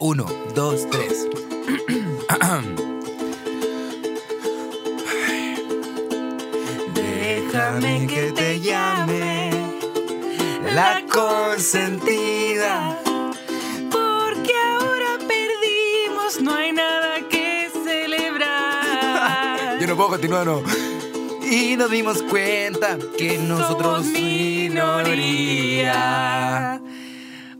Uno, 0.00 0.26
dos, 0.56 0.90
tres. 0.90 1.28
Déjame 6.92 8.08
que 8.08 8.32
te 8.32 8.58
llame 8.58 9.50
la 10.74 11.04
consentida. 11.08 12.98
Porque 13.88 14.52
ahora 14.68 15.16
perdimos, 15.28 16.40
no 16.42 16.52
hay 16.56 16.72
nada 16.72 17.28
que 17.28 17.70
celebrar. 17.84 19.78
Yo 19.80 19.86
no 19.86 19.94
puedo 19.94 20.08
continuar, 20.08 20.44
no. 20.44 20.60
Y 21.48 21.76
nos 21.76 21.88
dimos 21.88 22.20
cuenta 22.24 22.98
que 23.16 23.38
nosotros 23.38 23.98
Somos 23.98 24.20
minoría. 24.20 25.54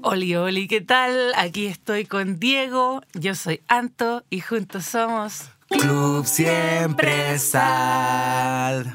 Oli, 0.07 0.36
Oli, 0.36 0.68
¿qué 0.68 0.82
tal? 0.82 1.32
Aquí 1.34 1.64
estoy 1.64 2.05
con 2.05 2.39
Diego, 2.39 3.00
yo 3.14 3.34
soy 3.34 3.62
Anto 3.68 4.23
y 4.29 4.41
juntos 4.41 4.84
somos... 4.84 5.48
Club 5.70 6.27
siempre 6.27 7.38
sal. 7.38 8.95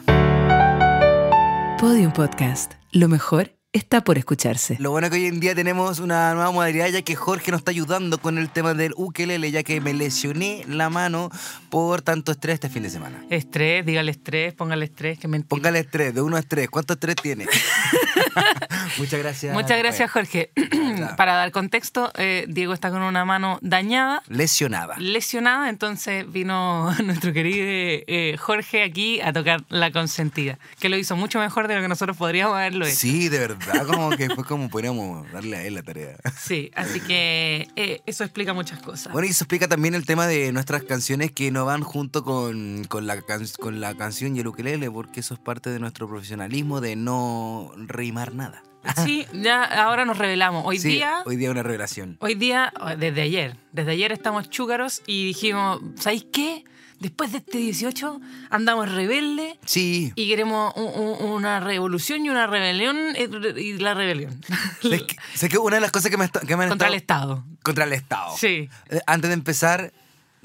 Podium 1.80 2.14
Podcast. 2.14 2.74
Lo 2.92 3.08
mejor 3.08 3.59
está 3.72 4.02
por 4.04 4.18
escucharse. 4.18 4.78
Lo 4.80 4.92
bueno 4.92 5.08
es 5.08 5.12
que 5.12 5.20
hoy 5.20 5.26
en 5.28 5.40
día 5.40 5.54
tenemos 5.54 6.00
una 6.00 6.34
nueva 6.34 6.52
modalidad 6.52 6.88
ya 6.90 7.02
que 7.04 7.16
Jorge 7.16 7.52
nos 7.52 7.60
está 7.60 7.72
ayudando 7.72 8.18
con 8.18 8.38
el 8.38 8.50
tema 8.50 8.74
del 8.74 8.94
ukelele 8.98 9.52
ya 9.52 9.62
que 9.64 9.80
me 9.80 9.94
lesioné 9.94 10.64
la 10.68 10.90
mano 10.90 11.30
por 11.70 12.02
tanto 12.02 12.32
estrés 12.32 12.56
este 12.56 12.70
fin 12.70 12.84
de 12.84 12.90
semana. 12.90 13.24
Estrés, 13.30 13.86
dígale 13.86 14.12
estrés, 14.12 14.54
póngale 14.54 14.86
estrés, 14.86 15.20
que 15.20 15.28
mentira. 15.28 15.50
Póngale 15.50 15.80
estrés, 15.80 16.16
de 16.16 16.22
uno 16.22 16.38
a 16.38 16.40
estrés. 16.40 16.68
¿Cuánto 16.70 16.94
estrés 16.94 17.16
tiene? 17.18 17.46
Muchas 18.98 19.20
gracias. 19.20 19.54
Muchas 19.54 19.78
gracias, 19.78 20.12
Jorge. 20.12 20.52
Para 21.18 21.36
dar 21.36 21.52
contexto, 21.52 22.12
eh, 22.16 22.46
Diego 22.48 22.74
está 22.74 22.90
con 22.90 23.02
una 23.02 23.26
mano 23.26 23.60
dañada, 23.62 24.24
Lesionada. 24.28 24.96
lesionada, 24.98 25.70
entonces 25.70 26.30
vino 26.32 26.94
nuestro 27.04 27.34
querido 27.34 27.66
eh, 27.68 28.36
Jorge 28.40 28.84
aquí 28.84 29.22
a 29.22 29.32
tocar 29.34 29.64
la 29.70 29.92
consentida, 29.92 30.58
que 30.80 30.90
lo 30.90 30.98
hizo 30.98 31.16
mucho 31.16 31.40
mejor 31.40 31.68
de 31.68 31.76
lo 31.76 31.82
que 31.82 31.88
nosotros 31.88 32.18
podríamos 32.18 32.56
haberlo 32.56 32.86
hecho. 32.86 32.96
Sí, 32.96 33.30
de 33.30 33.40
verdad, 33.40 33.59
como 33.88 34.12
que 34.12 34.30
fue 34.30 34.44
como 34.46 34.70
podríamos 34.70 35.32
darle 35.32 35.58
a 35.58 35.64
él 35.66 35.76
la 35.76 35.84
tarea. 35.84 36.18
Sí, 36.40 36.72
así 36.76 37.00
que 37.02 37.68
eh, 37.76 38.02
eso 38.06 38.24
explica 38.24 38.54
muchas 38.54 38.82
cosas. 38.82 39.12
Bueno, 39.14 39.28
y 39.28 39.32
eso 39.32 39.44
explica 39.44 39.68
también 39.68 39.94
el 39.96 40.06
tema 40.06 40.28
de 40.28 40.52
nuestras 40.52 40.84
canciones 40.84 41.32
que 41.32 41.52
no 41.52 41.66
van 41.66 41.82
junto 41.82 42.24
con, 42.24 42.84
con, 42.86 43.08
la, 43.08 43.22
can- 43.22 43.46
con 43.60 43.80
la 43.82 43.96
canción 43.96 44.36
y 44.36 44.40
el 44.40 44.48
ukelele, 44.48 44.90
porque 44.92 45.20
eso 45.22 45.34
es 45.34 45.40
parte 45.40 45.70
de 45.70 45.80
nuestro 45.80 46.08
profesionalismo 46.08 46.82
de 46.82 46.96
no 46.96 47.72
rimar 47.76 48.34
nada. 48.34 48.64
Sí, 49.06 49.26
ya 49.34 49.64
ahora 49.64 50.06
nos 50.06 50.18
revelamos. 50.18 50.64
Hoy 50.66 50.80
Sí, 50.80 50.90
día, 50.90 51.22
Hoy 51.26 51.36
día 51.36 51.52
una 51.52 51.64
revelación. 51.64 52.16
hoy 52.22 52.36
día, 52.36 52.72
desde 52.98 53.22
ayer, 53.24 53.58
desde 53.74 53.92
ayer 53.92 54.12
estamos 54.14 54.50
chúcaros 54.50 55.02
y 55.06 55.26
dijimos, 55.26 55.82
¿sabéis 55.96 56.26
qué? 56.32 56.64
Después 57.00 57.32
de 57.32 57.38
este 57.40 57.58
18 57.58 58.20
andamos 58.50 58.92
rebeldes 58.92 59.58
Sí. 59.66 60.12
y 60.16 60.28
queremos 60.28 60.74
un- 60.76 60.94
un- 61.02 61.32
una 61.32 61.60
revolución 61.62 62.26
y 62.26 62.30
una 62.30 62.46
rebelión 62.48 62.98
eh, 63.16 63.30
y 63.58 63.74
la 63.78 63.94
rebelión. 63.94 64.40
Es 64.84 65.04
que, 65.04 65.16
sé 65.36 65.48
que 65.50 65.58
una 65.58 65.76
de 65.78 65.82
las 65.82 65.92
cosas 65.92 66.12
que 66.12 66.18
me, 66.18 66.30
que 66.30 66.58
me 66.58 66.64
han 66.64 66.70
Contra 66.70 66.88
el 66.90 66.96
estado- 66.96 67.36
Estado. 67.36 67.46
Contra 67.64 67.84
el 67.86 67.94
Estado. 67.94 68.36
Sí. 68.38 68.70
Eh, 68.90 69.00
Antes 69.08 69.30
de 69.30 69.34
empezar, 69.34 69.94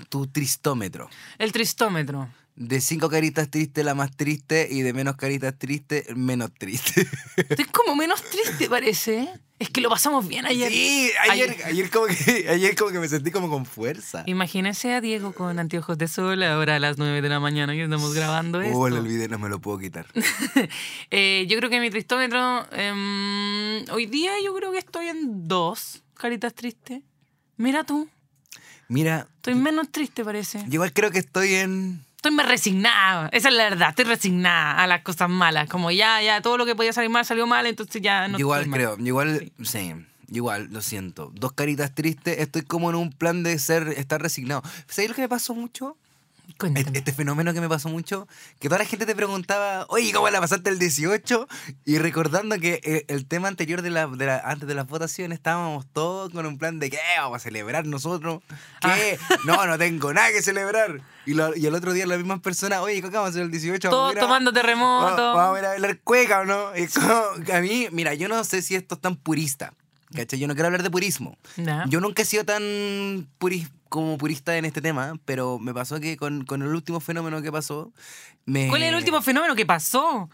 tu 0.09 0.27
tristómetro. 0.27 1.09
El 1.39 1.53
tristómetro. 1.53 2.29
De 2.57 2.81
cinco 2.81 3.11
caritas 3.11 3.51
tristes, 3.51 3.85
la 3.85 3.95
más 3.95 4.17
triste, 4.17 4.69
y 4.71 4.83
de 4.83 4.93
menos 4.93 5.17
caritas 5.17 5.59
tristes, 5.59 6.15
menos 6.17 6.53
triste. 6.57 7.07
Estoy 7.37 7.65
como 7.67 7.97
menos 7.97 8.23
triste, 8.23 8.69
parece. 8.69 9.23
¿eh? 9.23 9.29
Es 9.59 9.71
que 9.71 9.81
lo 9.81 9.89
pasamos 9.89 10.27
bien 10.29 10.47
ayer. 10.47 10.71
Sí, 10.71 11.11
ayer, 11.31 11.57
ayer, 11.65 11.91
como 11.91 12.07
que, 12.07 12.47
ayer 12.51 12.77
como 12.77 12.91
que 12.91 12.99
me 12.99 13.09
sentí 13.09 13.31
como 13.31 13.49
con 13.49 13.67
fuerza. 13.67 14.23
Imagínense 14.27 14.93
a 14.93 15.01
Diego 15.01 15.33
con 15.33 15.59
anteojos 15.59 15.97
de 15.97 16.07
sol 16.07 16.43
ahora 16.43 16.77
a 16.77 16.79
las 16.79 16.99
9 16.99 17.23
de 17.23 17.29
la 17.29 17.41
mañana 17.41 17.73
que 17.73 17.85
estamos 17.85 18.15
grabando 18.15 18.61
esto. 18.61 18.77
Oh, 18.79 18.89
lo 18.89 18.97
olvidé, 18.99 19.29
no 19.29 19.39
me 19.39 19.49
lo 19.49 19.61
puedo 19.61 19.79
quitar. 19.79 20.07
Eh, 21.11 21.47
yo 21.49 21.57
creo 21.59 21.71
que 21.71 21.81
mi 21.81 21.91
tristómetro. 21.91 22.67
em, 22.73 23.85
hoy 23.91 24.07
día 24.07 24.33
yo 24.45 24.55
creo 24.55 24.73
que 24.73 24.79
estoy 24.79 25.07
en 25.07 25.47
dos 25.47 26.03
caritas 26.15 26.55
tristes. 26.55 27.03
Mira 27.57 27.85
tú, 27.85 28.09
Mira, 28.89 29.29
estoy 29.37 29.55
menos 29.55 29.91
triste, 29.91 30.25
parece. 30.25 30.61
yo 30.67 30.75
igual 30.75 30.93
creo 30.93 31.11
que 31.11 31.19
estoy 31.21 31.55
en... 31.55 32.04
Estoy 32.25 32.37
más 32.37 32.49
resignada. 32.49 33.29
Esa 33.33 33.51
es 33.51 33.55
la 33.55 33.65
verdad, 33.65 33.91
estoy 33.91 34.07
resignada 34.07 34.83
a 34.83 34.87
las 34.87 35.03
cosas 35.03 35.29
malas. 35.29 35.69
Como 35.69 35.91
ya, 35.91 36.23
ya, 36.23 36.41
todo 36.41 36.57
lo 36.57 36.65
que 36.65 36.75
podía 36.75 36.91
salir 36.91 37.11
mal 37.11 37.23
salió 37.27 37.47
mal, 37.47 37.67
entonces 37.67 38.01
ya 38.01 38.29
no. 38.29 38.39
igual 38.39 38.67
mal. 38.67 38.79
creo, 38.79 38.97
igual, 38.99 39.53
sí. 39.63 39.93
yo 40.29 40.37
igual, 40.37 40.69
lo 40.73 40.81
siento. 40.81 41.31
Dos 41.35 41.53
caritas 41.53 41.95
tristes, 41.95 42.39
estoy 42.39 42.63
como 42.63 42.89
en 42.89 42.97
un 42.97 43.13
plan 43.13 43.43
de 43.43 43.59
ser, 43.59 43.89
estar 43.99 44.23
resignado. 44.23 44.63
¿Sabes 44.87 45.11
lo 45.11 45.17
que 45.17 45.21
me 45.21 45.29
pasó 45.29 45.55
mucho? 45.55 45.99
Cuéntame. 46.59 46.97
Este, 46.97 47.13
fenómeno 47.13 47.53
que 47.53 47.61
me 47.61 47.69
pasó 47.69 47.89
mucho, 47.89 48.29
que 48.61 48.69
toda 48.69 48.79
la 48.79 48.85
gente 48.85 49.07
te 49.07 49.15
preguntaba, 49.17 49.87
oye, 49.89 50.13
¿cómo 50.13 50.29
la 50.31 50.41
pasaste 50.41 50.71
el 50.71 50.79
18? 50.79 51.49
Y 51.85 51.99
recordando 51.99 52.59
que 52.61 52.81
eh, 52.85 53.05
el 53.09 53.27
tema 53.27 53.49
anterior 53.49 53.83
de 53.83 53.91
la, 53.91 54.07
de 54.07 54.27
la- 54.27 54.39
antes 54.39 54.69
de 54.69 54.75
las 54.75 54.87
votaciones 54.87 55.37
estábamos 55.39 55.87
todos 55.93 56.31
con 56.33 56.47
un 56.47 56.57
plan 56.59 56.79
de 56.79 56.91
¿qué? 56.91 56.99
Vamos 57.19 57.37
a 57.37 57.39
celebrar 57.41 57.87
nosotros. 57.87 58.43
¿Qué? 58.81 59.19
Ah. 59.31 59.37
No, 59.45 59.67
no 59.67 59.79
tengo 59.79 60.13
nada 60.15 60.31
que 60.31 60.43
celebrar. 60.43 61.01
Y, 61.27 61.35
lo- 61.35 61.57
y 61.57 61.67
el 61.67 61.75
otro 61.75 61.93
día 61.93 62.07
las 62.07 62.19
mismas 62.19 62.41
personas, 62.41 62.81
oye, 62.81 62.97
¿qué 63.03 63.09
vamos 63.09 63.27
a 63.27 63.31
hacer 63.31 63.43
el 63.43 63.51
18? 63.51 63.91
Vamos 63.91 64.11
a 64.11 64.15
Todos 64.15 64.25
tomando 64.27 64.53
terremoto. 64.53 65.17
Vamos, 65.17 65.37
vamos 65.37 65.57
a 65.57 65.59
ir 65.61 65.65
a 65.65 65.69
bailar 65.71 65.99
cueca 66.05 66.41
o 66.41 66.45
no. 66.45 66.77
Y 66.77 66.87
como, 66.87 67.55
a 67.57 67.61
mí, 67.61 67.89
mira, 67.91 68.15
yo 68.15 68.29
no 68.29 68.45
sé 68.45 68.63
si 68.63 68.75
esto 68.75 68.95
es 68.95 69.01
tan 69.01 69.17
purista. 69.17 69.73
¿Cachai? 70.15 70.39
Yo 70.39 70.47
no 70.47 70.55
quiero 70.55 70.67
hablar 70.67 70.85
de 70.85 70.91
purismo. 70.91 71.37
Yo 71.89 72.01
nunca 72.01 72.23
he 72.23 72.25
sido 72.25 72.45
tan 72.45 72.63
puri- 73.41 73.69
como 73.95 74.19
purista 74.19 74.59
en 74.59 74.65
este 74.65 74.81
tema, 74.81 75.13
pero 75.25 75.61
me 75.61 75.73
pasó 75.73 76.01
que 76.01 76.17
con, 76.17 76.45
con 76.45 76.63
el 76.63 76.69
último 76.75 76.99
fenómeno 76.99 77.41
que 77.43 77.53
pasó, 77.53 77.93
me... 78.45 78.67
¿Cuál 78.67 78.83
es 78.83 78.89
el 78.89 78.97
último 78.97 79.23
fenómeno 79.23 79.55
que 79.55 79.65
pasó? 79.65 80.29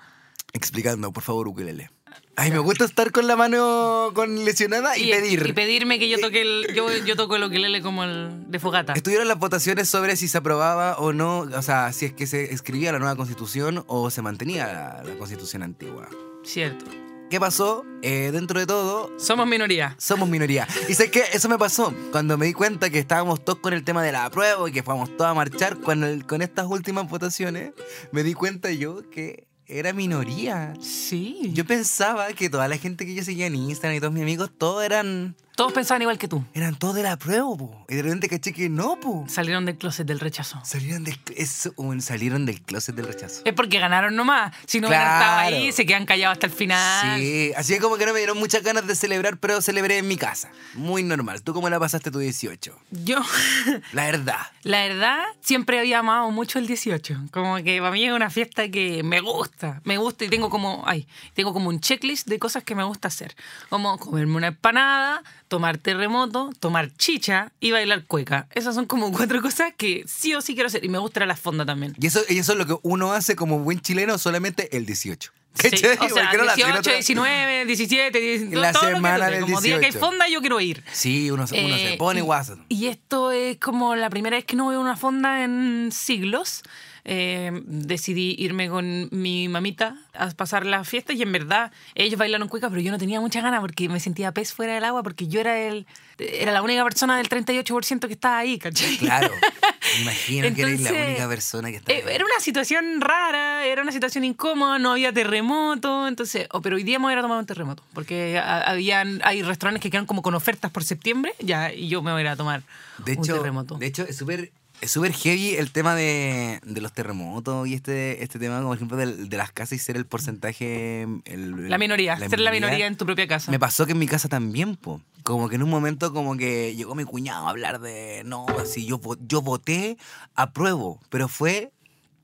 Explicando, 0.55 1.13
por 1.13 1.23
favor, 1.23 1.47
ukelele. 1.47 1.91
Ay, 2.37 2.53
me 2.53 2.59
gusta 2.59 2.87
estar 2.87 3.13
con 3.13 3.27
la 3.27 3.37
mano 3.37 4.13
con 4.15 4.47
lesionada 4.47 4.97
y, 4.97 5.11
pedir. 5.11 5.47
Y 5.47 5.53
pedirme 5.53 5.99
que 5.99 6.09
yo 6.09 6.19
toque 6.19 6.41
el. 6.41 6.75
Yo, 6.75 6.89
yo 7.05 7.17
toco 7.17 7.37
el 7.37 7.45
ukelele 7.45 7.83
como 7.83 8.03
el 8.03 8.51
de 8.51 8.59
fogata. 8.59 8.95
Estuvieron 8.95 9.29
las 9.29 9.39
votaciones 9.39 9.91
sobre 9.91 10.17
si 10.17 10.27
se 10.27 10.39
aprobaba 10.39 10.97
o 10.97 11.13
no, 11.13 11.41
o 11.41 11.63
sea, 11.63 11.93
si 11.93 12.07
es 12.07 12.15
que 12.15 12.27
se 12.27 12.55
escribía 12.55 12.93
la 12.93 12.99
nueva 12.99 13.15
constitución 13.15 13.85
o 13.89 14.09
se 14.09 14.23
mantenía 14.23 14.69
la, 14.69 15.03
la 15.05 15.19
constitución 15.19 15.63
antigua. 15.63 16.09
Cierto. 16.43 16.87
¿Qué 17.31 17.39
pasó? 17.39 17.85
Eh, 18.03 18.31
dentro 18.33 18.59
de 18.59 18.67
todo, 18.67 19.13
Somos 19.19 19.47
minoría. 19.47 19.95
somos 19.99 20.29
minoría. 20.29 20.67
Y 20.89 20.95
sé 20.95 21.11
que 21.13 21.23
eso 21.33 21.49
me 21.49 21.59
pasó 21.59 21.95
cuando 22.11 22.37
me 22.37 22.47
di 22.47 22.53
cuenta 22.53 22.91
que 22.91 22.99
estábamos 22.99 23.45
todos 23.45 23.61
con 23.61 23.73
el 23.73 23.85
tema 23.85 24.03
de 24.03 24.11
la 24.11 24.25
apruebo 24.25 24.67
y 24.67 24.73
que 24.73 24.83
fuimos 24.83 25.17
todos 25.17 25.31
a 25.31 25.35
marchar 25.35 25.79
con, 25.79 26.03
el- 26.03 26.27
con 26.27 26.43
estas 26.43 26.67
últimas 26.67 27.09
votaciones. 27.09 27.73
Me 28.11 28.25
di 28.25 28.35
cuenta 28.35 28.73
yo 28.73 29.09
que 29.11 29.47
era 29.67 29.93
minoría. 29.93 30.75
Sí. 30.81 31.53
Yo 31.55 31.65
pensaba 31.65 32.33
que 32.33 32.51
toda 32.51 32.67
la 32.67 32.77
gente 32.79 33.07
que 33.07 33.15
yo 33.15 33.23
seguía 33.23 33.47
en 33.47 33.55
Instagram 33.55 33.97
y 33.97 34.01
todos 34.01 34.13
mis 34.13 34.23
amigos, 34.23 34.51
todos 34.59 34.83
eran, 34.83 35.37
Todos 35.57 35.73
pensaban 35.75 36.01
igual 36.01 36.17
que 36.17 36.27
tú. 36.29 36.43
eran 36.55 36.75
todos 36.75 36.95
de 36.95 37.03
la 37.03 37.13
apruebo, 37.13 37.57
po. 37.57 37.85
Y 37.89 37.95
de 37.95 38.03
repente 38.03 38.29
caché 38.29 38.53
que 38.55 38.69
no, 38.71 38.99
po. 38.99 39.27
Salieron 39.29 39.67
del 39.67 39.77
closet 39.77 40.07
del 40.07 40.19
rechazo. 40.21 40.59
Salieron 40.65 41.05
del, 41.05 41.19
eso, 41.37 41.75
salieron 42.01 42.47
del 42.47 42.63
closet 42.63 42.95
del 42.95 43.07
rechazo. 43.07 43.43
Es 43.45 43.53
porque 43.53 43.79
ganaron 43.79 44.17
nomás. 44.17 44.55
Si 44.67 44.81
no 44.81 44.89
hubieran 44.89 45.07
Claro. 45.07 45.25
estado 45.25 45.39
ahí, 45.63 45.73
se 45.73 45.85
quedan 45.85 46.07
callados 46.07 46.35
hasta 46.37 46.47
el 46.47 46.53
final. 46.53 47.21
Sí, 47.21 47.53
así 47.57 47.75
que 47.75 47.81
como 47.81 47.97
que 47.99 48.07
no 48.07 48.13
me 48.15 48.19
dieron 48.21 48.39
muchas 48.39 48.63
ganas 48.63 48.87
de 48.87 48.95
celebrar, 48.95 49.37
pero 49.39 49.61
celebré 49.61 49.99
en 49.99 50.09
mi 50.09 50.17
casa. 50.17 50.51
Muy 50.75 51.03
normal. 51.03 51.43
¿Tú 51.43 51.53
cómo 51.53 51.69
la 51.69 51.79
pasaste 51.79 52.11
tu 52.11 52.19
18? 52.21 52.75
Yo, 53.05 53.21
La 53.93 54.05
verdad. 54.07 54.39
la 54.63 54.79
verdad, 54.87 55.19
siempre 55.41 55.79
había 55.79 55.99
amado 55.99 56.31
mucho 56.31 56.59
el 56.59 56.67
18. 56.67 57.25
Como 57.33 57.57
que 57.63 57.81
para 57.81 57.91
mí 57.93 58.05
es 58.05 58.13
una 58.13 58.31
fiesta 58.31 58.69
que 58.71 59.03
me 59.03 59.21
gusta. 59.21 59.81
Me 59.85 59.99
gusta 59.99 60.25
y 60.25 60.29
tengo 60.29 60.49
como, 60.49 60.85
ay, 60.87 61.07
tengo 61.35 61.53
como 61.53 61.69
un 61.69 61.81
checklist 61.81 62.27
de 62.29 62.39
cosas 62.39 62.65
que 62.65 62.75
me 62.75 62.85
gusta 62.85 63.09
hacer. 63.09 63.35
Como 63.69 63.99
comerme 63.99 64.37
una 64.37 64.47
empanada, 64.49 65.23
tomar 65.51 65.79
terremoto, 65.79 66.51
tomar 66.61 66.91
chicha 66.97 67.51
y 67.59 67.73
bailar 67.73 68.05
cueca. 68.07 68.47
Esas 68.55 68.75
son 68.77 68.87
como 68.87 69.11
cuatro 69.13 69.43
cosas 69.43 69.73
que 69.77 70.05
sí 70.07 70.33
o 70.35 70.41
sí 70.41 70.55
quiero 70.55 70.69
hacer. 70.69 70.85
Y 70.85 70.89
me 70.89 70.99
gusta 70.99 71.27
la 71.27 71.35
fonda 71.37 71.67
también. 71.67 71.93
Y 72.01 72.07
eso, 72.07 72.23
y 72.29 72.39
eso 72.39 72.53
es 72.53 72.59
lo 72.59 72.67
que 72.67 72.77
uno 72.83 73.13
hace 73.13 73.35
como 73.37 73.59
buen 73.59 73.81
chileno 73.81 74.17
solamente 74.17 74.75
el 74.77 74.87
18. 74.87 75.33
Sí, 75.53 75.69
¿Cachai? 75.71 75.97
o 75.99 76.09
sea, 76.09 76.23
Porque 76.23 76.37
no 76.39 76.45
la 76.45 76.53
hacen 76.53 76.65
18, 76.67 76.79
otra- 76.79 76.93
19, 76.93 77.65
17, 77.67 78.21
18, 78.21 78.61
La 78.61 78.73
todo 78.73 78.83
lo 78.85 78.89
que 78.91 78.95
semana 78.95 79.31
del 79.31 79.41
Como 79.43 79.61
día 79.61 79.81
que 79.81 79.87
hay 79.87 79.91
18. 79.91 80.07
fonda, 80.07 80.29
yo 80.29 80.41
quiero 80.41 80.61
ir. 80.61 80.85
Sí, 80.93 81.29
uno, 81.33 81.49
se- 81.49 81.65
uno 81.65 81.75
se 81.77 81.95
Eh, 81.95 81.97
pone 81.99 82.21
y- 82.21 82.23
guaso. 82.23 82.57
Y 82.69 82.87
esto 82.87 83.33
es 83.33 83.59
como 83.59 83.97
la 83.97 84.09
primera 84.11 84.37
vez 84.37 84.45
que 84.45 84.55
no 84.55 84.69
veo 84.69 84.81
una 84.81 84.97
fonda 84.97 85.43
en 85.43 85.91
siglos. 85.93 86.63
Eh, 87.05 87.51
decidí 87.65 88.35
irme 88.39 88.69
con 88.69 89.09
mi 89.13 89.49
mamita 89.49 89.97
a 90.15 90.31
pasar 90.31 90.67
la 90.67 90.85
fiesta 90.85 91.13
y 91.13 91.23
en 91.23 91.33
verdad 91.33 91.73
ellos 91.95 92.19
bailaron 92.19 92.49
cueca, 92.49 92.69
pero 92.69 92.81
yo 92.81 92.91
no 92.91 92.99
tenía 92.99 93.21
mucha 93.21 93.41
ganas 93.41 93.61
porque 93.61 93.89
me 93.89 94.01
sentía 94.01 94.33
pez 94.33 94.53
fuera 94.53 94.75
del 94.75 94.85
agua 94.85 95.03
porque 95.03 95.27
yo 95.29 95.41
era 95.41 95.59
el 95.59 95.87
era 96.19 96.53
la 96.53 96.61
única 96.61 96.85
persona 96.85 97.17
del 97.17 97.31
38% 97.31 98.07
que 98.07 98.13
estaba 98.13 98.37
ahí, 98.39 98.59
¿cachai? 98.59 98.99
Claro. 98.99 99.31
Imagino 100.03 100.55
que 100.55 100.63
eres 100.63 100.81
la 100.83 100.93
única 100.93 101.29
persona 101.29 101.71
que 101.71 101.77
está. 101.79 101.93
Eh, 101.93 102.05
Era 102.11 102.25
una 102.25 102.39
situación 102.41 103.01
rara, 103.01 103.65
era 103.65 103.81
una 103.83 103.91
situación 103.91 104.25
incómoda, 104.25 104.79
no 104.79 104.93
había 104.93 105.13
terremoto, 105.13 106.07
entonces, 106.07 106.47
oh, 106.53 106.61
pero 106.61 106.77
hoy 106.77 106.83
día 106.85 106.99
me 106.99 107.07
voy 107.07 107.15
a 107.15 107.23
tomar 107.23 107.39
un 107.39 107.47
terremoto, 107.47 107.83
porque 107.95 108.39
habían, 108.39 109.21
hay 109.25 109.43
restaurantes 109.43 109.83
que 109.83 109.91
quedan 109.91 110.05
como 110.07 110.21
con 110.23 110.35
ofertas 110.35 110.71
por 110.71 110.85
septiembre, 110.85 111.33
ya, 111.41 111.73
y 111.73 111.89
yo 111.89 112.03
me 112.03 112.13
voy 112.13 112.27
a 112.27 112.37
tomar 112.37 112.63
De 112.99 113.13
un 113.13 113.25
hecho, 113.25 113.37
terremoto. 113.37 113.77
de 113.77 113.87
hecho 113.87 114.03
es 114.07 114.17
súper 114.17 114.53
es 114.81 114.91
súper 114.91 115.13
heavy 115.13 115.55
el 115.57 115.73
tema 115.73 115.95
de, 115.95 116.61
de 116.65 116.81
los 116.81 116.93
terremotos 116.93 117.67
y 117.69 117.75
este, 117.75 118.23
este 118.23 118.39
tema, 118.39 118.61
como 118.61 118.75
ejemplo, 118.75 118.97
del- 118.97 119.29
de, 119.29 119.37
las 119.37 119.53
casas 119.53 119.73
y 119.75 119.79
ser 119.79 119.97
el 119.97 120.07
porcentaje. 120.07 121.03
el- 121.25 121.69
la 121.69 121.79
minoría, 121.79 122.17
ser 122.19 122.41
la 122.41 122.51
minoría 122.51 122.87
en 122.87 122.97
tu 122.97 123.05
propia 123.07 123.27
casa. 123.29 123.51
Me 123.51 123.59
pasó 123.59 123.87
que 123.87 123.93
en 123.93 123.99
mi 123.99 124.07
casa 124.07 124.29
también, 124.29 124.77
po. 124.77 125.01
Como 125.23 125.49
que 125.49 125.57
en 125.57 125.63
un 125.63 125.71
momento 125.71 126.13
como 126.15 126.37
que 126.37 126.75
llegó 126.75 126.95
mi 126.95 127.05
cuñado 127.05 127.47
a 127.47 127.51
hablar 127.51 127.81
de, 127.81 128.23
no, 128.25 128.47
si 128.65 128.87
yo, 128.87 129.01
yo 129.27 129.43
voté, 129.43 129.99
apruebo, 130.35 130.99
pero 131.11 131.29
fue 131.29 131.73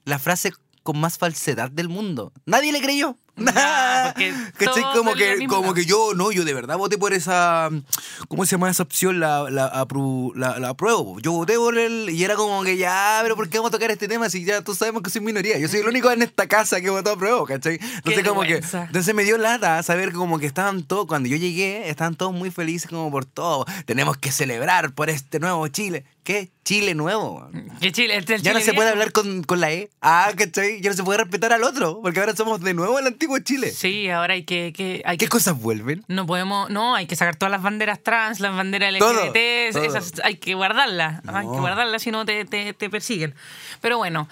la 0.05 0.19
frase 0.19 0.52
con 0.82 0.99
más 0.99 1.19
falsedad 1.19 1.70
del 1.70 1.88
mundo. 1.88 2.32
Nadie 2.47 2.73
le 2.73 2.81
creyó. 2.81 3.19
Nah, 3.37 4.12
¿Cachai? 4.56 4.83
Como 4.94 5.12
que, 5.15 5.47
como 5.47 5.75
que 5.75 5.85
yo, 5.85 6.15
no, 6.15 6.33
yo 6.33 6.44
de 6.44 6.55
verdad 6.55 6.79
voté 6.79 6.97
por 6.97 7.12
esa, 7.12 7.69
¿cómo 8.29 8.47
se 8.47 8.53
llama 8.53 8.71
esa 8.71 8.83
opción? 8.83 9.21
La, 9.21 9.50
la, 9.50 9.71
apru- 9.73 10.33
la, 10.35 10.59
la 10.59 10.71
apruebo. 10.71 11.21
Yo 11.21 11.33
voté 11.33 11.56
por 11.56 11.77
el, 11.77 12.09
y 12.11 12.25
era 12.25 12.35
como 12.35 12.62
que 12.62 12.77
ya, 12.79 13.21
pero 13.23 13.37
¿por 13.37 13.49
qué 13.50 13.59
vamos 13.59 13.71
a 13.71 13.73
tocar 13.73 13.91
este 13.91 14.09
tema 14.09 14.31
si 14.31 14.44
ya 14.44 14.62
todos 14.62 14.79
sabemos 14.79 15.03
que 15.03 15.11
soy 15.11 15.21
minoría? 15.21 15.59
Yo 15.59 15.69
soy 15.69 15.81
el 15.81 15.87
único 15.88 16.11
en 16.11 16.23
esta 16.23 16.47
casa 16.47 16.81
que 16.81 16.88
votó 16.88 17.11
apruebo, 17.11 17.44
¿cachai? 17.44 17.75
Entonces 17.75 18.25
como 18.27 18.41
que, 18.43 18.55
entonces 18.87 19.15
me 19.15 19.25
dio 19.25 19.37
lata 19.37 19.83
saber 19.83 20.12
como 20.12 20.38
que 20.38 20.47
estaban 20.47 20.83
todos, 20.85 21.06
cuando 21.06 21.29
yo 21.29 21.37
llegué, 21.37 21.91
estaban 21.91 22.15
todos 22.15 22.33
muy 22.33 22.50
felices 22.50 22.88
como 22.88 23.11
por 23.11 23.27
todo. 23.27 23.67
Tenemos 23.85 24.17
que 24.17 24.33
celebrar 24.33 24.93
por 24.93 25.11
este 25.11 25.41
nuevo 25.41 25.69
Chile. 25.69 26.05
¿Qué? 26.26 26.50
Chile 26.64 26.96
nuevo. 26.96 27.49
Que 27.81 27.93
Chile, 27.93 28.17
este 28.17 28.34
es 28.34 28.40
el 28.40 28.44
Ya 28.44 28.52
no 28.52 28.58
se 28.61 28.75
puede 28.75 28.90
hablar 28.90 29.12
con, 29.12 29.44
con 29.44 29.61
la 29.61 29.70
E. 29.73 29.90
Ah, 30.02 30.32
¿cachai? 30.37 30.81
Ya 30.81 30.90
no 30.90 30.96
se 30.96 31.05
puede 31.05 31.19
respetar 31.19 31.52
al 31.52 31.62
otro, 31.62 32.00
porque 32.02 32.19
ahora 32.19 32.34
somos 32.34 32.61
de 32.62 32.75
nuevo 32.75 32.99
el 32.99 33.06
antiguo 33.06 33.38
Chile. 33.38 33.70
Sí, 33.70 34.11
ahora 34.11 34.34
hay 34.34 34.43
que, 34.43 34.73
que- 34.76 35.02
hay 35.05 35.19
¿Qué 35.19 35.26
que 35.26 35.28
cosas 35.31 35.56
vuelven? 35.56 36.05
no 36.08 36.26
podemos, 36.26 36.69
no, 36.69 36.96
hay 36.96 37.06
que 37.06 37.14
sacar 37.14 37.37
todas 37.37 37.52
las 37.52 37.62
banderas 37.62 38.02
trans, 38.02 38.40
las 38.40 38.56
banderas 38.56 38.93
LGBT, 38.93 39.73
todo. 39.73 39.84
esas 39.84 40.14
hay 40.25 40.38
que 40.38 40.55
guardarlas, 40.55 41.20
hay 41.28 41.46
que 41.46 41.61
guardarlas 41.61 42.02
si 42.02 42.11
no 42.11 42.25
te, 42.26 42.44
te, 42.44 42.73
te 42.73 42.90
persiguen. 42.90 43.32
Pero 43.81 43.99
bueno, 43.99 44.28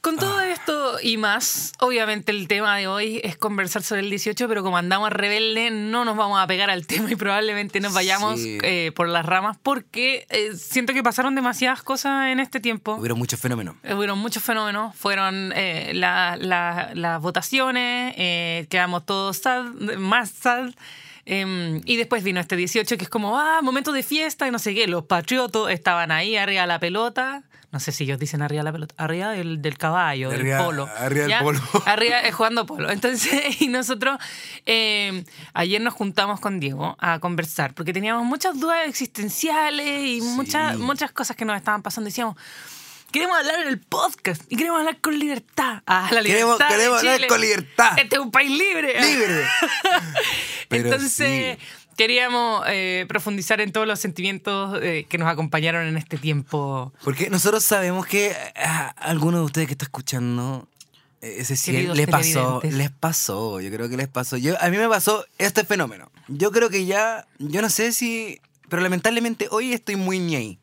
con 0.00 0.16
todo 0.16 0.38
Ah. 0.38 0.48
esto 0.48 0.96
y 1.02 1.16
más, 1.16 1.72
obviamente 1.78 2.32
el 2.32 2.48
tema 2.48 2.76
de 2.76 2.86
hoy 2.86 3.20
es 3.22 3.36
conversar 3.36 3.82
sobre 3.82 4.00
el 4.00 4.10
18, 4.10 4.48
pero 4.48 4.62
como 4.62 4.76
andamos 4.78 5.10
rebelde, 5.10 5.70
no 5.70 6.04
nos 6.04 6.16
vamos 6.16 6.40
a 6.40 6.46
pegar 6.46 6.70
al 6.70 6.86
tema 6.86 7.10
y 7.10 7.16
probablemente 7.16 7.80
nos 7.80 7.92
vayamos 7.92 8.40
Sí. 8.40 8.58
eh, 8.62 8.92
por 8.94 9.08
las 9.08 9.26
ramas 9.26 9.56
porque 9.62 10.26
eh, 10.30 10.54
siento 10.56 10.92
que 10.94 11.02
pasaron 11.02 11.34
demasiadas 11.34 11.82
cosas 11.82 12.28
en 12.28 12.40
este 12.40 12.60
tiempo. 12.60 12.94
Hubieron 12.94 13.18
muchos 13.18 13.38
fenómenos. 13.40 13.76
Hubieron 13.84 14.18
muchos 14.18 14.42
fenómenos, 14.42 14.94
fueron 14.96 15.52
eh, 15.54 15.92
la- 15.94 16.36
la- 16.38 16.90
las 16.94 17.20
votaciones, 17.20 18.14
eh, 18.16 18.66
quedamos 18.70 19.04
todos 19.06 19.36
sad, 19.38 19.64
más 19.98 20.30
sad. 20.30 20.70
em, 21.26 21.82
y 21.84 21.96
después 21.96 22.24
vino 22.24 22.40
este 22.40 22.56
18 22.56 22.96
que 22.96 23.04
es 23.04 23.10
como, 23.10 23.38
ah, 23.38 23.60
momento 23.62 23.92
de 23.92 24.02
fiesta 24.02 24.48
y 24.48 24.50
no 24.50 24.58
sé 24.58 24.74
qué. 24.74 24.88
Los 24.88 25.04
patriotos 25.04 25.70
estaban 25.70 26.10
ahí 26.10 26.34
arriba 26.36 26.62
de 26.62 26.66
la 26.66 26.80
pelota. 26.80 27.44
No 27.72 27.78
sé 27.78 27.92
si 27.92 28.02
ellos 28.04 28.18
dicen 28.18 28.42
arriba 28.42 28.60
de 28.60 28.64
la 28.64 28.72
pelota, 28.72 28.94
arriba 28.98 29.30
del, 29.30 29.62
del 29.62 29.78
caballo, 29.78 30.30
Arriba- 30.30 30.56
del 30.56 30.64
polo. 30.66 30.88
arriba 30.98 31.26
del 31.26 31.38
polo. 31.44 31.60
Arriba 31.86 32.20
eh, 32.22 32.32
jugando 32.32 32.66
polo. 32.66 32.90
Entonces, 32.90 33.30
y 33.60 33.68
nosotros 33.68 34.18
eh, 34.66 35.24
ayer 35.54 35.80
nos 35.80 35.94
juntamos 35.94 36.40
con 36.40 36.58
Diego 36.58 36.96
a 36.98 37.20
conversar 37.20 37.72
porque 37.74 37.92
teníamos 37.92 38.24
muchas 38.24 38.58
dudas 38.58 38.88
existenciales 38.88 39.86
y 40.04 40.20
muchas, 40.20 40.76
muchas 40.78 41.12
cosas 41.12 41.36
que 41.36 41.44
nos 41.44 41.56
estaban 41.56 41.82
pasando. 41.82 42.06
Decíamos, 42.08 42.36
queremos 43.12 43.38
hablar 43.38 43.60
en 43.60 43.68
el 43.68 43.78
podcast 43.78 44.42
y 44.48 44.56
queremos 44.56 44.80
hablar 44.80 44.98
con 45.00 45.16
libertad. 45.16 45.82
Ah, 45.86 46.08
la 46.12 46.22
Queremos- 46.22 46.58
libertad. 46.58 46.68
de 46.68 46.74
queremos 46.76 46.98
hablar 46.98 47.26
con 47.28 47.40
libertad. 47.40 47.98
Este 47.98 48.16
es 48.16 48.20
un 48.20 48.30
país 48.32 48.50
libre. 48.50 49.00
¡Libre! 49.00 49.44
Pero 50.68 50.84
Entonces, 50.86 51.58
sí. 51.58 51.66
Queríamos 52.00 52.64
eh, 52.66 53.04
profundizar 53.10 53.60
en 53.60 53.72
todos 53.72 53.86
los 53.86 54.00
sentimientos 54.00 54.78
eh, 54.80 55.04
que 55.06 55.18
nos 55.18 55.28
acompañaron 55.28 55.86
en 55.86 55.98
este 55.98 56.16
tiempo. 56.16 56.94
Porque 57.04 57.28
nosotros 57.28 57.62
sabemos 57.62 58.06
que 58.06 58.34
a 58.56 58.88
alguno 58.88 59.36
de 59.36 59.44
ustedes 59.44 59.66
que 59.66 59.74
está 59.74 59.84
escuchando, 59.84 60.66
eh, 61.20 61.36
ese 61.40 61.56
sí 61.56 61.72
Queridos 61.72 61.98
les 61.98 62.06
pasó, 62.06 62.62
les 62.64 62.90
pasó, 62.90 63.60
yo 63.60 63.70
creo 63.70 63.90
que 63.90 63.98
les 63.98 64.08
pasó. 64.08 64.38
Yo, 64.38 64.54
a 64.62 64.70
mí 64.70 64.78
me 64.78 64.88
pasó 64.88 65.26
este 65.36 65.62
fenómeno. 65.62 66.10
Yo 66.28 66.52
creo 66.52 66.70
que 66.70 66.86
ya, 66.86 67.26
yo 67.38 67.60
no 67.60 67.68
sé 67.68 67.92
si, 67.92 68.40
pero 68.70 68.80
lamentablemente 68.80 69.48
hoy 69.50 69.74
estoy 69.74 69.96
muy 69.96 70.34
ahí. 70.34 70.58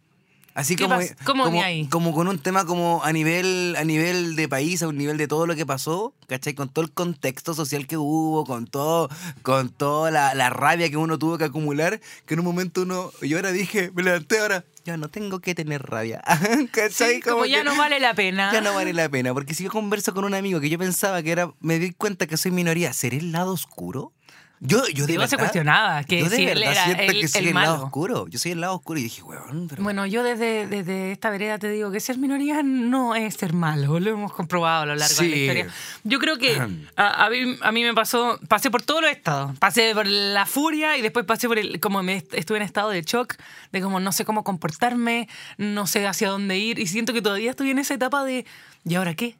Así 0.57 0.75
¿Qué 0.75 0.85
como, 0.85 0.97
cómo 1.23 1.43
como, 1.43 1.55
ni 1.55 1.61
ahí? 1.61 1.87
como 1.87 2.15
con 2.15 2.27
un 2.27 2.39
tema 2.39 2.65
como 2.65 3.03
a 3.03 3.13
nivel, 3.13 3.75
a 3.77 3.83
nivel 3.83 4.35
de 4.35 4.49
país, 4.49 4.81
a 4.81 4.87
un 4.87 4.97
nivel 4.97 5.15
de 5.19 5.27
todo 5.27 5.45
lo 5.45 5.55
que 5.55 5.67
pasó, 5.67 6.15
¿cachai? 6.27 6.55
Con 6.55 6.67
todo 6.67 6.83
el 6.83 6.91
contexto 6.91 7.53
social 7.53 7.85
que 7.85 7.95
hubo, 7.95 8.43
con 8.43 8.65
todo, 8.65 9.07
con 9.43 9.69
toda 9.69 10.09
la, 10.09 10.33
la 10.33 10.49
rabia 10.49 10.89
que 10.89 10.97
uno 10.97 11.19
tuvo 11.19 11.37
que 11.37 11.43
acumular, 11.43 12.01
que 12.25 12.33
en 12.33 12.39
un 12.39 12.45
momento 12.47 12.81
uno, 12.81 13.11
yo 13.21 13.37
ahora 13.37 13.51
dije, 13.51 13.91
me 13.93 14.01
levanté 14.01 14.39
ahora, 14.39 14.65
ya 14.83 14.97
no 14.97 15.09
tengo 15.09 15.41
que 15.41 15.53
tener 15.53 15.83
rabia. 15.83 16.23
¿Cachai? 16.71 17.15
Sí, 17.15 17.21
como 17.21 17.45
ya 17.45 17.59
que 17.59 17.63
no 17.65 17.77
vale 17.77 17.99
la 17.99 18.15
pena. 18.15 18.49
Ya 18.57 18.61
no 18.61 18.73
vale 18.73 18.93
la 18.93 19.09
pena, 19.09 19.35
porque 19.35 19.53
si 19.53 19.63
yo 19.63 19.69
converso 19.69 20.11
con 20.15 20.25
un 20.25 20.33
amigo 20.33 20.59
que 20.59 20.69
yo 20.69 20.79
pensaba 20.79 21.21
que 21.21 21.33
era, 21.33 21.51
me 21.59 21.77
di 21.77 21.91
cuenta 21.91 22.25
que 22.25 22.35
soy 22.35 22.49
minoría, 22.49 22.93
¿seré 22.93 23.17
el 23.17 23.31
lado 23.31 23.53
oscuro? 23.53 24.11
Yo, 24.59 24.87
yo 24.87 25.05
de 25.05 25.13
verdad, 25.13 25.29
se 25.29 25.37
cuestionaba 25.37 26.03
que 26.03 26.19
yo 26.19 26.29
de 26.29 26.35
si 26.35 26.47
él 26.47 26.57
verdad 26.59 26.71
era 26.73 26.83
siento 26.85 27.03
el- 27.03 27.21
que 27.21 27.27
soy 27.27 27.41
el 27.41 27.47
el, 27.49 27.53
lado 27.53 27.73
malo. 27.75 27.85
oscuro. 27.85 28.27
Yo 28.27 28.39
soy 28.39 28.51
el 28.53 28.61
lado 28.61 28.73
oscuro 28.75 28.99
y 28.99 29.03
dije, 29.03 29.21
weón, 29.21 29.67
pero... 29.69 29.83
Bueno, 29.83 30.05
yo 30.07 30.23
desde, 30.23 30.65
desde 30.65 31.11
esta 31.11 31.29
vereda 31.29 31.59
te 31.59 31.69
digo 31.69 31.91
que 31.91 31.99
ser 31.99 32.17
minoría 32.17 32.63
no 32.63 33.13
es 33.13 33.35
ser 33.35 33.53
malo, 33.53 33.99
lo 33.99 34.09
hemos 34.09 34.33
comprobado 34.33 34.81
a 34.81 34.85
lo 34.87 34.95
largo 34.95 35.15
de 35.21 35.29
la 35.29 35.35
historia. 35.35 35.67
Yo 36.03 36.17
creo 36.19 36.37
que 36.37 36.59
a, 36.95 37.25
a 37.25 37.29
mí, 37.29 37.57
a 37.61 37.71
mí 37.71 37.83
me 37.83 37.93
pasó, 37.93 38.39
pasé 38.47 38.71
por 38.71 38.81
todos 38.81 39.01
los 39.01 39.11
estados, 39.11 39.57
pasé 39.59 39.93
por 39.93 40.07
la 40.07 40.45
furia 40.47 40.97
y 40.97 41.01
después 41.03 41.23
pasé 41.25 41.47
por 41.47 41.59
el, 41.59 41.79
como 41.79 42.01
me 42.01 42.15
est- 42.15 42.33
estuve 42.33 42.57
en 42.57 42.63
estado 42.63 42.89
de 42.89 43.03
shock, 43.03 43.35
de 43.71 43.81
como 43.81 43.99
no 43.99 44.11
sé 44.11 44.25
cómo 44.25 44.43
comportarme, 44.43 45.27
no 45.57 45.85
sé 45.87 46.07
hacia 46.07 46.29
dónde 46.29 46.57
ir 46.57 46.79
y 46.79 46.87
siento 46.87 47.13
que 47.13 47.21
todavía 47.21 47.51
estoy 47.51 47.69
en 47.69 47.77
esa 47.79 47.93
etapa 47.93 48.23
de, 48.23 48.45
¿y 48.87 48.95
ahora 48.95 49.13
qué? 49.15 49.37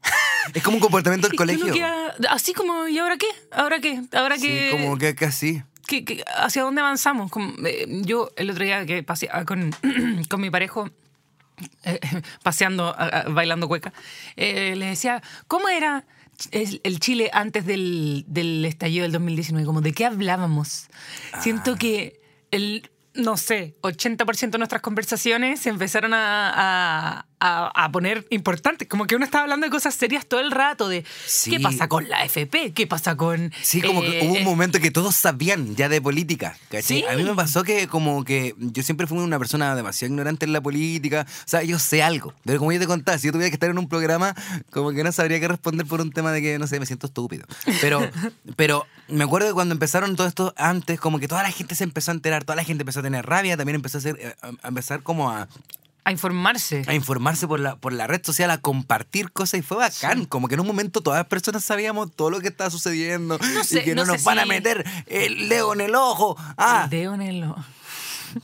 Es 0.53 0.63
como 0.63 0.77
un 0.77 0.81
comportamiento 0.81 1.27
del 1.27 1.37
colegio. 1.37 1.73
queda 1.73 2.15
así 2.29 2.53
como, 2.53 2.87
¿y 2.87 2.97
ahora 2.99 3.17
qué? 3.17 3.27
¿Ahora 3.51 3.79
qué? 3.79 4.01
¿Ahora 4.13 4.37
Sí, 4.37 4.47
qué? 4.47 4.69
como 4.71 4.97
que 4.97 5.15
casi. 5.15 5.63
¿Hacia 6.37 6.63
dónde 6.63 6.81
avanzamos? 6.81 7.31
Como, 7.31 7.53
eh, 7.65 7.85
yo 8.03 8.29
el 8.35 8.49
otro 8.49 8.65
día 8.65 8.85
que 8.85 9.03
pasé 9.03 9.29
ah, 9.31 9.45
con, 9.45 9.73
con 10.29 10.41
mi 10.41 10.49
parejo, 10.49 10.89
eh, 11.83 11.99
paseando, 12.43 12.95
bailando 13.29 13.67
cueca, 13.67 13.93
eh, 14.35 14.75
le 14.75 14.87
decía, 14.87 15.21
¿cómo 15.47 15.69
era 15.69 16.05
el, 16.51 16.99
Chile 16.99 17.29
antes 17.33 17.65
del, 17.65 18.25
del 18.27 18.65
estallido 18.65 19.03
del 19.03 19.11
2019? 19.13 19.65
Como, 19.65 19.81
¿De 19.81 19.93
qué 19.93 20.05
hablábamos? 20.05 20.87
Siento 21.41 21.73
Ah. 21.73 21.77
que 21.77 22.19
el... 22.51 22.89
No 23.13 23.35
sé, 23.35 23.73
80% 23.81 24.51
de 24.51 24.57
nuestras 24.59 24.83
conversaciones 24.83 25.61
se 25.61 25.69
empezaron 25.69 26.13
a, 26.13 26.51
a- 26.55 27.25
a- 27.39 27.71
a 27.83 27.91
poner 27.91 28.25
importantes. 28.29 28.87
Como 28.87 29.05
que 29.05 29.15
uno 29.15 29.25
estaba 29.25 29.43
hablando 29.43 29.65
de 29.67 29.71
cosas 29.71 29.93
serias 29.93 30.25
todo 30.25 30.39
el 30.39 30.51
rato, 30.51 30.89
de 30.89 31.05
Sí. 31.25 31.51
qué 31.51 31.59
pasa 31.59 31.87
con 31.87 32.09
la 32.09 32.23
FP, 32.25 32.73
qué 32.73 32.87
pasa 32.87 33.15
con... 33.15 33.51
Sí, 33.61 33.81
como 33.81 34.01
que 34.01 34.21
hubo 34.23 34.31
un 34.33 34.37
eh, 34.39 34.43
momento 34.43 34.79
que 34.79 34.91
todos 34.91 35.15
sabían 35.15 35.75
ya 35.75 35.89
de 35.89 36.01
política. 36.01 36.57
Sí. 36.81 37.03
A 37.09 37.15
mí 37.15 37.23
me 37.23 37.35
pasó 37.35 37.63
que 37.63 37.87
como 37.87 38.23
que 38.23 38.55
yo 38.57 38.81
siempre 38.83 39.05
fui 39.07 39.17
una 39.19 39.37
persona 39.37 39.75
demasiado 39.75 40.11
ignorante 40.13 40.45
en 40.45 40.53
la 40.53 40.61
política. 40.61 41.25
O 41.27 41.47
sea, 41.47 41.63
yo 41.63 41.77
sé 41.79 42.01
algo. 42.03 42.33
Pero 42.45 42.59
como 42.59 42.71
yo 42.71 42.79
te 42.79 42.87
contaba, 42.87 43.17
si 43.17 43.27
yo 43.27 43.31
tuviera 43.33 43.49
que 43.49 43.55
estar 43.55 43.69
en 43.69 43.77
un 43.77 43.87
programa, 43.87 44.35
como 44.71 44.91
que 44.91 45.03
no 45.03 45.11
sabría 45.11 45.39
qué 45.39 45.47
responder 45.47 45.85
por 45.85 46.01
un 46.01 46.11
tema 46.11 46.31
de 46.31 46.41
que, 46.41 46.57
no 46.59 46.67
sé, 46.67 46.79
me 46.79 46.85
siento 46.85 47.07
estúpido. 47.07 47.45
Pero, 47.81 47.99
pero 48.55 48.85
me 49.07 49.23
acuerdo 49.23 49.47
que 49.47 49.53
cuando 49.53 49.73
empezaron 49.73 50.15
todo 50.15 50.27
esto 50.27 50.53
antes, 50.57 50.99
como 50.99 51.19
que 51.19 51.27
toda 51.27 51.43
la 51.43 51.51
gente 51.51 51.75
se 51.75 51.83
empezó 51.83 52.11
a 52.11 52.15
enterar, 52.15 52.43
toda 52.43 52.55
la 52.55 52.63
gente 52.63 52.81
empezó 52.81 52.99
a 53.01 53.03
tener 53.03 53.25
rabia, 53.25 53.55
también 53.57 53.75
empezó 53.75 53.99
a, 53.99 54.01
eh, 54.11 54.35
a- 54.41 54.47
a 54.63 54.67
empezar 54.67 55.03
como 55.03 55.29
a, 55.29 55.47
a 56.07 56.11
informarse. 56.11 56.83
a 56.87 56.93
informarse 56.93 57.47
por 57.47 57.59
la, 57.59 57.75
por 57.75 57.91
la 57.91 58.07
red 58.07 58.21
social, 58.23 58.49
a 58.49 58.59
compartir 58.59 59.31
cosas 59.31 59.59
y 59.59 59.61
fue 59.63 59.77
bacán. 59.77 60.25
Como 60.25 60.47
que 60.47 60.53
en 60.55 60.61
un 60.61 60.67
momento 60.67 61.01
todas 61.01 61.19
las 61.19 61.27
personas 61.27 61.65
sabíamos 61.65 62.11
todo 62.15 62.29
lo 62.29 62.39
que 62.39 62.47
estaba 62.47 62.69
sucediendo 62.69 63.37
No 63.53 63.63
sé, 63.65 63.81
y 63.81 63.83
que 63.83 63.93
no, 63.95 64.05
no 64.05 64.13
nos 64.13 64.21
sé 64.21 64.25
van 64.25 64.39
a 64.39 64.45
meter 64.45 64.85
el 65.07 65.49
dedo 65.49 65.73
en 65.73 65.81
el 65.81 65.95
ojo. 65.95 66.37
Ah, 66.57 66.83
El 66.85 66.89
dedo 66.89 67.13
en 67.13 67.21
el 67.21 67.43
ojo. 67.43 67.63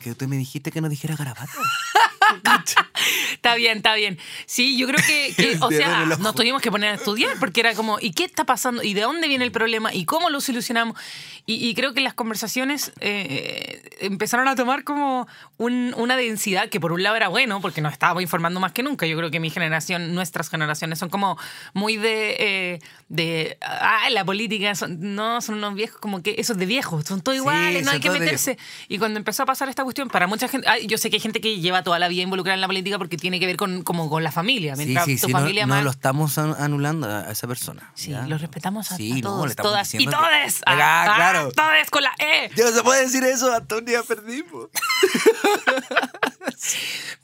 que 0.01 0.13
tú 0.13 0.27
me 0.27 0.35
dijiste 0.37 0.71
que 0.71 0.81
no 0.81 0.89
dijera 0.89 1.15
garabato. 1.15 1.51
Está 3.33 3.55
bien, 3.55 3.77
está 3.77 3.95
bien. 3.95 4.17
Sí, 4.45 4.77
yo 4.77 4.87
creo 4.87 4.99
que, 5.05 5.33
que, 5.35 5.57
o 5.59 5.69
sea, 5.69 6.05
nos 6.19 6.33
tuvimos 6.35 6.61
que 6.61 6.71
poner 6.71 6.91
a 6.91 6.93
estudiar 6.95 7.31
porque 7.39 7.59
era 7.59 7.73
como, 7.75 7.97
¿y 7.99 8.11
qué 8.11 8.23
está 8.23 8.45
pasando? 8.45 8.81
¿Y 8.83 8.93
de 8.93 9.01
dónde 9.01 9.27
viene 9.27 9.43
el 9.43 9.51
problema? 9.51 9.93
¿Y 9.93 10.05
cómo 10.05 10.29
lo 10.29 10.39
solucionamos? 10.39 10.97
Y, 11.45 11.55
y 11.67 11.73
creo 11.75 11.93
que 11.93 11.99
las 11.99 12.13
conversaciones 12.13 12.93
eh, 13.01 13.81
empezaron 13.99 14.47
a 14.47 14.55
tomar 14.55 14.83
como 14.85 15.27
un- 15.57 15.93
una 15.97 16.15
densidad 16.15 16.69
que 16.69 16.79
por 16.79 16.93
un 16.93 17.03
lado 17.03 17.17
era 17.17 17.27
bueno 17.27 17.59
porque 17.59 17.81
nos 17.81 17.91
estábamos 17.91 18.23
informando 18.23 18.59
más 18.61 18.71
que 18.71 18.81
nunca. 18.83 19.05
Yo 19.07 19.17
creo 19.17 19.29
que 19.29 19.41
mi 19.41 19.49
generación, 19.49 20.15
nuestras 20.15 20.49
generaciones 20.49 20.99
son 20.99 21.09
como 21.09 21.37
muy 21.73 21.97
de, 21.97 22.37
eh, 22.39 22.79
de 23.09 23.57
ah, 23.61 24.09
la 24.11 24.23
política, 24.23 24.73
son- 24.75 25.15
no, 25.15 25.41
son 25.41 25.55
unos 25.55 25.75
viejos 25.75 25.99
como 25.99 26.23
que 26.23 26.35
esos 26.37 26.57
de 26.57 26.65
viejos, 26.65 27.03
son 27.05 27.21
todos 27.21 27.35
Sí, 27.35 27.41
iguales, 27.41 27.81
no 27.81 27.87
son 27.87 27.95
hay 27.95 27.99
que 27.99 28.09
de 28.09 28.19
meterse. 28.19 28.57
Y 28.87 28.97
cuando 28.99 29.17
empezó 29.19 29.43
a 29.43 29.45
pasar 29.45 29.67
esta 29.67 29.83
cuestión, 29.83 30.07
para 30.07 30.27
mucha 30.27 30.47
gente, 30.47 30.67
yo 30.87 30.97
sé 30.97 31.09
que 31.09 31.17
hay 31.17 31.21
gente 31.21 31.41
que 31.41 31.59
lleva 31.59 31.83
toda 31.83 31.99
la 31.99 32.07
vida 32.07 32.22
involucrada 32.23 32.55
en 32.55 32.61
la 32.61 32.67
política 32.67 32.97
porque 32.97 33.17
tiene 33.17 33.39
que 33.39 33.45
ver 33.45 33.57
con, 33.57 33.83
como 33.83 34.09
con 34.09 34.23
la 34.23 34.31
familia. 34.31 34.75
Sí, 34.75 34.83
Mientras 34.85 35.05
sí, 35.05 35.17
tu 35.19 35.27
sí, 35.27 35.33
no, 35.33 35.39
familia 35.39 35.65
no 35.65 35.75
más. 35.75 35.83
lo 35.83 35.91
estamos 35.91 36.37
an- 36.37 36.55
anulando 36.57 37.07
a 37.07 37.31
esa 37.31 37.47
persona. 37.47 37.91
Sí, 37.95 38.11
¿ya? 38.11 38.25
los 38.27 38.41
respetamos 38.41 38.91
a, 38.91 38.97
Sí, 38.97 39.11
a 39.11 39.15
no, 39.15 39.21
todos, 39.21 39.45
le 39.45 39.49
estamos 39.51 39.71
todas 39.71 39.93
y 39.93 39.97
que- 39.99 40.11
todes. 40.11 40.61
Ah, 40.65 41.03
Ah, 41.05 41.13
claro. 41.15 41.51
Todes 41.51 41.89
con 41.89 42.03
la 42.03 42.11
E. 42.19 42.49
Ya 42.55 42.65
no 42.65 42.71
se 42.71 42.83
puede 42.83 43.01
decir 43.03 43.23
eso, 43.23 43.51
hasta 43.53 43.77
un 43.77 43.85
día 43.85 44.01
perdimos. 44.03 44.67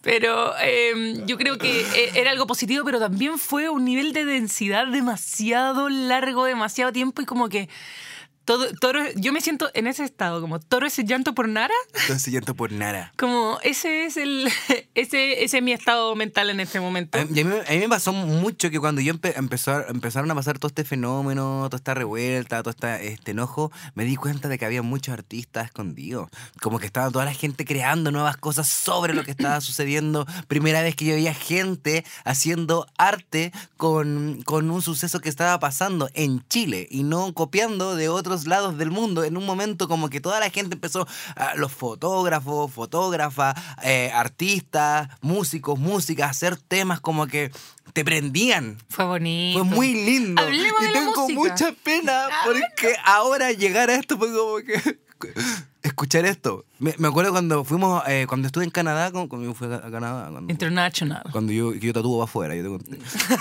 Pero 0.01 0.53
eh, 0.62 1.24
yo 1.25 1.38
creo 1.38 1.58
que 1.58 1.82
eh, 1.82 2.12
era 2.15 2.32
algo 2.32 2.48
positivo, 2.48 2.84
pero 2.86 3.00
también 3.00 3.38
fue 3.38 3.70
un 3.70 3.84
nivel 3.86 4.13
de 4.13 4.25
densidad 4.25 4.88
demasiado 4.88 5.89
largo, 5.89 6.46
demasiado 6.46 6.91
tiempo 6.94 7.22
y 7.22 7.25
como 7.25 7.50
que 7.50 7.70
todo, 8.50 8.65
todo 8.82 8.94
yo 9.15 9.32
me 9.32 9.41
siento 9.41 9.70
en 9.75 9.86
ese 9.86 10.03
estado, 10.03 10.41
como 10.41 10.60
todo 10.60 10.84
ese 10.88 11.03
llanto 11.03 11.36
por 11.36 11.48
Nara, 11.48 11.74
Entonces 12.01 12.34
llanto 12.34 12.56
por 12.56 12.72
nada. 12.72 13.13
como 13.20 13.60
ese 13.62 14.06
es 14.06 14.18
el 14.18 14.50
ese, 14.96 15.44
ese 15.44 15.58
es 15.60 15.63
mi 15.63 15.72
estado 15.72 16.15
mental 16.15 16.50
en 16.50 16.60
este 16.60 16.79
momento. 16.79 17.20
A 17.20 17.25
mí, 17.25 17.41
a 17.41 17.46
mí- 17.46 17.53
a 17.68 17.72
mí 17.72 17.77
me 17.77 17.89
pasó 17.89 18.12
mucho 18.12 18.72
que 18.72 18.79
cuando 18.79 19.01
yo 19.01 19.13
empe- 19.13 19.34
empezó 19.36 19.88
empezaron 19.88 20.32
a 20.32 20.36
pasar 20.36 20.58
todo 20.58 20.70
este 20.70 20.84
fenómeno, 20.84 21.68
toda 21.68 21.77
esta 21.77 21.94
revuelta, 21.94 22.63
todo 22.63 22.72
esta, 22.72 23.00
este 23.00 23.32
enojo, 23.32 23.72
me 23.94 24.03
di 24.03 24.15
cuenta 24.15 24.48
de 24.48 24.58
que 24.58 24.65
había 24.65 24.82
muchos 24.82 25.13
artistas 25.13 25.65
escondidos. 25.65 26.27
Como 26.60 26.79
que 26.79 26.88
estaba 26.88 27.12
toda 27.12 27.25
la 27.25 27.34
gente 27.36 27.65
creando 27.65 28.12
nuevas 28.12 28.36
cosas 28.38 28.68
sobre 28.68 29.13
lo 29.13 29.24
que 29.24 29.29
estaba 29.29 29.62
sucediendo. 29.62 30.25
Primera 30.48 30.82
vez 30.82 30.96
que 30.96 31.06
yo 31.06 31.13
veía 31.13 31.36
gente 31.36 32.03
haciendo 32.25 32.88
arte 32.98 33.51
con, 33.77 34.41
con 34.44 34.72
un 34.72 34.82
suceso 34.82 35.20
que 35.20 35.29
estaba 35.29 35.60
pasando 35.60 36.10
en 36.15 36.44
Chile 36.50 36.88
y 36.89 37.03
no 37.03 37.32
copiando 37.36 37.96
de 37.96 38.10
otros 38.10 38.38
lados 38.48 38.77
del 38.77 38.91
mundo. 38.91 39.24
En 39.24 39.38
un 39.38 39.46
momento 39.46 39.88
como 39.88 40.10
que 40.10 40.22
toda 40.22 40.39
la 40.39 40.50
gente 40.50 40.75
empezó, 40.75 41.08
ah, 41.36 41.53
los 41.55 41.72
fotógrafos, 41.72 42.72
fotógrafas, 42.72 43.55
eh, 43.84 44.12
artistas, 44.13 45.10
músicos, 45.22 45.77
músicas, 45.79 46.27
a 46.27 46.31
hacer 46.31 46.58
temas 46.58 47.00
como 47.00 47.27
que 47.27 47.51
te 47.93 48.05
prendían. 48.05 48.77
Fue 48.89 49.05
bonito. 49.05 49.60
Fue 49.60 49.67
muy 49.75 49.93
lindo. 49.93 50.41
Hablemos 50.41 50.81
y 50.81 50.86
de 50.86 50.91
tengo 50.93 51.29
mucha 51.29 51.72
pena 51.84 52.27
porque 52.46 52.96
ahora 53.05 53.51
llegar 53.51 53.89
a 53.89 53.96
esto 53.96 54.17
fue 54.17 54.31
como 54.31 54.58
que... 54.58 55.00
Escuchar 55.81 56.25
esto. 56.25 56.65
Me, 56.77 56.93
me 56.98 57.08
acuerdo 57.08 57.31
cuando 57.31 57.63
fuimos, 57.63 58.03
eh, 58.08 58.25
cuando 58.27 58.48
estuve 58.48 58.65
en 58.65 58.69
Canadá, 58.69 59.12
con- 59.13 59.27
cuando 59.29 59.48
yo 59.48 59.53
fui 59.53 59.72
a 59.74 59.79
Canadá, 59.89 60.29
cuando, 60.29 60.51
International. 60.51 61.24
cuando 61.31 61.53
yo, 61.53 61.74
yo 61.74 61.93
tatúo 61.93 62.22
afuera, 62.22 62.53
yo 62.55 62.63
te 62.63 62.69
conté. 62.69 63.00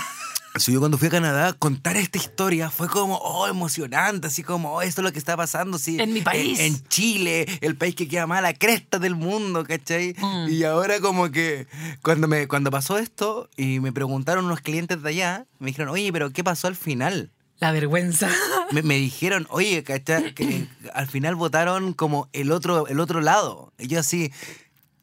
Sí, 0.59 0.73
yo 0.73 0.79
cuando 0.79 0.97
fui 0.97 1.07
a 1.07 1.11
Canadá, 1.11 1.53
contar 1.53 1.95
esta 1.95 2.17
historia 2.17 2.69
fue 2.69 2.89
como, 2.89 3.15
oh, 3.15 3.47
emocionante, 3.47 4.27
así 4.27 4.43
como, 4.43 4.73
oh, 4.73 4.81
esto 4.81 4.99
es 4.99 5.05
lo 5.05 5.13
que 5.13 5.19
está 5.19 5.37
pasando, 5.37 5.79
sí. 5.79 5.97
En 5.99 6.11
mi 6.11 6.19
país. 6.19 6.59
En, 6.59 6.85
Chile, 6.89 7.45
el 7.61 7.77
país 7.77 7.95
que 7.95 8.09
queda 8.09 8.27
más 8.27 8.39
a 8.39 8.41
la 8.41 8.53
cresta 8.53 8.99
del 8.99 9.15
mundo, 9.15 9.63
¿cachai? 9.63 10.15
Mm. 10.17 10.49
Y 10.49 10.63
ahora 10.65 10.99
como 10.99 11.31
que, 11.31 11.67
cuando, 12.01 12.27
me, 12.27 12.49
cuando 12.49 12.71
pasó 12.71 12.97
esto 12.97 13.49
y 13.55 13.79
me 13.79 13.93
preguntaron 13.93 14.45
unos 14.45 14.59
clientes 14.59 15.01
de 15.01 15.09
allá, 15.09 15.45
me 15.59 15.67
dijeron, 15.67 15.89
oye, 15.89 16.11
pero 16.11 16.31
¿qué 16.31 16.43
pasó 16.43 16.67
al 16.67 16.75
final? 16.75 17.31
La 17.59 17.71
vergüenza. 17.71 18.29
Me, 18.71 18.83
me 18.83 18.95
dijeron, 18.95 19.47
oye, 19.49 19.83
¿cachai? 19.83 20.33
Que 20.35 20.67
al 20.93 21.07
final 21.07 21.35
votaron 21.35 21.93
como 21.93 22.29
el 22.33 22.51
otro, 22.51 22.87
el 22.87 22.99
otro 22.99 23.19
lado. 23.19 23.73
Y 23.79 23.87
yo 23.87 23.99
así... 23.99 24.31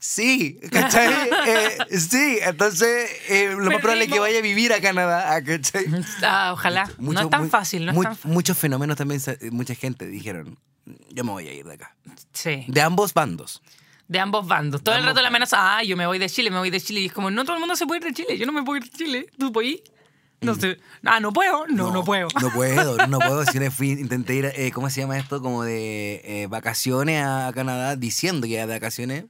Sí, 0.08 0.60
¿cachai? 0.70 1.12
Eh, 1.48 1.78
sí, 1.98 2.38
entonces 2.42 3.10
eh, 3.28 3.54
lo 3.58 3.70
más 3.72 3.80
probable 3.80 4.04
es 4.04 4.12
que 4.12 4.20
vaya 4.20 4.38
a 4.38 4.42
vivir 4.42 4.72
a 4.72 4.80
Canadá, 4.80 5.34
¿ah, 5.34 5.42
¿cachai? 5.42 5.84
Ah, 6.22 6.50
ojalá. 6.52 6.86
no 6.98 7.06
Mucho- 7.06 7.20
es 7.22 7.30
tan 7.30 7.40
muy- 7.40 7.50
fácil, 7.50 7.86
no 7.86 7.92
mu- 7.92 8.02
es 8.02 8.06
tan 8.08 8.16
fácil. 8.16 8.30
Muchos 8.30 8.56
fenómenos 8.56 8.96
también, 8.96 9.20
mucha 9.50 9.74
gente 9.74 10.06
dijeron, 10.06 10.56
yo 11.10 11.24
me 11.24 11.32
voy 11.32 11.48
a 11.48 11.52
ir 11.52 11.66
de 11.66 11.74
acá. 11.74 11.96
Sí. 12.32 12.64
De 12.68 12.80
ambos 12.82 13.12
bandos. 13.14 13.60
De 14.06 14.20
ambos 14.20 14.46
bandos. 14.46 14.84
Todo 14.84 14.94
De 14.94 15.00
el 15.00 15.06
rato 15.08 15.20
la 15.22 15.28
amenaza, 15.28 15.78
ah, 15.78 15.82
yo 15.82 15.96
me 15.96 16.06
voy 16.06 16.20
de 16.20 16.30
Chile, 16.30 16.50
me 16.50 16.58
voy 16.58 16.70
de 16.70 16.80
Chile. 16.80 17.00
Y 17.00 17.06
es 17.06 17.12
como, 17.12 17.32
no 17.32 17.42
todo 17.44 17.56
el 17.56 17.60
mundo 17.60 17.74
se 17.74 17.84
puede 17.86 17.98
ir 18.00 18.04
de 18.06 18.12
Chile, 18.14 18.38
yo 18.38 18.46
no 18.46 18.52
me 18.52 18.62
puedo 18.62 18.76
ir 18.76 18.84
de 18.88 18.96
Chile. 18.96 19.26
¿Tú 19.36 19.50
puedes 19.52 19.72
ir? 19.72 19.82
No 20.40 20.54
sé. 20.54 20.78
Ah, 21.02 21.18
no 21.18 21.32
puedo. 21.32 21.66
No, 21.66 21.90
no, 21.90 22.04
puedo. 22.04 22.28
Mm. 22.28 22.40
No 22.42 22.50
puedo, 22.52 23.06
no 23.08 23.18
puedo. 23.18 23.44
Si 23.50 23.58
fui, 23.70 23.90
intenté 23.90 24.34
ir, 24.36 24.44
eh, 24.54 24.70
¿cómo 24.72 24.88
se 24.90 25.00
llama 25.00 25.18
esto? 25.18 25.42
Como 25.42 25.64
de 25.64 26.20
eh, 26.24 26.46
vacaciones 26.48 27.24
a 27.24 27.50
Canadá, 27.52 27.96
diciendo 27.96 28.46
que 28.46 28.52
iba 28.52 28.66
de 28.66 28.72
vacaciones, 28.74 29.24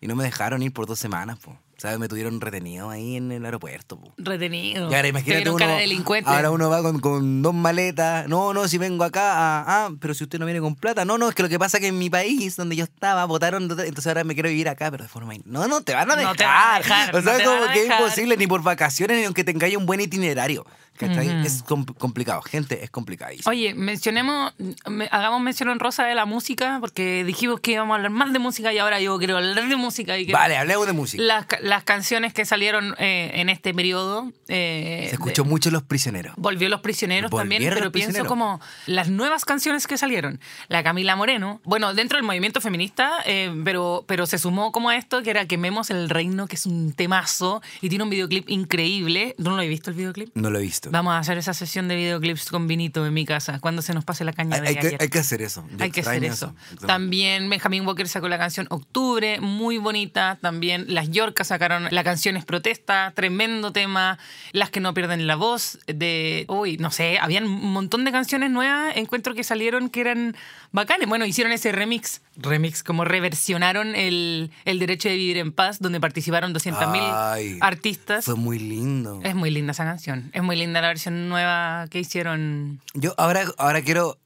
y 0.00 0.06
no 0.06 0.16
me 0.16 0.24
dejaron 0.24 0.62
ir 0.62 0.72
por 0.72 0.86
dos 0.86 0.98
semanas, 0.98 1.38
po. 1.38 1.58
¿Sabes? 1.78 1.98
Me 1.98 2.08
tuvieron 2.08 2.40
retenido 2.40 2.88
ahí 2.88 3.16
en 3.16 3.30
el 3.30 3.44
aeropuerto, 3.44 4.00
po. 4.00 4.14
Retenido. 4.16 4.84
Y 4.90 4.94
ahora 4.94 5.02
Te 5.02 5.08
imagínate 5.08 5.50
uno, 5.50 5.66
delincuente. 5.76 6.30
ahora 6.30 6.50
uno 6.50 6.70
va 6.70 6.80
con, 6.80 7.00
con 7.00 7.42
dos 7.42 7.52
maletas. 7.52 8.26
No, 8.28 8.54
no, 8.54 8.66
si 8.66 8.78
vengo 8.78 9.04
acá, 9.04 9.32
ah, 9.34 9.64
ah, 9.66 9.90
pero 10.00 10.14
si 10.14 10.24
usted 10.24 10.38
no 10.38 10.46
viene 10.46 10.60
con 10.62 10.74
plata. 10.74 11.04
No, 11.04 11.18
no, 11.18 11.28
es 11.28 11.34
que 11.34 11.42
lo 11.42 11.50
que 11.50 11.58
pasa 11.58 11.76
es 11.76 11.82
que 11.82 11.88
en 11.88 11.98
mi 11.98 12.08
país, 12.08 12.56
donde 12.56 12.76
yo 12.76 12.84
estaba, 12.84 13.26
votaron, 13.26 13.64
entonces 13.64 14.06
ahora 14.06 14.24
me 14.24 14.32
quiero 14.32 14.48
vivir 14.48 14.70
acá, 14.70 14.90
pero 14.90 15.04
de 15.04 15.08
forma... 15.08 15.34
No, 15.44 15.68
no, 15.68 15.82
te 15.82 15.92
van 15.94 16.10
a 16.10 16.16
dejar. 16.16 16.32
No 16.32 16.36
te 16.36 16.44
van 16.46 16.74
a 16.74 16.78
dejar, 16.78 17.14
O 17.14 17.20
sea, 17.20 17.38
no 17.38 17.44
como 17.44 17.72
que 17.72 17.84
es 17.84 17.90
imposible, 17.90 18.36
ni 18.38 18.46
por 18.46 18.62
vacaciones, 18.62 19.18
ni 19.18 19.24
aunque 19.24 19.44
tengáis 19.44 19.76
un 19.76 19.84
buen 19.84 20.00
itinerario. 20.00 20.64
¿Cachai? 20.96 21.44
Es 21.46 21.62
com- 21.62 21.84
complicado. 21.84 22.42
Gente, 22.42 22.82
es 22.84 22.90
complicadísimo. 22.90 23.50
Oye, 23.50 23.74
mencionemos, 23.74 24.52
me- 24.88 25.08
hagamos 25.10 25.40
mención 25.40 25.68
honrosa 25.68 26.04
de 26.04 26.14
la 26.14 26.24
música, 26.26 26.78
porque 26.80 27.24
dijimos 27.24 27.60
que 27.60 27.72
íbamos 27.72 27.92
a 27.94 27.96
hablar 27.96 28.10
más 28.10 28.32
de 28.32 28.38
música 28.38 28.72
y 28.72 28.78
ahora 28.78 29.00
yo 29.00 29.16
quiero 29.18 29.36
hablar 29.36 29.68
de 29.68 29.76
música. 29.76 30.18
Y 30.18 30.26
que 30.26 30.32
Vale, 30.32 30.56
hablemos 30.56 30.86
de 30.86 30.92
música. 30.92 31.22
las, 31.22 31.46
ca- 31.46 31.58
las 31.62 31.84
canciones 31.84 32.32
que 32.32 32.44
salieron 32.44 32.94
eh, 32.98 33.32
en 33.34 33.48
este 33.48 33.74
periodo. 33.74 34.32
eh, 34.48 35.06
Se 35.08 35.14
escuchó 35.14 35.42
de- 35.44 35.48
mucho 35.50 35.70
Los 35.70 35.82
Prisioneros. 35.82 36.34
Volvió 36.36 36.68
Los 36.68 36.80
Prisioneros 36.80 37.30
también, 37.30 37.62
pero 37.62 37.92
pienso 37.92 38.08
Prisioneros. 38.12 38.28
como 38.28 38.60
las 38.86 39.08
nuevas 39.08 39.44
canciones 39.44 39.86
que 39.86 39.96
salieron. 39.98 40.40
La 40.68 40.82
Camila 40.82 41.16
Moreno, 41.16 41.60
bueno, 41.64 41.94
dentro 41.94 42.16
del 42.18 42.24
movimiento 42.26 42.60
feminista, 42.60 43.12
eh, 43.26 43.52
pero, 43.64 44.04
pero 44.06 44.26
se 44.26 44.38
sumó 44.38 44.72
como 44.72 44.88
a 44.90 44.96
esto, 44.96 45.22
que 45.22 45.30
era 45.30 45.46
Quememos 45.46 45.90
el 45.90 46.08
Reino, 46.08 46.46
que 46.46 46.56
es 46.56 46.66
un 46.66 46.92
temazo 46.92 47.62
y 47.80 47.88
tiene 47.88 48.04
un 48.04 48.10
videoclip 48.10 48.48
increíble. 48.50 49.34
¿Tú 49.36 49.44
no 49.44 49.56
lo 49.56 49.62
has 49.62 49.68
visto 49.68 49.90
el 49.90 49.96
videoclip? 49.96 50.30
No 50.34 50.50
lo 50.50 50.58
he 50.58 50.62
visto. 50.62 50.85
Vamos 50.90 51.12
a 51.12 51.18
hacer 51.18 51.38
esa 51.38 51.54
sesión 51.54 51.88
de 51.88 51.96
videoclips 51.96 52.50
con 52.50 52.66
vinito 52.66 53.06
en 53.06 53.14
mi 53.14 53.24
casa, 53.24 53.58
cuando 53.60 53.82
se 53.82 53.94
nos 53.94 54.04
pase 54.04 54.24
la 54.24 54.32
caña 54.32 54.56
Hay, 54.56 54.60
de 54.62 54.68
hay 54.68 54.76
que, 54.76 54.96
hay 55.00 55.08
que 55.08 55.18
hacer 55.18 55.42
eso. 55.42 55.64
Yo 55.70 55.84
Hay 55.84 55.90
que 55.90 56.00
hacer 56.00 56.24
eso. 56.24 56.54
También 56.86 57.48
Benjamin 57.48 57.86
Walker 57.86 58.08
sacó 58.08 58.28
la 58.28 58.38
canción 58.38 58.66
Octubre, 58.70 59.40
muy 59.40 59.78
bonita. 59.78 60.38
También 60.40 60.86
las 60.88 61.10
Yorcas 61.10 61.48
sacaron 61.48 61.88
la 61.90 62.04
canción 62.04 62.36
Es 62.36 62.44
Protesta, 62.44 63.12
tremendo 63.14 63.72
tema. 63.72 64.18
Las 64.52 64.70
que 64.70 64.80
no 64.80 64.94
pierden 64.94 65.26
la 65.26 65.36
voz, 65.36 65.78
de. 65.86 66.44
Uy, 66.48 66.76
no 66.78 66.90
sé, 66.90 67.18
habían 67.20 67.44
un 67.44 67.72
montón 67.72 68.04
de 68.04 68.12
canciones 68.12 68.50
nuevas, 68.50 68.96
encuentro 68.96 69.34
que 69.34 69.44
salieron 69.44 69.88
que 69.88 70.00
eran 70.00 70.36
bacanes. 70.72 71.08
Bueno, 71.08 71.26
hicieron 71.26 71.52
ese 71.52 71.72
remix, 71.72 72.22
remix, 72.36 72.82
como 72.82 73.04
reversionaron 73.04 73.94
el, 73.94 74.50
el 74.64 74.78
Derecho 74.78 75.08
de 75.08 75.16
Vivir 75.16 75.38
en 75.38 75.52
Paz, 75.52 75.78
donde 75.80 76.00
participaron 76.00 76.54
200.000 76.54 77.10
Ay, 77.12 77.58
artistas. 77.60 78.24
Fue 78.24 78.34
muy 78.34 78.58
lindo. 78.58 79.20
Es 79.22 79.34
muy 79.34 79.50
linda 79.50 79.72
esa 79.72 79.84
canción. 79.84 80.30
Es 80.32 80.42
muy 80.42 80.56
linda 80.56 80.75
la 80.80 80.88
versión 80.88 81.28
nueva 81.28 81.86
que 81.90 82.00
hicieron. 82.00 82.80
Yo 82.94 83.14
ahora, 83.18 83.44
ahora 83.58 83.82
quiero, 83.82 84.18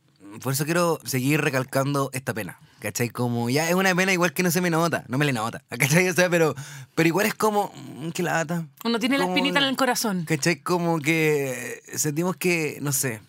por 0.42 0.52
eso 0.52 0.64
quiero 0.64 0.98
seguir 1.04 1.40
recalcando 1.40 2.10
esta 2.12 2.32
pena. 2.34 2.58
¿Cachai? 2.80 3.10
Como 3.10 3.50
ya 3.50 3.68
es 3.68 3.74
una 3.74 3.94
pena 3.94 4.10
igual 4.10 4.32
que 4.32 4.42
no 4.42 4.50
se 4.50 4.62
me 4.62 4.70
nota, 4.70 5.04
no 5.08 5.18
me 5.18 5.26
le 5.26 5.34
nota. 5.34 5.62
¿Cachai? 5.68 6.08
O 6.08 6.14
sea, 6.14 6.30
pero, 6.30 6.54
pero 6.94 7.06
igual 7.08 7.26
es 7.26 7.34
como, 7.34 7.70
mm, 7.98 8.08
que 8.12 8.22
lata. 8.22 8.64
Uno 8.84 8.98
tiene 8.98 9.18
la 9.18 9.24
Como- 9.24 9.36
espinita 9.36 9.58
en 9.60 9.66
el 9.66 9.76
corazón. 9.76 10.24
¿Cachai? 10.24 10.60
Como 10.62 10.98
que 10.98 11.82
sentimos 11.94 12.36
que, 12.36 12.78
no 12.80 12.92
sé, 12.92 13.20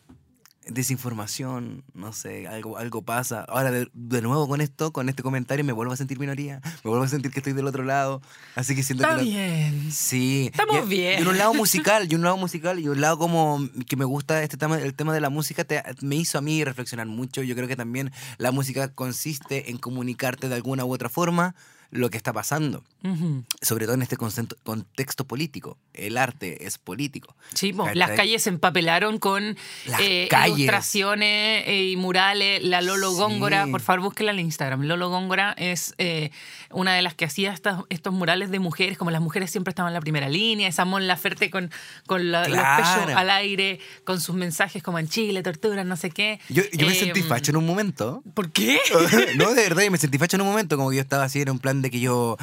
desinformación, 0.68 1.84
no 1.94 2.14
sé, 2.14 2.48
algo, 2.48 2.78
algo 2.78 3.02
pasa. 3.02 3.46
Ahora, 3.48 3.72
de, 3.72 3.90
de 3.94 4.22
nuevo 4.22 4.48
con 4.48 4.62
esto, 4.62 4.92
con 4.94 5.10
este 5.10 5.24
comentario, 5.24 5.66
me 5.66 5.74
vuelvo 5.74 5.94
a 5.94 5.98
sentir 5.98 6.20
minoría, 6.20 6.62
me 6.84 6.90
vuelvo 6.90 7.04
a 7.04 7.08
sentir 7.08 7.32
que 7.32 7.40
estoy 7.40 7.54
del 7.54 7.68
otro 7.68 7.84
lado. 7.84 8.22
Así 8.56 8.76
que 8.76 8.84
siento 8.84 9.04
Está 9.04 9.18
que... 9.18 9.24
bien. 9.24 9.92
Sí. 9.92 10.50
Estamos 10.52 10.86
y, 10.86 10.90
bien. 10.90 11.24
Y 11.24 11.28
un 11.28 11.38
lado 11.38 11.54
musical, 11.56 12.08
y 12.12 12.16
un 12.16 12.22
lado 12.24 12.38
musical, 12.38 12.80
y 12.80 12.88
un 12.88 13.02
lado 13.02 13.18
como 13.18 13.60
que 13.88 13.96
me 13.96 14.06
gusta 14.06 14.44
este 14.44 14.58
tema, 14.58 14.78
el 14.80 14.94
tema 14.94 15.14
de 15.14 15.22
la 15.22 15.30
música, 15.30 15.64
te- 15.64 15.84
me 16.02 16.16
hizo 16.16 16.38
a 16.38 16.42
mí 16.42 16.64
reflexionar 16.64 17.08
mucho. 17.08 17.42
Yo 17.44 17.56
creo 17.56 17.68
que 17.68 17.76
también 17.76 18.12
la 18.38 18.52
música 18.52 18.94
consiste 18.94 19.72
en 19.72 19.78
comunicarte 19.78 20.50
de 20.50 20.56
alguna 20.56 20.86
u 20.86 20.94
otra 20.94 21.10
forma. 21.10 21.56
Lo 21.92 22.10
que 22.10 22.16
está 22.18 22.32
pasando, 22.32 22.84
Ujú. 23.04 23.44
sobre 23.62 23.86
todo 23.86 23.96
en 23.96 24.02
este 24.02 24.16
contexto 24.64 25.26
político. 25.26 25.78
El 25.94 26.18
arte 26.18 26.66
es 26.66 26.78
político. 26.78 27.36
Sí, 27.54 27.74
¿Cachai? 27.74 27.96
las 27.96 28.12
calles 28.12 28.44
se 28.44 28.50
empapelaron 28.50 29.20
con 29.20 29.58
eh, 30.00 30.30
ilustraciones 30.48 31.64
eh, 31.68 31.90
y 31.92 31.98
murales. 31.98 32.64
La 32.64 32.82
Lolo 32.82 33.12
Sí. 33.12 33.18
Góngora, 33.18 33.68
por 33.68 33.82
favor, 33.82 34.02
búsquela 34.02 34.32
en 34.32 34.40
Instagram. 34.40 34.84
Lolo 34.84 35.10
Góngora 35.10 35.54
es 35.58 35.94
eh, 35.98 36.32
una 36.72 36.94
de 36.94 37.02
las 37.02 37.14
que 37.14 37.26
hacía 37.26 37.52
estas- 37.52 37.84
estos 37.90 38.14
murales 38.14 38.52
de 38.52 38.60
mujeres, 38.60 38.98
como 38.98 39.12
las 39.12 39.22
mujeres 39.22 39.52
siempre 39.52 39.72
estaban 39.72 39.90
en 39.90 39.96
la 39.96 40.02
primera 40.02 40.30
línea. 40.30 40.68
Esa 40.70 40.86
Mon 40.86 41.08
Laferte 41.08 41.50
con, 41.52 41.72
con 42.08 42.32
la- 42.32 42.46
Claro. 42.46 42.84
los 42.84 42.96
pechos 43.06 43.18
al 43.18 43.30
aire, 43.30 43.80
con 44.06 44.22
sus 44.22 44.36
mensajes 44.36 44.82
como 44.82 44.98
en 44.98 45.08
Chile, 45.10 45.44
tortura, 45.44 45.84
no 45.84 45.98
sé 45.98 46.10
qué. 46.10 46.40
Yo, 46.50 46.64
yo 46.72 46.88
me 46.88 46.94
Eh, 46.94 46.96
sentí 47.00 47.22
facho 47.22 47.52
en 47.52 47.58
un 47.58 47.66
momento. 47.66 48.24
¿Por 48.34 48.52
qué? 48.52 48.80
no, 49.36 49.54
de 49.54 49.64
verdad, 49.64 49.84
yo 49.84 49.92
me 49.92 49.98
sentí 49.98 50.18
facho 50.18 50.38
en 50.38 50.42
un 50.42 50.48
momento, 50.48 50.78
como 50.78 50.90
que 50.90 50.96
yo 50.98 51.02
estaba 51.02 51.26
así, 51.26 51.40
era 51.42 51.52
un 51.52 51.60
plan 51.60 51.81
de 51.82 51.90
que 51.92 52.00
yo, 52.00 52.38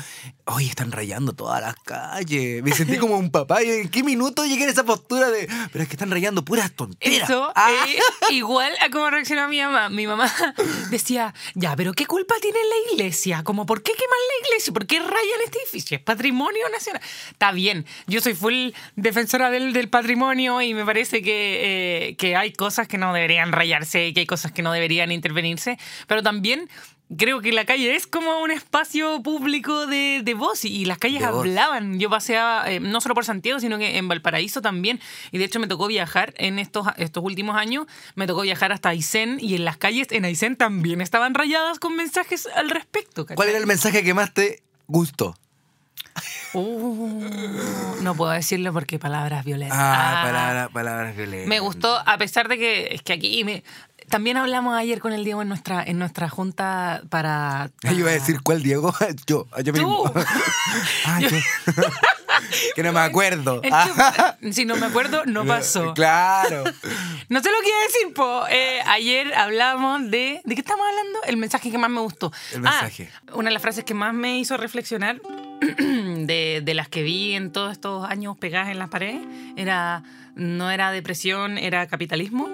oye, 0.47 0.69
están 0.69 0.93
rayando 0.93 1.33
todas 1.33 1.61
las 1.61 1.75
calles. 1.77 2.63
Me 2.63 2.73
sentí 2.73 2.97
como 2.99 3.17
un 3.17 3.31
papá. 3.31 3.63
y 3.63 3.71
¿En 3.71 3.89
qué 3.89 4.03
minuto 4.03 4.45
llegué 4.45 4.65
en 4.65 4.71
esa 4.71 4.85
postura 4.85 5.31
de, 5.31 5.49
pero 5.73 5.83
es 5.83 5.89
que 5.89 5.95
están 5.97 6.11
rayando 6.11 6.45
puras 6.45 6.73
tonteras? 6.73 7.29
Eso 7.29 7.53
Ah. 7.55 7.71
eh, 7.89 7.99
igual 8.35 8.73
a 8.81 8.91
cómo 8.91 9.09
reaccionó 9.11 9.49
mi 9.49 9.61
mamá. 9.61 9.89
Mi 9.89 10.07
mamá 10.07 10.33
decía, 10.91 11.35
ya, 11.55 11.75
pero 11.77 11.93
¿qué 11.93 12.07
culpa 12.07 12.35
tiene 12.41 12.59
la 12.59 12.93
iglesia? 12.93 13.43
Como, 13.45 13.67
¿por 13.67 13.83
qué 13.83 13.93
queman 13.93 14.19
la 14.43 14.49
iglesia? 14.49 14.73
¿Por 14.73 14.87
qué 14.87 14.99
rayan 14.99 15.41
este 15.45 15.59
edificio? 15.63 15.97
Es 15.97 16.03
patrimonio 16.03 16.69
nacional. 16.73 17.03
Está 17.31 17.53
bien, 17.53 17.87
yo 18.07 18.21
soy 18.21 18.35
full 18.35 18.71
defensora 18.97 19.51
del, 19.51 19.73
del 19.73 19.89
patrimonio 19.89 20.61
y 20.63 20.75
me 20.75 20.85
parece 20.85 21.23
que, 21.23 22.09
eh, 22.09 22.17
que 22.17 22.37
hay 22.37 22.53
cosas 22.53 22.89
que 22.89 22.99
no 22.99 23.13
deberían 23.13 23.53
rayarse 23.53 24.07
y 24.09 24.13
que 24.15 24.21
hay 24.21 24.27
cosas 24.27 24.53
que 24.53 24.63
no 24.63 24.73
deberían 24.73 25.13
intervenirse, 25.13 25.79
pero 26.07 26.23
también... 26.23 26.69
Creo 27.17 27.41
que 27.41 27.53
la 27.53 27.65
calle 27.65 27.97
es 27.97 28.07
como 28.07 28.41
un 28.41 28.51
espacio 28.51 29.23
público 29.23 29.87
de, 29.87 30.21
de 30.23 30.35
voz 30.35 30.65
y, 30.67 30.69
y 30.69 30.85
las 30.85 30.99
calles 30.99 31.23
De 31.23 31.27
voz. 31.31 31.39
hablaban. 31.41 31.99
Yo 31.99 32.11
paseaba 32.11 32.71
eh, 32.71 32.81
no 32.81 33.01
solo 33.01 33.15
por 33.15 33.25
Santiago, 33.25 33.61
sino 33.61 33.79
que 33.79 33.97
en 33.97 34.09
Valparaíso 34.09 34.61
también. 34.61 35.01
Y 35.33 35.39
de 35.39 35.45
hecho 35.45 35.59
me 35.59 35.67
tocó 35.69 35.87
viajar 35.87 36.35
en 36.37 36.59
estos, 36.59 36.87
estos 36.99 37.25
últimos 37.25 37.57
años. 37.57 37.87
Me 38.15 38.27
tocó 38.27 38.43
viajar 38.43 38.73
hasta 38.73 38.91
Aysén 38.91 39.39
y 39.41 39.55
en 39.55 39.65
las 39.65 39.79
calles 39.79 40.09
en 40.11 40.27
Aysén 40.27 40.57
también 40.57 41.01
estaban 41.01 41.33
rayadas 41.33 41.79
con 41.79 41.97
mensajes 41.97 42.47
al 42.55 42.69
respecto. 42.69 43.25
¿cachai? 43.25 43.37
¿Cuál 43.37 43.49
era 43.49 43.59
el 43.59 43.67
mensaje 43.67 44.05
que 44.05 44.13
más 44.13 44.35
te 44.35 44.63
gustó? 44.87 45.35
Uh, 46.53 47.23
no 48.03 48.15
puedo 48.15 48.33
decirlo 48.33 48.73
porque 48.73 48.99
palabras 48.99 49.45
violentas. 49.45 49.79
Ah, 49.81 50.21
Ah, 50.21 50.25
palabra- 50.27 50.69
palabras 50.71 51.17
violentas. 51.17 51.49
Me 51.49 51.61
gustó, 51.61 51.97
a 52.07 52.19
pesar 52.19 52.49
de 52.49 52.59
que 52.59 52.89
es 52.95 53.03
que 53.03 53.13
aquí 53.13 53.45
me, 53.45 53.63
también 54.09 54.37
hablamos 54.37 54.75
ayer 54.75 55.01
con 55.01 55.13
el 55.13 55.25
Diego 55.25 55.43
en 55.43 55.49
nuestra, 55.49 55.83
en 55.83 55.99
nuestra 55.99 56.29
junta 56.29 57.03
para. 57.09 57.71
Yo 57.83 57.93
iba 57.93 58.11
a 58.11 58.15
decir, 58.15 58.41
¿cuál 58.43 58.63
Diego? 58.63 58.95
Yo, 59.27 59.47
yo 59.63 59.73
mismo. 59.73 60.11
Tú. 60.13 60.21
Ah, 61.05 61.21
yo. 61.21 61.29
que 62.75 62.83
no 62.83 62.93
me 62.93 63.01
acuerdo. 63.01 63.61
Ah, 63.71 64.37
si 64.51 64.65
no 64.65 64.77
me 64.77 64.87
acuerdo, 64.87 65.25
no 65.27 65.45
pasó. 65.45 65.95
Claro. 65.95 66.65
No 67.29 67.43
sé 67.43 67.51
lo 67.51 67.61
que 67.63 67.69
iba 67.69 67.79
a 67.79 67.83
decir, 67.83 68.15
po. 68.15 68.47
Eh, 68.49 68.81
ayer 68.87 69.35
hablamos 69.35 70.11
de. 70.11 70.41
¿De 70.45 70.55
qué 70.55 70.61
estamos 70.61 70.87
hablando? 70.87 71.21
El 71.27 71.37
mensaje 71.37 71.71
que 71.71 71.79
más 71.79 71.91
me 71.91 72.01
gustó. 72.01 72.33
El 72.53 72.63
mensaje. 72.63 73.11
Ah, 73.15 73.33
una 73.35 73.49
de 73.49 73.55
las 73.55 73.63
frases 73.63 73.85
que 73.85 73.95
más 73.95 74.15
me 74.15 74.39
hizo 74.39 74.57
reflexionar 74.57 75.21
de, 75.61 76.63
de 76.65 76.75
las 76.75 76.89
que 76.89 77.03
vi 77.03 77.35
en 77.35 77.53
todos 77.53 77.73
estos 77.73 78.09
años 78.09 78.37
pegadas 78.39 78.69
en 78.69 78.79
las 78.79 78.89
paredes 78.89 79.21
era. 79.57 80.03
No 80.35 80.71
era 80.71 80.93
depresión, 80.93 81.59
era 81.59 81.89
capitalismo. 81.89 82.49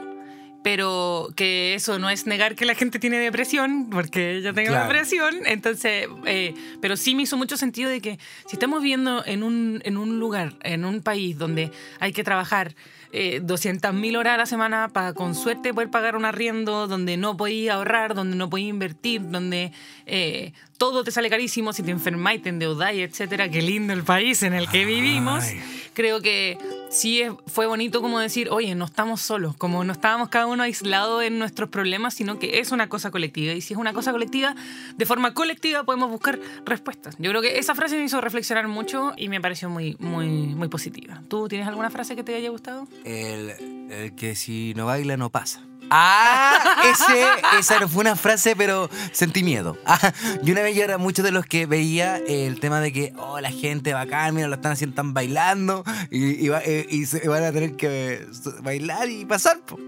Pero 0.65 1.29
que 1.37 1.75
eso 1.75 1.99
no 2.01 2.09
es 2.11 2.27
negar 2.27 2.57
que 2.57 2.65
la 2.65 2.75
gente 2.75 2.99
tiene 2.99 3.19
depresión, 3.19 3.91
porque 3.91 4.41
yo 4.43 4.53
tengo 4.55 4.71
Claro. 4.71 4.87
depresión. 4.89 5.35
Entonces, 5.45 6.09
eh, 6.27 6.55
pero 6.81 6.97
sí 6.97 7.15
me 7.15 7.23
hizo 7.23 7.37
mucho 7.37 7.57
sentido 7.59 7.91
de 7.91 8.01
que 8.01 8.19
si 8.47 8.57
estamos 8.57 8.81
viviendo 8.83 9.23
en 9.27 9.43
un, 9.45 9.83
en 9.85 9.99
un 9.99 10.19
lugar, 10.19 10.55
en 10.63 10.87
un 10.87 11.03
país 11.03 11.37
donde 11.39 11.71
hay 12.01 12.13
que 12.13 12.25
trabajar 12.25 12.75
eh, 13.13 13.41
200.000 13.45 14.17
horas 14.17 14.35
a 14.35 14.39
la 14.39 14.47
semana 14.47 14.89
para 14.89 15.13
con 15.13 15.35
suerte 15.37 15.73
poder 15.73 15.91
pagar 15.91 16.17
un 16.17 16.25
arriendo, 16.25 16.89
donde 16.89 17.17
no 17.19 17.37
podéis 17.37 17.71
ahorrar, 17.71 18.15
donde 18.15 18.35
no 18.37 18.49
podéis 18.51 18.71
invertir, 18.71 19.21
donde 19.31 19.71
eh, 20.07 20.53
todo 20.79 21.05
te 21.05 21.13
sale 21.13 21.31
carísimo, 21.31 21.73
si 21.73 21.83
te 21.85 21.91
enfermáis, 21.93 22.43
te 22.43 22.49
endeudáis, 22.49 23.01
etcétera. 23.09 23.49
Qué 23.51 23.63
lindo 23.63 23.93
el 23.93 24.03
país 24.03 24.43
en 24.43 24.55
el 24.55 24.67
que 24.69 24.85
vivimos. 24.85 25.45
Creo 25.93 26.21
que 26.23 26.59
sí 26.95 27.23
es- 27.23 27.33
fue 27.47 27.67
bonito 27.67 28.01
como 28.01 28.19
decir, 28.19 28.49
oye, 28.51 28.75
no 28.75 28.85
estamos 28.85 29.21
solos, 29.21 29.57
como 29.57 29.83
no 29.85 29.93
estábamos 29.93 30.29
cada 30.29 30.47
uno 30.47 30.63
aislado 30.63 31.23
en 31.23 31.39
nuestros 31.39 31.69
problemas, 31.69 32.15
sino 32.15 32.39
que 32.39 32.59
es 32.61 32.73
una 32.73 32.89
cosa 32.89 33.11
colectiva. 33.11 33.53
Y 33.53 33.61
si 33.61 33.75
es 33.75 33.79
una 33.79 33.93
cosa 33.93 34.13
colectiva, 34.13 34.55
de 34.97 35.07
forma 35.07 35.35
colectiva 35.35 35.85
podemos 35.85 36.11
buscar 36.11 36.39
respuestas. 36.65 37.17
Yo 37.19 37.31
creo 37.31 37.43
que 37.43 37.59
esa 37.59 37.75
frase 37.75 37.97
me 37.97 38.05
hizo 38.05 38.21
reflexionar 38.21 38.69
mucho 38.69 39.13
y 39.17 39.29
me 39.29 39.41
pareció 39.41 39.69
muy, 39.69 39.97
muy, 39.99 40.29
muy 40.29 40.69
positiva. 40.69 41.23
¿Tú 41.29 41.49
tienes 41.49 41.67
alguna 41.69 41.91
frase 41.91 42.15
que 42.17 42.23
te 42.23 42.35
haya 42.35 42.51
gustado? 42.51 42.87
El, 43.05 43.51
el 43.91 44.15
que 44.15 44.35
si 44.35 44.73
no 44.77 44.87
baila 44.87 45.17
no 45.17 45.31
pasa. 45.31 45.61
Ah, 45.91 46.83
ese, 46.85 47.27
esa 47.59 47.81
no 47.81 47.89
fue 47.89 48.01
una 48.01 48.17
frase, 48.17 48.57
pero 48.57 48.89
sentí 49.13 49.43
miedo. 49.43 49.77
Ah, 49.87 50.13
yo 50.43 50.53
una 50.53 50.63
vez 50.63 50.77
yo 50.77 50.83
era 50.83 50.99
mucho 50.99 51.23
de 51.23 51.31
los 51.31 51.47
que 51.47 51.67
veía 51.67 52.17
el 52.17 52.61
tema 52.61 52.81
de 52.81 52.93
que, 52.93 53.13
oh, 53.17 53.41
la 53.41 53.51
gente 53.51 53.93
bacán, 53.93 54.35
mira, 54.35 54.49
lo 54.49 54.55
están 54.57 54.73
haciendo, 54.73 54.93
están 54.93 55.15
bailando 55.15 55.85
y, 56.11 56.47
y, 56.47 56.51
eh, 56.65 56.87
y 56.91 57.29
van 57.29 57.45
a 57.45 57.53
tener 57.53 57.77
que 57.77 58.27
bailar 58.63 59.09
y 59.09 59.25
pasar. 59.25 59.59
po. 59.61 59.79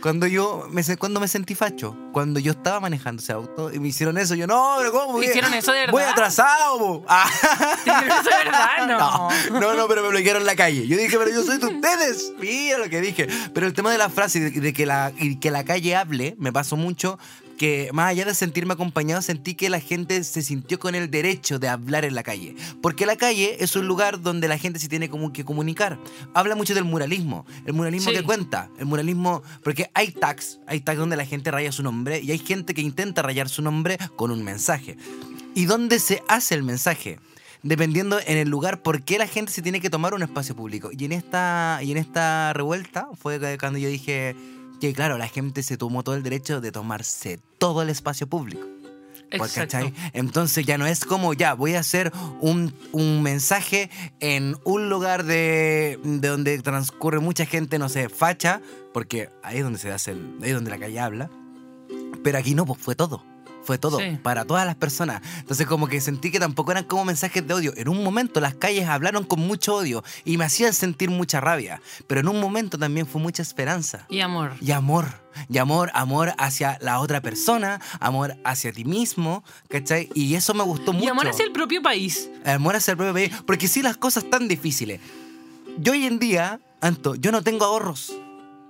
Cuando 0.00 0.26
yo 0.26 0.66
me, 0.70 0.82
cuando 0.96 1.20
me 1.20 1.28
sentí 1.28 1.54
facho, 1.54 1.94
cuando 2.12 2.40
yo 2.40 2.52
estaba 2.52 2.80
manejando 2.80 3.20
ese 3.22 3.32
auto 3.32 3.70
y 3.72 3.78
me 3.78 3.88
hicieron 3.88 4.16
eso, 4.16 4.34
yo 4.34 4.46
no, 4.46 4.76
pero 4.78 4.92
¿cómo? 4.92 5.12
Voy- 5.14 5.26
¿Hicieron 5.26 5.52
eso 5.52 5.72
de 5.72 5.86
Voy 5.88 5.98
verdad? 6.00 6.12
atrasado. 6.12 6.78
po". 6.78 7.04
Ah. 7.08 7.28
¿Hicieron 7.80 8.10
eso 8.10 8.22
de 8.30 8.44
verdad? 8.44 8.68
No. 9.50 9.60
No, 9.60 9.74
no, 9.74 9.88
pero 9.88 10.02
me 10.02 10.08
bloquearon 10.08 10.46
la 10.46 10.56
calle. 10.56 10.86
Yo 10.86 10.96
dije, 10.96 11.18
pero 11.18 11.30
yo 11.30 11.42
soy 11.42 11.58
de 11.58 11.66
ustedes. 11.66 12.32
Mira 12.38 12.78
lo 12.78 12.88
que 12.88 13.00
dije. 13.00 13.28
Pero 13.52 13.66
el 13.66 13.74
tema 13.74 13.92
de 13.92 13.98
la 13.98 14.08
frase 14.08 14.38
y 14.38 14.42
de, 14.42 14.50
de 14.60 14.72
que, 14.72 14.86
la, 14.86 15.12
y 15.18 15.36
que 15.36 15.50
la 15.50 15.64
calle 15.64 15.94
hable, 15.96 16.34
me 16.38 16.52
pasó 16.52 16.76
mucho 16.76 17.18
que 17.60 17.90
más 17.92 18.08
allá 18.08 18.24
de 18.24 18.34
sentirme 18.34 18.72
acompañado, 18.72 19.20
sentí 19.20 19.54
que 19.54 19.68
la 19.68 19.80
gente 19.80 20.24
se 20.24 20.40
sintió 20.40 20.78
con 20.78 20.94
el 20.94 21.10
derecho 21.10 21.58
de 21.58 21.68
hablar 21.68 22.06
en 22.06 22.14
la 22.14 22.22
calle. 22.22 22.56
Porque 22.80 23.04
la 23.04 23.16
calle 23.16 23.58
es 23.60 23.76
un 23.76 23.86
lugar 23.86 24.22
donde 24.22 24.48
la 24.48 24.56
gente 24.56 24.78
se 24.78 24.88
tiene 24.88 25.10
como 25.10 25.30
que 25.30 25.44
comunicar. 25.44 25.98
Habla 26.32 26.56
mucho 26.56 26.72
del 26.72 26.84
muralismo. 26.84 27.44
El 27.66 27.74
muralismo 27.74 28.12
Sí. 28.12 28.16
que 28.16 28.22
cuenta. 28.22 28.70
El 28.78 28.86
muralismo, 28.86 29.42
porque 29.62 29.90
hay 29.92 30.10
tags, 30.10 30.58
hay 30.66 30.80
tags 30.80 30.98
donde 30.98 31.18
la 31.18 31.26
gente 31.26 31.50
raya 31.50 31.70
su 31.70 31.82
nombre 31.82 32.18
y 32.22 32.30
hay 32.30 32.38
gente 32.38 32.72
que 32.72 32.80
intenta 32.80 33.20
rayar 33.20 33.50
su 33.50 33.60
nombre 33.60 33.98
con 34.16 34.30
un 34.30 34.42
mensaje. 34.42 34.96
¿Y 35.54 35.66
dónde 35.66 35.98
se 35.98 36.22
hace 36.28 36.54
el 36.54 36.62
mensaje? 36.62 37.18
dependiendo 37.62 38.18
en 38.26 38.38
el 38.38 38.48
lugar 38.48 38.80
por 38.80 39.02
qué 39.02 39.18
la 39.18 39.26
gente 39.26 39.52
se 39.52 39.60
tiene 39.60 39.82
que 39.82 39.90
tomar 39.90 40.14
un 40.14 40.22
espacio 40.22 40.56
público. 40.56 40.88
Y 40.96 41.04
en 41.04 41.12
esta, 41.12 41.78
y 41.82 41.92
en 41.92 41.98
esta 41.98 42.54
revuelta 42.54 43.08
fue 43.20 43.58
cuando 43.58 43.78
yo 43.78 43.90
dije 43.90 44.34
que, 44.80 44.92
claro, 44.92 45.18
la 45.18 45.28
gente 45.28 45.62
se 45.62 45.76
tomó 45.76 46.02
todo 46.02 46.14
el 46.14 46.22
derecho 46.22 46.60
de 46.60 46.72
tomarse 46.72 47.38
todo 47.58 47.82
el 47.82 47.90
espacio 47.90 48.26
público. 48.26 48.66
Exacto. 49.32 49.78
Entonces 50.12 50.66
ya 50.66 50.76
no 50.76 50.86
es 50.86 51.04
como, 51.04 51.34
ya, 51.34 51.54
voy 51.54 51.74
a 51.74 51.80
hacer 51.80 52.10
un, 52.40 52.74
un 52.90 53.22
mensaje 53.22 53.88
en 54.18 54.56
un 54.64 54.88
lugar 54.90 55.22
de, 55.24 56.00
de 56.02 56.28
donde 56.28 56.58
transcurre 56.62 57.20
mucha 57.20 57.46
gente, 57.46 57.78
no 57.78 57.88
sé, 57.88 58.08
facha, 58.08 58.60
porque 58.92 59.28
ahí 59.44 59.58
es 59.58 59.62
donde 59.62 59.78
se 59.78 59.92
hace, 59.92 60.12
el- 60.12 60.36
ahí 60.42 60.48
es 60.48 60.54
donde 60.54 60.70
la 60.72 60.78
calle 60.78 60.98
habla. 60.98 61.30
Pero 62.24 62.38
aquí 62.38 62.54
no, 62.56 62.66
pues 62.66 62.80
fue 62.80 62.96
todo. 62.96 63.24
Fue 63.70 63.78
todo, 63.78 64.00
Sí. 64.00 64.18
para 64.20 64.44
todas 64.44 64.66
las 64.66 64.74
personas. 64.74 65.22
Entonces 65.38 65.64
como 65.68 65.86
que 65.86 66.00
sentí 66.00 66.32
que 66.32 66.40
tampoco 66.40 66.72
eran 66.72 66.82
como 66.82 67.04
mensajes 67.04 67.46
de 67.46 67.54
odio. 67.54 67.72
En 67.76 67.88
un 67.88 68.02
momento 68.02 68.40
las 68.40 68.54
calles 68.54 68.88
hablaron 68.88 69.22
con 69.22 69.38
mucho 69.38 69.76
odio 69.76 70.02
y 70.24 70.38
me 70.38 70.44
hacían 70.44 70.72
sentir 70.72 71.08
mucha 71.08 71.38
rabia. 71.40 71.80
Pero 72.08 72.20
en 72.20 72.26
un 72.26 72.40
momento 72.40 72.78
también 72.78 73.06
fue 73.06 73.20
mucha 73.20 73.42
esperanza. 73.42 74.06
Y 74.08 74.18
amor. 74.22 74.54
Y 74.60 74.72
amor, 74.72 75.06
y 75.48 75.58
amor, 75.58 75.92
amor 75.94 76.34
hacia 76.36 76.78
la 76.80 76.98
otra 76.98 77.20
persona, 77.20 77.80
amor 78.00 78.36
hacia 78.44 78.72
ti 78.72 78.84
mismo, 78.84 79.44
¿cachai? 79.68 80.08
Y 80.16 80.34
eso 80.34 80.52
me 80.52 80.64
gustó 80.64 80.92
mucho. 80.92 81.04
Y 81.04 81.08
amor 81.08 81.28
hacia 81.28 81.44
el 81.44 81.52
propio 81.52 81.80
país. 81.80 82.28
Amor 82.44 82.74
hacia 82.74 82.90
el 82.90 82.96
propio 82.96 83.12
país. 83.14 83.30
Porque 83.46 83.68
si 83.68 83.82
las 83.82 83.96
cosas 83.96 84.24
tan 84.28 84.48
difíciles. 84.48 85.00
Yo 85.78 85.92
hoy 85.92 86.06
en 86.06 86.18
día, 86.18 86.58
Anto, 86.80 87.14
yo 87.14 87.30
no 87.30 87.42
tengo 87.42 87.66
ahorros. 87.66 88.12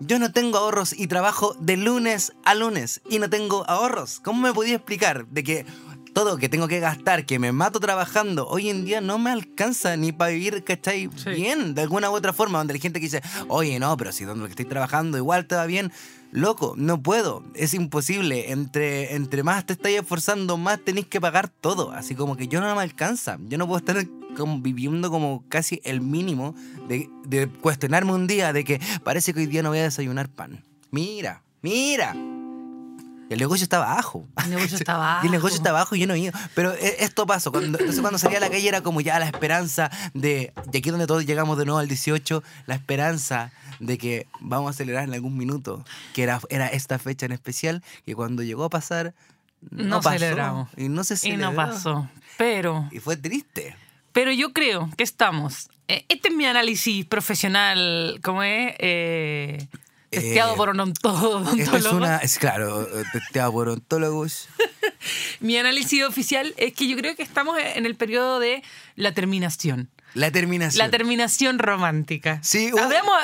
Yo 0.00 0.18
no 0.18 0.32
tengo 0.32 0.56
ahorros 0.56 0.98
y 0.98 1.08
trabajo 1.08 1.54
de 1.60 1.76
lunes 1.76 2.32
a 2.44 2.54
lunes 2.54 3.02
y 3.10 3.18
no 3.18 3.28
tengo 3.28 3.68
ahorros. 3.68 4.20
¿Cómo 4.20 4.40
me 4.40 4.54
podía 4.54 4.76
explicar 4.76 5.26
de 5.26 5.44
que 5.44 5.66
todo 6.14 6.38
que 6.38 6.48
tengo 6.48 6.68
que 6.68 6.80
gastar, 6.80 7.26
que 7.26 7.38
me 7.38 7.52
mato 7.52 7.80
trabajando, 7.80 8.48
hoy 8.48 8.70
en 8.70 8.84
día 8.84 9.00
no 9.00 9.18
me 9.18 9.30
alcanza 9.30 9.96
ni 9.96 10.10
para 10.10 10.32
vivir, 10.32 10.64
¿cachai? 10.64 11.10
Sí. 11.16 11.30
Bien, 11.30 11.74
de 11.74 11.82
alguna 11.82 12.10
u 12.10 12.14
otra 12.14 12.32
forma, 12.32 12.58
donde 12.58 12.74
hay 12.74 12.80
gente 12.80 12.98
que 12.98 13.06
dice, 13.06 13.22
oye, 13.48 13.78
no, 13.78 13.96
pero 13.96 14.10
si 14.10 14.24
donde 14.24 14.48
estoy 14.48 14.64
trabajando 14.64 15.18
igual 15.18 15.46
te 15.46 15.54
va 15.54 15.66
bien. 15.66 15.92
Loco, 16.32 16.74
no 16.76 17.02
puedo, 17.02 17.42
es 17.54 17.74
imposible. 17.74 18.52
Entre, 18.52 19.14
entre 19.14 19.42
más 19.42 19.66
te 19.66 19.72
estáis 19.72 20.00
esforzando, 20.00 20.56
más 20.56 20.78
tenéis 20.82 21.06
que 21.08 21.20
pagar 21.20 21.48
todo. 21.48 21.90
Así 21.90 22.14
como 22.14 22.36
que 22.36 22.46
yo 22.48 22.60
no 22.60 22.74
me 22.74 22.82
alcanza. 22.82 23.36
Yo 23.48 23.58
no 23.58 23.66
puedo 23.66 23.78
estar 23.78 24.06
como 24.36 24.60
viviendo 24.60 25.10
como 25.10 25.44
casi 25.48 25.80
el 25.84 26.00
mínimo 26.00 26.54
de, 26.88 27.08
de 27.24 27.48
cuestionarme 27.48 28.12
un 28.12 28.26
día 28.26 28.52
de 28.52 28.64
que 28.64 28.80
parece 29.04 29.32
que 29.34 29.40
hoy 29.40 29.46
día 29.46 29.62
no 29.62 29.70
voy 29.70 29.78
a 29.78 29.82
desayunar 29.84 30.28
pan. 30.28 30.64
Mira, 30.90 31.42
mira. 31.62 32.14
El 33.30 33.38
negocio 33.38 33.62
estaba 33.62 33.92
abajo. 33.92 34.26
El 34.44 34.50
negocio 34.50 34.76
estaba 34.78 35.20
Y 35.22 35.26
el 35.26 35.30
negocio 35.30 35.54
abajo. 35.54 35.56
estaba 35.56 35.78
abajo 35.78 35.94
y 35.94 36.00
yo 36.00 36.06
no 36.08 36.16
iba. 36.16 36.36
Pero 36.56 36.72
eh, 36.72 36.96
esto 36.98 37.26
pasó. 37.26 37.52
Cuando, 37.52 37.78
entonces 37.78 38.00
cuando 38.00 38.18
salía 38.18 38.38
a 38.38 38.40
la 38.40 38.50
calle 38.50 38.66
era 38.66 38.80
como 38.80 39.00
ya 39.00 39.20
la 39.20 39.26
esperanza 39.26 39.88
de, 40.14 40.52
de 40.66 40.78
aquí 40.78 40.90
donde 40.90 41.06
todos 41.06 41.24
llegamos 41.24 41.56
de 41.56 41.64
nuevo 41.64 41.78
al 41.78 41.86
18, 41.86 42.42
la 42.66 42.74
esperanza 42.74 43.52
de 43.78 43.98
que 43.98 44.26
vamos 44.40 44.66
a 44.66 44.70
acelerar 44.70 45.04
en 45.04 45.14
algún 45.14 45.36
minuto, 45.36 45.84
que 46.12 46.24
era, 46.24 46.40
era 46.50 46.66
esta 46.66 46.98
fecha 46.98 47.24
en 47.26 47.30
especial, 47.32 47.84
que 48.04 48.16
cuando 48.16 48.42
llegó 48.42 48.64
a 48.64 48.68
pasar, 48.68 49.14
no, 49.70 49.84
No 49.84 50.00
pasó. 50.00 50.18
celebramos. 50.18 50.68
Y 50.76 50.88
no 50.88 51.04
se 51.04 51.14
Y 51.14 51.16
celebró. 51.18 51.50
no 51.50 51.56
pasó. 51.56 52.08
Pero, 52.36 52.88
Y 52.90 52.98
fue 52.98 53.16
triste. 53.16 53.76
Pero 54.12 54.32
yo 54.32 54.52
creo 54.52 54.88
que 54.96 55.04
estamos. 55.04 55.68
eh, 55.88 56.04
Este 56.08 56.28
es 56.28 56.34
mi 56.34 56.46
análisis 56.46 57.04
profesional, 57.06 58.18
¿cómo 58.22 58.42
es? 58.42 58.74
Eh, 58.78 59.66
testeado 60.10 60.54
Eh, 60.54 60.56
por 60.56 60.68
un 60.70 60.80
ontólogo. 60.80 61.50
Esto 61.56 61.76
es 61.76 61.86
una, 61.86 62.16
es 62.18 62.38
claro, 62.38 62.86
testeado 63.12 63.52
por 63.52 63.68
ontólogos. 63.68 64.48
Mi 65.40 65.56
análisis 65.56 66.02
oficial 66.04 66.54
es 66.56 66.72
que 66.74 66.88
yo 66.88 66.96
creo 66.96 67.14
que 67.16 67.22
estamos 67.22 67.56
en 67.74 67.86
el 67.86 67.94
periodo 67.96 68.38
de 68.40 68.62
la 68.96 69.12
terminación. 69.12 69.90
La 70.12 70.32
terminación. 70.32 70.78
La 70.84 70.90
terminación 70.90 71.60
romántica. 71.60 72.40
Sí, 72.42 72.72
hubo- 72.72 72.80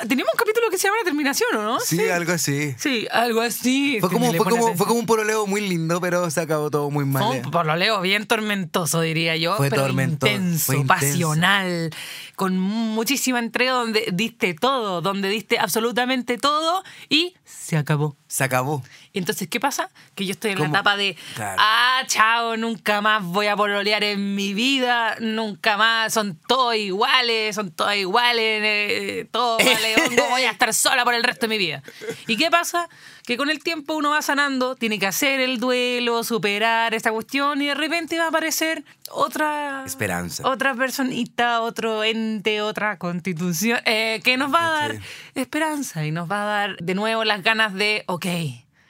teníamos 0.07 0.33
un 0.35 0.39
capítulo 0.39 0.71
que 0.71 0.79
se 0.79 0.85
llama 0.87 0.99
La 0.99 1.05
terminación, 1.05 1.49
¿o 1.57 1.63
no? 1.65 1.81
Sí, 1.81 2.01
algo 2.09 2.31
así. 2.31 2.77
Sí, 2.79 3.09
algo 3.11 3.41
así. 3.41 3.99
Fue 3.99 4.09
como, 4.09 4.31
Le 4.31 4.39
fue, 4.39 4.45
pone 4.45 4.51
como, 4.51 4.67
atención. 4.67 4.79
fue 4.79 4.87
como 4.87 5.01
un 5.01 5.07
pololeo 5.07 5.49
muy 5.49 5.63
lindo, 5.69 6.01
pero 6.01 6.31
se 6.31 6.41
acabó 6.41 6.71
todo 6.71 6.89
muy 6.93 7.05
mal. 7.05 7.25
Fue 7.25 7.41
un 7.41 7.51
por 7.51 7.67
lo 7.67 7.75
leo 7.75 8.01
bien 8.03 8.27
tormentoso, 8.27 9.01
diría 9.01 9.37
yo. 9.37 9.57
Fue 9.57 9.69
pero 9.69 9.83
tormentoso, 9.83 10.33
intenso, 10.33 10.65
fue 10.67 10.77
intenso. 10.77 10.95
pasional, 11.09 11.91
con 12.37 12.57
muchísima 12.57 13.41
entrega, 13.41 13.73
donde 13.73 14.07
diste 14.13 14.55
todo, 14.55 15.01
donde 15.03 15.29
diste 15.29 15.59
absolutamente 15.59 16.39
todo 16.39 16.85
y 17.09 17.35
se 17.45 17.77
acabó. 17.77 18.17
Se 18.29 18.43
acabó. 18.45 18.83
Y 19.13 19.19
entonces, 19.19 19.49
¿qué 19.49 19.61
pasa? 19.61 19.89
Que 20.15 20.27
yo 20.27 20.33
estoy 20.33 20.53
en 20.53 20.61
la 20.61 20.67
etapa 20.67 20.97
de, 20.97 21.17
Claro. 21.35 21.57
ah, 21.61 22.03
chao, 22.07 22.57
nunca 22.57 23.01
más 23.01 23.23
voy 23.23 23.47
a 23.47 23.57
pololear 23.57 24.03
en 24.03 24.35
mi 24.35 24.53
vida, 24.53 25.17
nunca 25.21 25.77
más, 25.77 26.13
son 26.13 26.39
todos 26.47 26.75
iguales, 26.75 27.55
son 27.55 27.71
todos 27.71 27.95
iguales, 27.95 28.61
eh, 28.65 29.29
todo 29.31 29.59
vale, 29.65 29.97
hongo, 29.97 30.29
voy 30.31 30.43
a 30.43 30.51
estar 30.51 30.75
sola 30.75 31.05
por 31.05 31.15
el 31.15 31.23
resto 31.23 31.47
de 31.47 31.49
mi 31.49 31.59
vida. 31.59 31.83
¿Y 32.27 32.37
qué 32.37 32.51
pasa? 32.51 32.89
Que 33.25 33.37
con 33.37 33.51
el 33.51 33.63
tiempo 33.63 33.95
uno 33.95 34.11
va 34.11 34.23
sanando, 34.23 34.77
tiene 34.77 34.99
que 34.99 35.07
hacer 35.07 35.41
el 35.41 35.59
duelo, 35.59 36.23
superar 36.23 36.95
esta 36.95 37.11
cuestión 37.11 37.61
y 37.63 37.67
de 37.67 37.75
repente 37.75 38.19
va 38.19 38.27
a 38.27 38.29
aparecer 38.29 38.85
otra... 39.11 39.83
Esperanza. 39.85 40.49
Otra 40.49 40.75
personita, 40.75 41.61
otro 41.61 42.05
ente, 42.05 42.61
otra 42.61 42.99
constitución, 42.99 43.81
eh, 43.85 44.21
que 44.23 44.37
nos 44.37 44.53
va 44.53 44.67
a 44.67 44.71
dar 44.71 44.99
esperanza 45.35 46.05
y 46.05 46.13
nos 46.13 46.31
va 46.31 46.43
a 46.43 46.45
dar 46.45 46.77
de 46.77 46.95
nuevo 46.95 47.25
las 47.25 47.43
ganas 47.43 47.75
de, 47.75 48.05
ok, 48.17 48.27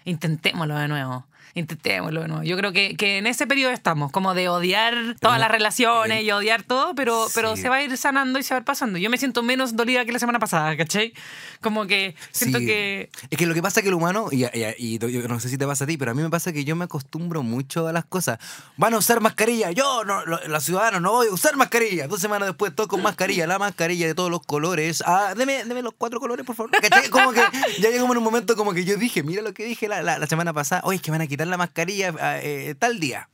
intentémoslo 0.05 0.79
de 0.79 0.87
nuevo. 0.87 1.27
Intentémoslo 1.57 2.21
de 2.21 2.29
nuevo. 2.29 2.43
Yo 2.43 2.55
creo 2.59 2.71
que, 2.73 2.97
que 2.97 3.17
en 3.17 3.27
ese 3.27 3.47
periodo 3.47 3.73
estamos, 3.73 4.13
como 4.13 4.35
de 4.35 4.51
odiar 4.51 4.95
todas 5.21 5.41
las 5.41 5.51
relaciones 5.51 6.23
y 6.23 6.31
odiar 6.31 6.63
todo, 6.63 6.95
pero, 6.95 7.27
pero 7.35 7.57
Sí. 7.57 7.63
se 7.63 7.69
va 7.71 7.77
a 7.77 7.83
ir 7.83 7.97
sanando 7.97 8.39
y 8.39 8.43
se 8.43 8.53
va 8.53 8.59
a 8.59 8.61
ir 8.61 8.65
pasando. 8.67 8.99
Yo 8.99 9.09
me 9.09 9.17
siento 9.17 9.43
menos 9.43 9.75
dolida 9.75 10.05
que 10.05 10.13
la 10.13 10.19
semana 10.19 10.39
pasada, 10.39 10.77
¿cachai? 10.77 11.15
Como 11.63 11.87
que 11.87 12.15
siento 12.31 12.59
Sí. 12.59 12.67
que... 12.67 13.11
Es 13.31 13.39
que 13.39 13.47
lo 13.47 13.55
que 13.55 13.63
pasa 13.63 13.81
es 13.81 13.85
que 13.85 13.89
el 13.89 13.95
humano, 13.95 14.29
y, 14.31 14.45
y- 14.45 14.75
y 14.79 14.99
yo 14.99 15.29
no 15.29 15.41
sé 15.41 15.49
si 15.49 15.57
te 15.57 15.67
pasa 15.67 15.85
a 15.85 15.87
ti, 15.87 15.97
pero 15.97 16.11
a 16.11 16.15
mí 16.15 16.23
me 16.23 16.29
pasa 16.29 16.53
que 16.53 16.63
yo 16.65 16.77
me 16.77 16.85
acostumbro 16.85 17.43
mucho 17.43 17.89
a 17.89 17.93
las 17.95 18.05
cosas. 18.05 18.39
Van 18.77 18.93
a 18.93 18.99
usar 18.99 19.23
mascarilla, 19.23 19.71
yo, 19.71 20.05
no, 20.05 20.27
lo- 20.27 20.47
los 20.47 20.63
ciudadanos, 20.63 21.01
no 21.01 21.13
voy 21.13 21.29
a 21.29 21.33
usar 21.33 21.57
mascarilla. 21.57 22.07
Dos 22.07 22.21
semanas 22.21 22.49
después, 22.49 22.75
todo 22.75 22.87
con 22.87 23.03
mascarilla, 23.03 23.47
la 23.47 23.59
mascarilla 23.59 24.07
de 24.07 24.15
todos 24.15 24.31
los 24.31 24.45
colores. 24.45 25.03
Ah, 25.07 25.33
deme, 25.35 25.65
deme 25.65 25.81
los 25.81 25.95
cuatro 25.97 26.21
colores, 26.21 26.45
por 26.45 26.55
favor. 26.55 26.71
¿Cachai? 26.73 27.09
Como 27.09 27.33
que 27.33 27.41
ya 27.81 27.89
llegamos 27.89 28.11
en 28.13 28.19
un 28.19 28.25
momento 28.25 28.57
como 28.57 28.75
que 28.75 28.85
yo 28.85 28.97
dije, 28.99 29.23
mira 29.23 29.41
lo 29.41 29.55
que 29.55 29.65
dije 29.65 29.89
la, 29.89 30.03
la- 30.03 30.19
la 30.19 30.27
semana 30.27 30.53
pasada, 30.53 30.83
oye, 30.85 30.97
es 30.97 31.03
que 31.03 31.11
van 31.11 31.23
a 31.23 31.27
quitar 31.27 31.46
la 31.51 31.57
mascarilla 31.57 32.15
ah, 32.21 32.39
eh, 32.41 32.75
tal 32.79 33.01
día. 33.01 33.29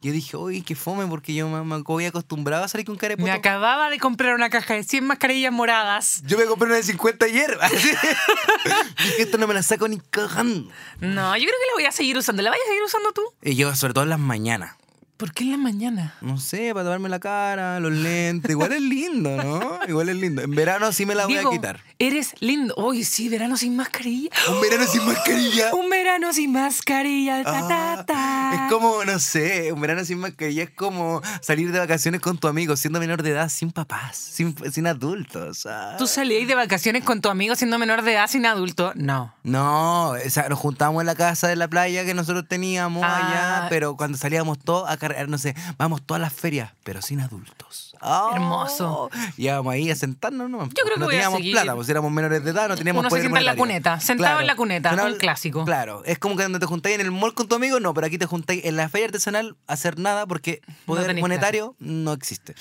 Yo 0.00 0.12
dije, 0.12 0.36
uy, 0.36 0.62
qué 0.62 0.76
fome, 0.76 1.06
porque 1.08 1.34
yo 1.34 1.48
me, 1.48 1.60
me 1.64 1.82
había 1.84 2.08
acostumbrado 2.08 2.62
a 2.62 2.68
salir 2.68 2.86
con 2.86 2.94
carepoto. 2.96 3.24
Me 3.24 3.32
acababa 3.32 3.90
de 3.90 3.98
comprar 3.98 4.32
una 4.32 4.48
caja 4.48 4.74
de 4.74 4.84
100 4.84 5.04
mascarillas 5.04 5.52
moradas. 5.52 6.22
Yo 6.24 6.38
me 6.38 6.44
compré 6.44 6.68
una 6.68 6.76
de 6.76 6.84
50 6.84 7.26
ayer. 7.26 7.58
dije, 7.72 9.22
esto 9.22 9.38
no 9.38 9.48
me 9.48 9.54
la 9.54 9.62
saco 9.64 9.88
ni 9.88 9.98
cagando. 9.98 10.70
No, 11.00 11.36
yo 11.36 11.42
creo 11.42 11.58
que 11.58 11.66
la 11.66 11.74
voy 11.74 11.84
a 11.86 11.92
seguir 11.92 12.16
usando. 12.16 12.42
¿La 12.42 12.50
vayas 12.50 12.64
a 12.64 12.68
seguir 12.68 12.84
usando 12.84 13.12
tú? 13.12 13.22
Y 13.42 13.56
yo, 13.56 13.74
sobre 13.74 13.92
todo 13.92 14.04
en 14.04 14.10
las 14.10 14.20
mañanas. 14.20 14.76
¿Por 15.16 15.32
qué 15.32 15.42
en 15.42 15.50
la 15.50 15.56
mañana? 15.56 16.14
No 16.20 16.38
sé, 16.38 16.70
para 16.72 16.84
taparme 16.84 17.08
la 17.08 17.18
cara, 17.18 17.80
los 17.80 17.90
lentes. 17.90 18.52
Igual 18.52 18.72
es 18.72 18.80
lindo, 18.80 19.30
¿no? 19.30 19.80
Igual 19.88 20.10
es 20.10 20.16
lindo. 20.16 20.42
En 20.42 20.52
verano 20.52 20.92
sí 20.92 21.06
me 21.06 21.16
la 21.16 21.24
voy 21.24 21.32
Diego, 21.32 21.48
a 21.48 21.52
quitar. 21.52 21.80
Eres 22.00 22.34
lindo. 22.38 22.74
Uy, 22.76 23.02
sí, 23.02 23.28
verano 23.28 23.56
sin 23.56 23.74
mascarilla. 23.74 24.30
Un 24.48 24.60
verano 24.60 24.86
sin 24.86 25.04
mascarilla. 25.04 25.74
Un 25.74 25.90
verano 25.90 26.32
sin 26.32 26.52
mascarilla. 26.52 27.42
Ta, 27.42 27.66
ta, 27.66 27.92
Ah, 27.98 28.04
ta. 28.06 28.50
es 28.54 28.72
como, 28.72 29.04
no 29.04 29.18
sé, 29.18 29.72
un 29.72 29.80
verano 29.80 30.04
sin 30.04 30.18
mascarilla 30.20 30.62
es 30.62 30.70
como 30.70 31.20
salir 31.40 31.72
de 31.72 31.78
vacaciones 31.80 32.20
con 32.20 32.38
tu 32.38 32.46
amigo 32.46 32.76
siendo 32.76 33.00
menor 33.00 33.22
de 33.24 33.30
edad, 33.30 33.48
sin 33.48 33.72
papás, 33.72 34.16
sin, 34.16 34.54
sin 34.72 34.86
adultos. 34.86 35.66
ah. 35.66 35.96
¿Tú 35.98 36.06
salías 36.06 36.46
de 36.46 36.54
vacaciones 36.54 37.02
con 37.02 37.20
tu 37.20 37.28
amigo 37.30 37.56
siendo 37.56 37.78
menor 37.80 38.02
de 38.02 38.12
edad 38.12 38.28
sin 38.28 38.46
adulto? 38.46 38.92
No. 38.94 39.34
No, 39.42 40.10
o 40.10 40.30
sea, 40.30 40.48
nos 40.48 40.58
juntábamos 40.60 41.00
en 41.02 41.06
la 41.06 41.16
casa 41.16 41.48
de 41.48 41.56
la 41.56 41.66
playa 41.66 42.04
que 42.04 42.14
nosotros 42.14 42.46
teníamos 42.46 43.02
Ah. 43.04 43.16
allá, 43.60 43.68
pero 43.70 43.96
cuando 43.96 44.16
salíamos 44.18 44.58
todos 44.60 44.88
a 44.88 44.96
cargar, 44.98 45.28
no 45.28 45.36
sé, 45.38 45.56
vamos 45.78 46.02
todas 46.06 46.20
las 46.20 46.32
ferias, 46.32 46.70
pero 46.84 47.02
sin 47.02 47.20
adultos. 47.20 47.96
Oh, 48.00 48.30
Hermoso. 48.32 49.10
Íbamos 49.36 49.72
ahí 49.72 49.90
a 49.90 49.96
sentarnos, 49.96 50.48
¿no? 50.48 50.60
Yo 50.68 50.84
creo 50.84 50.94
que 50.94 51.00
no 51.00 51.06
voy 51.06 51.16
a 51.16 51.18
teníamos 51.18 51.38
seguir. 51.38 51.52
plata, 51.54 51.74
pues 51.74 51.87
éramos 51.90 52.10
menores 52.12 52.44
de 52.44 52.50
edad, 52.50 52.68
no 52.68 52.76
teníamos 52.76 53.00
Uno 53.00 53.08
se 53.08 53.10
poder 53.10 53.22
sienta 53.22 53.38
en 53.40 53.46
la 53.46 53.56
cuneta, 53.56 54.00
sentado 54.00 54.40
en 54.40 54.46
la 54.46 54.56
cuneta, 54.56 54.90
Sentado 54.90 55.12
un 55.12 55.18
clásico. 55.18 55.64
Claro, 55.64 56.02
es 56.04 56.18
como 56.18 56.36
que 56.36 56.42
cuando 56.42 56.58
te 56.58 56.66
juntáis 56.66 56.94
en 56.96 57.00
el 57.02 57.10
mall 57.10 57.34
con 57.34 57.48
tu 57.48 57.54
amigo, 57.54 57.80
no, 57.80 57.94
pero 57.94 58.06
aquí 58.06 58.18
te 58.18 58.26
juntáis 58.26 58.64
en 58.64 58.76
la 58.76 58.88
feria 58.88 59.06
artesanal 59.06 59.56
a 59.66 59.72
hacer 59.74 59.98
nada 59.98 60.26
porque 60.26 60.60
poder 60.86 61.14
monetario 61.20 61.74
no 61.78 62.12
existe. 62.12 62.54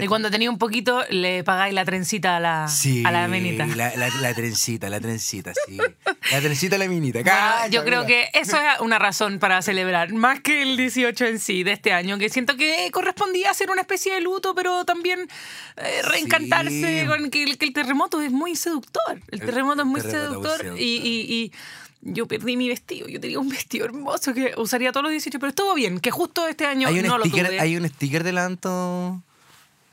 Y 0.00 0.06
cuando 0.06 0.30
tenía 0.30 0.50
un 0.50 0.58
poquito, 0.58 1.02
le 1.10 1.44
pagáis 1.44 1.74
la 1.74 1.84
trencita 1.84 2.36
a 2.36 2.40
la, 2.40 2.68
Sí, 2.68 3.02
a 3.04 3.10
la 3.10 3.28
menita. 3.28 3.66
La, 3.66 3.94
la, 3.96 4.08
la 4.20 4.34
trencita, 4.34 4.88
la 4.88 5.00
trencita, 5.00 5.52
sí. 5.66 5.78
La 6.30 6.40
trencita, 6.40 6.78
la 6.78 6.88
minita. 6.88 7.20
Bueno, 7.22 7.68
yo 7.70 7.84
creo 7.84 8.06
que 8.06 8.28
eso 8.32 8.56
es 8.56 8.80
una 8.80 8.98
razón 8.98 9.38
para 9.38 9.60
celebrar, 9.62 10.12
más 10.12 10.40
que 10.40 10.62
el 10.62 10.76
18 10.76 11.24
en 11.26 11.38
sí 11.38 11.62
de 11.64 11.72
este 11.72 11.92
año, 11.92 12.18
que 12.18 12.28
siento 12.28 12.56
que 12.56 12.90
correspondía 12.92 13.50
hacer 13.50 13.70
una 13.70 13.80
especie 13.82 14.14
de 14.14 14.20
luto, 14.20 14.54
pero 14.54 14.84
también 14.84 15.28
eh, 15.76 16.02
reencantarse 16.02 17.02
Sí. 17.02 17.06
con 17.06 17.30
que 17.30 17.42
el, 17.44 17.58
que 17.58 17.64
el 17.66 17.72
terremoto 17.72 18.20
es 18.20 18.30
muy 18.32 18.56
seductor. 18.56 18.73
El 19.30 19.40
terremoto 19.40 19.82
es 19.82 19.86
muy 19.86 20.00
terremoto 20.00 20.54
es 20.54 20.64
muy 20.64 20.70
seductor 20.70 20.78
y, 20.78 20.84
y- 20.84 21.34
y 21.44 21.52
yo 22.02 22.26
perdí 22.26 22.56
mi 22.56 22.68
vestido. 22.68 23.08
Yo 23.08 23.18
tenía 23.20 23.38
un 23.38 23.48
vestido 23.48 23.86
hermoso 23.86 24.34
que 24.34 24.52
usaría 24.56 24.92
todos 24.92 25.04
los 25.04 25.10
18, 25.12 25.38
pero 25.38 25.48
estuvo 25.50 25.74
bien, 25.74 26.00
que 26.00 26.10
justo 26.10 26.46
este 26.46 26.66
año 26.66 26.88
Hay 26.88 26.98
un, 27.00 27.06
no 27.06 27.18
lo 27.18 27.24
sticker, 27.24 27.46
tuve. 27.46 27.60
hay 27.60 27.76
un 27.76 27.88
sticker 27.88 28.24
del 28.24 28.38
Anto. 28.38 29.22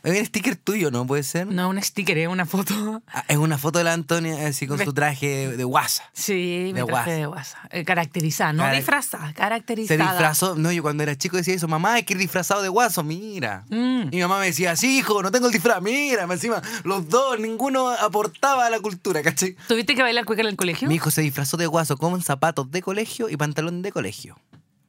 Hay 0.03 0.17
un 0.19 0.25
sticker 0.25 0.55
tuyo, 0.55 0.89
¿no? 0.89 1.05
¿Puede 1.05 1.21
ser? 1.23 1.45
No, 1.47 1.69
un 1.69 1.81
sticker, 1.81 2.17
es 2.17 2.27
una 2.27 2.45
foto. 2.47 3.03
Ah, 3.07 3.23
Es 3.27 3.37
una 3.37 3.57
foto 3.59 3.77
de 3.77 3.85
la 3.85 3.93
Antonia 3.93 4.47
así 4.47 4.65
con 4.65 4.79
su 4.83 4.93
traje 4.93 5.55
de 5.55 5.63
guasa. 5.63 6.03
Sí, 6.13 6.71
De 6.73 6.81
mi 6.81 6.87
traje 6.87 6.91
guasa. 6.91 7.11
de 7.11 7.25
guasa. 7.27 7.57
Eh, 7.71 7.85
caracterizada, 7.85 8.53
no 8.53 8.63
Carac- 8.63 8.75
disfrazada, 8.77 9.27
Se 9.27 9.33
caracterizada. 9.35 10.09
disfrazó. 10.11 10.55
No, 10.55 10.71
yo 10.71 10.81
cuando 10.81 11.03
era 11.03 11.15
chico 11.15 11.37
decía 11.37 11.53
eso, 11.53 11.67
mamá, 11.67 11.93
hay 11.93 12.03
que 12.03 12.13
ir 12.13 12.19
disfrazado 12.19 12.61
de 12.63 12.69
guaso, 12.69 13.03
mira. 13.03 13.63
Mm. 13.69 14.07
Y 14.11 14.15
mi 14.15 14.21
mamá 14.21 14.39
me 14.39 14.47
decía, 14.47 14.75
sí, 14.75 14.97
hijo, 14.97 15.21
no 15.21 15.31
tengo 15.31 15.47
el 15.47 15.53
disfraz, 15.53 15.81
mira. 15.81 16.23
Encima, 16.23 16.61
los 16.83 17.07
dos, 17.07 17.39
ninguno 17.39 17.89
aportaba 17.89 18.65
a 18.65 18.69
la 18.71 18.79
cultura, 18.79 19.21
¿cachai? 19.21 19.55
¿Tuviste 19.67 19.93
que 19.95 20.01
bailar 20.01 20.25
cueca 20.25 20.41
en 20.41 20.47
el 20.47 20.55
colegio? 20.55 20.87
Mi 20.87 20.95
hijo 20.95 21.11
se 21.11 21.21
disfrazó 21.21 21.57
de 21.57 21.67
guaso 21.67 21.97
con 21.97 22.21
zapatos 22.23 22.71
de 22.71 22.81
colegio 22.81 23.29
y 23.29 23.37
pantalón 23.37 23.81
de 23.83 23.91
colegio. 23.91 24.39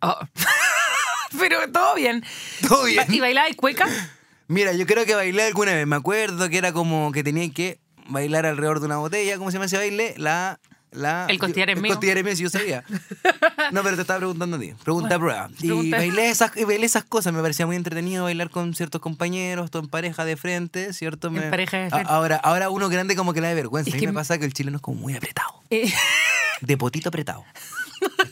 Oh. 0.01 0.17
Pero 1.39 1.71
todo 1.71 1.95
bien. 1.95 2.25
Todo 2.67 2.85
bien. 2.85 3.05
¿Y 3.13 3.21
bailaba 3.21 3.49
y 3.49 3.55
cueca? 3.55 3.87
Mira, 4.53 4.73
yo 4.75 4.87
creo 4.87 5.05
que 5.07 5.15
bailé 5.15 5.45
alguna 5.45 5.73
vez. 5.75 5.87
Me 5.87 5.97
acuerdo 5.97 6.49
que 6.51 6.59
era 6.59 6.73
como 6.73 7.11
que 7.13 7.25
tenía 7.25 7.51
que 7.51 7.79
bailar 8.09 8.45
alrededor 8.47 8.81
de 8.81 8.87
una 8.87 8.99
botella. 8.99 9.39
¿Cómo 9.39 9.51
se 9.51 9.55
llama 9.55 9.65
ese 9.67 9.77
baile? 9.79 10.15
La. 10.19 10.61
la 10.91 11.27
El 11.31 11.39
costillar 11.39 11.71
es 11.71 11.79
el 11.79 11.87
costillar 11.87 12.19
es 12.19 12.25
mío, 12.25 12.37
si 12.37 12.43
yo 12.43 12.51
sabía. 12.51 12.85
No, 13.73 13.83
pero 13.83 13.95
te 13.97 14.03
estaba 14.03 14.19
preguntando 14.19 14.57
a 14.59 14.61
ti. 14.61 14.75
Pregunta 14.85 15.15
a 15.15 15.19
prueba. 15.19 15.49
Y 15.61 15.67
pregunta. 15.69 15.97
bailé 15.97 16.29
esas, 16.29 16.55
y 16.57 16.65
bailé 16.65 16.85
esas 16.85 17.05
cosas. 17.05 17.33
Me 17.33 17.41
parecía 17.41 17.65
muy 17.65 17.77
entretenido 17.77 18.25
bailar 18.25 18.51
con 18.51 18.75
ciertos 18.75 19.01
compañeros, 19.01 19.71
todo 19.71 19.83
en 19.85 19.89
pareja 19.89 20.27
de 20.27 20.37
frente, 20.37 20.93
¿cierto? 20.93 21.31
Me- 21.31 21.41
pareja 21.43 21.79
de 21.79 21.89
frente. 21.91 22.09
Ahora, 22.11 22.37
ahora 22.37 22.69
uno 22.69 22.91
grande 22.91 23.17
como 23.17 23.33
que 23.33 23.41
le 23.41 23.47
da 23.49 23.55
vergüenza. 23.55 23.89
Es 23.89 23.95
a 23.95 23.99
mí 23.99 24.07
me 24.07 24.13
pasa 24.13 24.37
que 24.37 24.45
el 24.45 24.53
chileno 24.53 24.77
es 24.77 24.83
como 24.83 25.01
muy 25.01 25.15
apretado. 25.17 25.63
Eh, 25.71 25.91
De 26.61 26.77
potito 26.77 27.09
apretado. 27.09 27.45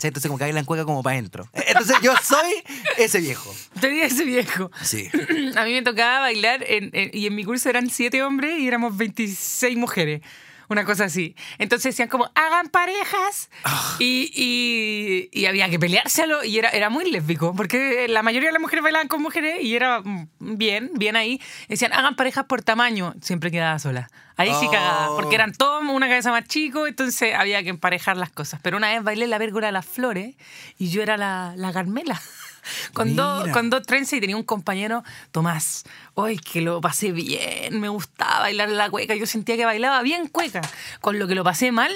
Entonces 0.02 0.26
como 0.28 0.38
que 0.38 0.44
bailan 0.44 0.64
cueca 0.64 0.84
como 0.84 1.02
para 1.02 1.14
adentro. 1.18 1.48
Entonces 1.52 1.96
yo 2.02 2.12
soy 2.22 2.52
ese 2.96 3.20
viejo. 3.20 3.54
tenía 3.80 4.06
ese 4.06 4.24
viejo. 4.24 4.70
Sí. 4.82 5.08
A 5.56 5.64
mí 5.64 5.72
me 5.72 5.82
tocaba 5.82 6.20
bailar 6.20 6.64
en- 6.66 6.90
en- 6.92 7.10
y 7.12 7.26
en 7.26 7.34
mi 7.34 7.44
curso 7.44 7.68
eran 7.68 7.90
siete 7.90 8.22
hombres 8.22 8.58
y 8.58 8.66
éramos 8.66 8.96
26 8.96 9.76
mujeres. 9.76 10.22
Una 10.70 10.84
cosa 10.84 11.04
así. 11.04 11.34
Entonces 11.58 11.92
decían 11.94 12.08
como, 12.08 12.30
hagan 12.34 12.68
parejas. 12.68 13.50
Ah. 13.64 13.96
Y, 13.98 14.30
y- 14.34 15.28
y 15.38 15.46
había 15.46 15.68
que 15.68 15.78
peleárselo 15.78 16.44
y 16.44 16.58
era, 16.58 16.70
era 16.70 16.88
muy 16.90 17.10
lésbico, 17.10 17.54
porque 17.54 18.06
la 18.08 18.22
mayoría 18.22 18.48
de 18.48 18.52
las 18.54 18.60
mujeres 18.62 18.82
bailaban 18.82 19.08
con 19.08 19.20
mujeres 19.22 19.62
y 19.62 19.74
era 19.76 20.02
bien, 20.38 20.90
bien 20.94 21.16
ahí. 21.16 21.40
Decían, 21.68 21.92
hagan 21.92 22.16
parejas 22.16 22.44
por 22.46 22.62
tamaño. 22.62 23.14
Siempre 23.20 23.50
quedaba 23.50 23.78
sola. 23.78 24.08
Ahí 24.36 24.50
sí 24.58 24.66
Oh. 24.68 24.70
cagaba, 24.70 25.16
porque 25.16 25.34
eran 25.34 25.52
todos 25.52 25.82
una 25.82 26.08
cabeza 26.08 26.30
más 26.30 26.46
chico, 26.46 26.86
entonces 26.86 27.34
había 27.34 27.62
que 27.62 27.68
emparejar 27.68 28.16
las 28.16 28.30
cosas. 28.30 28.60
Pero 28.62 28.76
una 28.78 28.88
vez 28.88 29.02
bailé 29.02 29.26
la 29.26 29.36
vérgora 29.38 29.66
de 29.66 29.72
las 29.72 29.84
flores 29.84 30.36
y 30.78 30.88
yo 30.88 31.02
era 31.02 31.16
la, 31.18 31.52
la 31.56 31.72
Carmela. 31.72 32.18
Con 32.92 33.16
dos, 33.16 33.48
con 33.50 33.70
dos 33.70 33.82
trenzas 33.82 34.14
y 34.14 34.20
tenía 34.20 34.36
un 34.36 34.42
compañero, 34.42 35.02
Tomás. 35.30 35.84
Hoy 36.14 36.38
que 36.38 36.60
lo 36.60 36.80
pasé 36.80 37.12
bien, 37.12 37.80
me 37.80 37.88
gustaba 37.88 38.40
bailar 38.40 38.68
la 38.68 38.90
cueca. 38.90 39.14
Yo 39.14 39.26
sentía 39.26 39.56
que 39.56 39.64
bailaba 39.64 40.02
bien 40.02 40.28
cueca. 40.28 40.60
Con 41.00 41.18
lo 41.18 41.26
que 41.26 41.34
lo 41.34 41.44
pasé 41.44 41.72
mal 41.72 41.90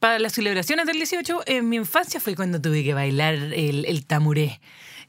para 0.00 0.18
las 0.18 0.32
celebraciones 0.32 0.86
del 0.86 0.96
18 0.96 1.42
en 1.46 1.68
mi 1.68 1.76
infancia 1.76 2.20
fue 2.20 2.34
cuando 2.34 2.60
tuve 2.60 2.84
que 2.84 2.94
bailar 2.94 3.34
el, 3.34 3.84
el 3.84 4.06
tamuré. 4.06 4.60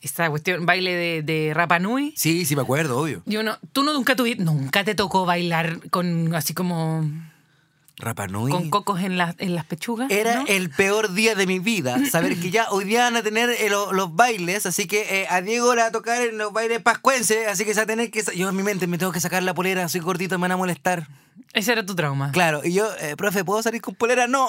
Esta 0.01 0.29
cuestión, 0.29 0.65
baile 0.65 0.93
de, 0.95 1.23
de 1.23 1.53
Rapa 1.53 1.77
Nui. 1.77 2.13
Sí, 2.15 2.45
sí, 2.45 2.55
me 2.55 2.61
acuerdo, 2.61 2.97
obvio. 2.97 3.21
Yo 3.25 3.43
no, 3.43 3.57
tú 3.73 3.83
no 3.83 3.93
nunca 3.93 4.15
tuviste, 4.15 4.43
nunca 4.43 4.85
te 4.85 4.95
tocó 4.95 5.25
bailar 5.25 5.89
con 5.89 6.33
así 6.35 6.53
como 6.53 7.05
Con 8.51 8.69
cocos 8.69 9.01
en, 9.01 9.17
las 9.17 9.35
en 9.39 9.55
las 9.55 9.65
pechugas. 9.65 10.09
Era 10.09 10.35
¿no? 10.38 10.45
el 10.47 10.69
peor 10.69 11.13
día 11.13 11.35
de 11.35 11.45
mi 11.45 11.59
vida. 11.59 11.97
Saber 12.09 12.39
que 12.39 12.49
ya 12.49 12.67
hoy 12.71 12.85
día 12.85 13.01
van 13.03 13.17
a 13.17 13.21
tener 13.23 13.49
eh, 13.49 13.69
lo- 13.69 13.91
los 13.93 14.15
bailes. 14.15 14.65
Así 14.65 14.88
que 14.88 15.21
eh, 15.21 15.27
a 15.29 15.41
Diego 15.41 15.75
le 15.75 15.81
va 15.81 15.88
a 15.88 15.91
tocar 15.91 16.21
en 16.21 16.38
los 16.38 16.53
bailes 16.53 16.81
pascuenses. 16.81 17.47
Así 17.47 17.65
que 17.65 17.73
se 17.73 17.79
va 17.81 17.83
a 17.83 17.88
tener 17.88 18.09
que. 18.09 18.23
Yo 18.35 18.49
en 18.49 18.55
mi 18.55 18.63
mente 18.63 18.88
me 18.88 18.97
tengo 18.97 19.12
que 19.12 19.19
sacar 19.19 19.43
la 19.43 19.53
polera. 19.53 19.88
Soy 19.89 20.01
gordito, 20.01 20.38
me 20.38 20.43
van 20.43 20.51
a 20.53 20.57
molestar. 20.57 21.07
Ese 21.54 21.71
era 21.71 21.86
tu 21.86 21.95
trauma. 21.95 22.32
Claro. 22.32 22.62
Y 22.63 22.73
yo, 22.73 22.88
eh, 23.02 23.15
profe, 23.17 23.43
¿puedo 23.43 23.62
salir 23.63 23.82
con 23.82 23.95
polera? 23.95 24.28
No. 24.28 24.47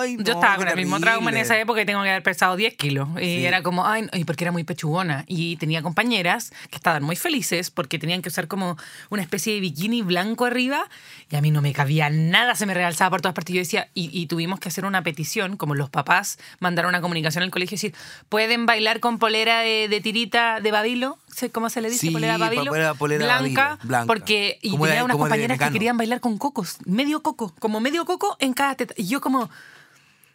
Ay, 0.00 0.16
Yo 0.18 0.32
no, 0.34 0.40
estaba 0.40 0.56
con 0.56 0.68
el 0.68 0.76
mismo 0.76 0.98
trauma 1.00 1.30
en 1.30 1.36
esa 1.38 1.58
época 1.58 1.82
y 1.82 1.86
tengo 1.86 2.02
que 2.02 2.10
haber 2.10 2.22
pesado 2.22 2.56
10 2.56 2.74
kilos. 2.74 3.08
Y 3.16 3.24
Sí. 3.24 3.44
era 3.46 3.62
como, 3.62 3.86
ay, 3.86 4.08
porque 4.26 4.44
era 4.44 4.52
muy 4.52 4.64
pechugona. 4.64 5.24
Y 5.26 5.56
tenía 5.56 5.82
compañeras 5.82 6.50
que 6.70 6.76
estaban 6.76 7.02
muy 7.02 7.16
felices 7.16 7.70
porque 7.70 7.98
tenían 7.98 8.22
que 8.22 8.28
usar 8.28 8.48
como 8.48 8.76
una 9.10 9.22
especie 9.22 9.54
de 9.54 9.60
bikini 9.60 10.02
blanco 10.02 10.44
arriba 10.46 10.88
y 11.30 11.36
a 11.36 11.40
mí 11.40 11.50
no 11.50 11.60
me 11.62 11.72
cabía 11.72 12.08
nada, 12.10 12.54
se 12.54 12.66
me 12.66 12.74
realzaba 12.74 13.10
por 13.10 13.20
todas 13.20 13.34
partes. 13.34 13.54
Yo 13.54 13.60
decía, 13.60 13.88
y, 13.94 14.10
y 14.18 14.26
tuvimos 14.26 14.58
que 14.60 14.68
hacer 14.68 14.84
una 14.84 15.02
petición, 15.02 15.56
como 15.56 15.74
los 15.74 15.90
papás 15.90 16.38
mandaron 16.60 16.88
una 16.90 17.00
comunicación 17.00 17.44
al 17.44 17.50
colegio 17.50 17.74
y 17.74 17.78
decir, 17.78 17.94
¿pueden 18.28 18.66
bailar 18.66 19.00
con 19.00 19.18
polera 19.18 19.60
de, 19.60 19.88
de 19.88 20.00
tirita 20.00 20.60
de 20.60 20.70
babilo? 20.70 21.18
¿Sé 21.34 21.50
¿Cómo 21.50 21.70
se 21.70 21.80
le 21.80 21.88
dice? 21.88 22.00
Sí, 22.00 22.10
polera 22.10 22.36
babilo. 22.36 22.64
polera- 22.72 22.94
polera 22.94 23.24
blanca, 23.24 23.62
babilo, 23.68 23.88
blanca. 23.88 24.06
Porque, 24.06 24.58
y 24.60 24.76
tenía 24.76 25.04
unas 25.04 25.16
compañeras 25.16 25.58
que 25.58 25.70
querían 25.70 25.96
bailar 25.96 26.18
con 26.20 26.27
cocos, 26.36 26.76
medio 26.84 27.22
coco, 27.22 27.54
como 27.58 27.80
medio 27.80 28.04
coco 28.04 28.36
en 28.40 28.52
cada 28.52 28.74
teta. 28.74 28.92
Y 28.98 29.06
yo 29.08 29.20
como, 29.22 29.48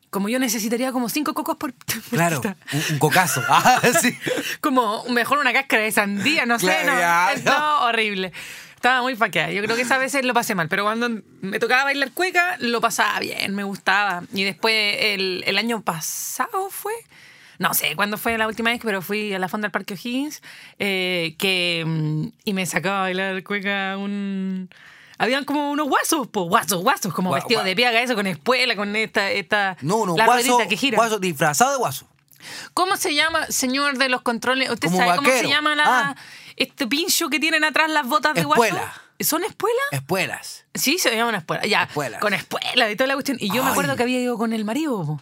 como 0.10 0.30
yo 0.30 0.40
necesitaría 0.40 0.92
como 0.92 1.10
cinco 1.10 1.34
cocos 1.36 1.58
por, 1.58 1.74
Claro, 2.10 2.42
teta. 2.42 2.58
un, 2.74 2.84
un 2.94 3.00
cocazo. 3.00 3.44
Ah, 3.50 3.80
sí. 4.02 4.18
Como 4.62 5.04
mejor 5.10 5.38
una 5.38 5.54
cáscara 5.54 5.84
de 5.84 5.92
sandía, 5.92 6.46
no 6.48 6.58
sé, 6.58 6.66
Claro, 6.66 6.94
no, 6.94 7.00
ya, 7.00 7.34
es- 7.34 7.44
no. 7.44 7.60
no, 7.60 7.82
horrible. 7.86 8.32
Estaba 8.76 9.02
muy 9.02 9.16
faqueada. 9.16 9.50
Yo 9.52 9.64
creo 9.64 9.76
que 9.78 9.84
esa 9.84 9.98
veces 9.98 10.26
lo 10.26 10.34
pasé 10.34 10.56
mal, 10.56 10.68
pero 10.68 10.84
cuando 10.84 11.10
me 11.42 11.58
tocaba 11.60 11.86
bailar 11.86 12.12
cueca, 12.12 12.58
lo 12.60 12.82
pasaba 12.82 13.18
bien, 13.20 13.56
me 13.56 13.64
gustaba. 13.64 14.24
Y 14.34 14.44
después, 14.44 14.74
el, 15.00 15.44
el 15.48 15.58
año 15.58 15.82
pasado 15.84 16.70
fue, 16.70 16.92
no 17.60 17.74
sé 17.74 17.96
cuándo 17.96 18.18
fue 18.18 18.38
la 18.38 18.46
última 18.46 18.72
vez, 18.72 18.82
pero 18.84 19.02
fui 19.02 19.34
a 19.34 19.40
la 19.40 19.48
fonda 19.48 19.68
del 19.68 19.72
Parque 19.72 19.94
O'Higgins 19.94 20.42
eh, 20.80 21.36
que, 21.40 21.86
mm, 21.88 22.28
y 22.44 22.52
me 22.54 22.66
sacaba 22.66 22.98
a 22.98 23.02
bailar 23.04 23.42
cueca 23.44 23.96
un... 23.98 24.70
Habían 25.24 25.44
como 25.46 25.72
unos 25.72 25.88
guasos, 25.88 26.28
pues 26.32 26.48
guasos, 26.48 26.82
guasos, 26.82 27.14
como 27.14 27.32
Gua- 27.32 27.36
vestidos 27.36 27.64
gua- 27.64 27.68
de 27.68 27.76
piaga, 27.76 28.02
eso 28.02 28.16
con 28.16 28.28
espuela, 28.28 28.76
con 28.76 28.96
esta, 28.96 29.32
esta 29.32 29.78
No, 29.82 30.06
la 30.16 30.26
guaso, 30.26 30.48
ruedita 30.54 30.68
que 30.70 30.78
gira. 30.78 30.96
guaso 30.98 31.20
disfrazado 31.20 31.72
de 31.72 31.78
guaso. 31.78 32.08
¿Cómo 32.74 32.98
se 32.98 33.16
llama, 33.16 33.46
señor 33.48 33.98
de 33.98 34.10
los 34.10 34.22
controles? 34.22 34.70
¿Usted 34.70 34.90
Como 34.90 34.98
sabe 35.00 35.16
cómo 35.16 35.30
se 35.30 35.48
llama 35.48 35.76
la, 35.76 35.84
Ah. 35.86 36.16
este 36.58 36.88
pincho 36.88 37.30
que 37.30 37.40
tienen 37.40 37.64
atrás 37.64 37.90
las 37.90 38.06
botas 38.08 38.34
de 38.36 38.44
guaso? 38.44 38.76
¿Son 39.20 39.44
espuelas? 39.46 39.86
Espuelas. 39.92 40.66
Sí, 40.74 40.98
se 40.98 41.16
llaman 41.16 41.36
espuelas. 41.36 41.66
Ya, 41.70 41.84
Espuelas. 41.84 42.20
con 42.20 42.34
espuelas 42.34 42.92
y 42.92 42.96
toda 42.98 43.08
la 43.08 43.14
cuestión. 43.14 43.38
Y 43.40 43.50
yo 43.54 43.64
me 43.64 43.70
acuerdo 43.72 43.96
que 43.96 44.04
había 44.04 44.20
ido 44.20 44.38
con 44.38 44.52
el 44.52 44.66
marido. 44.66 45.06
po. 45.06 45.22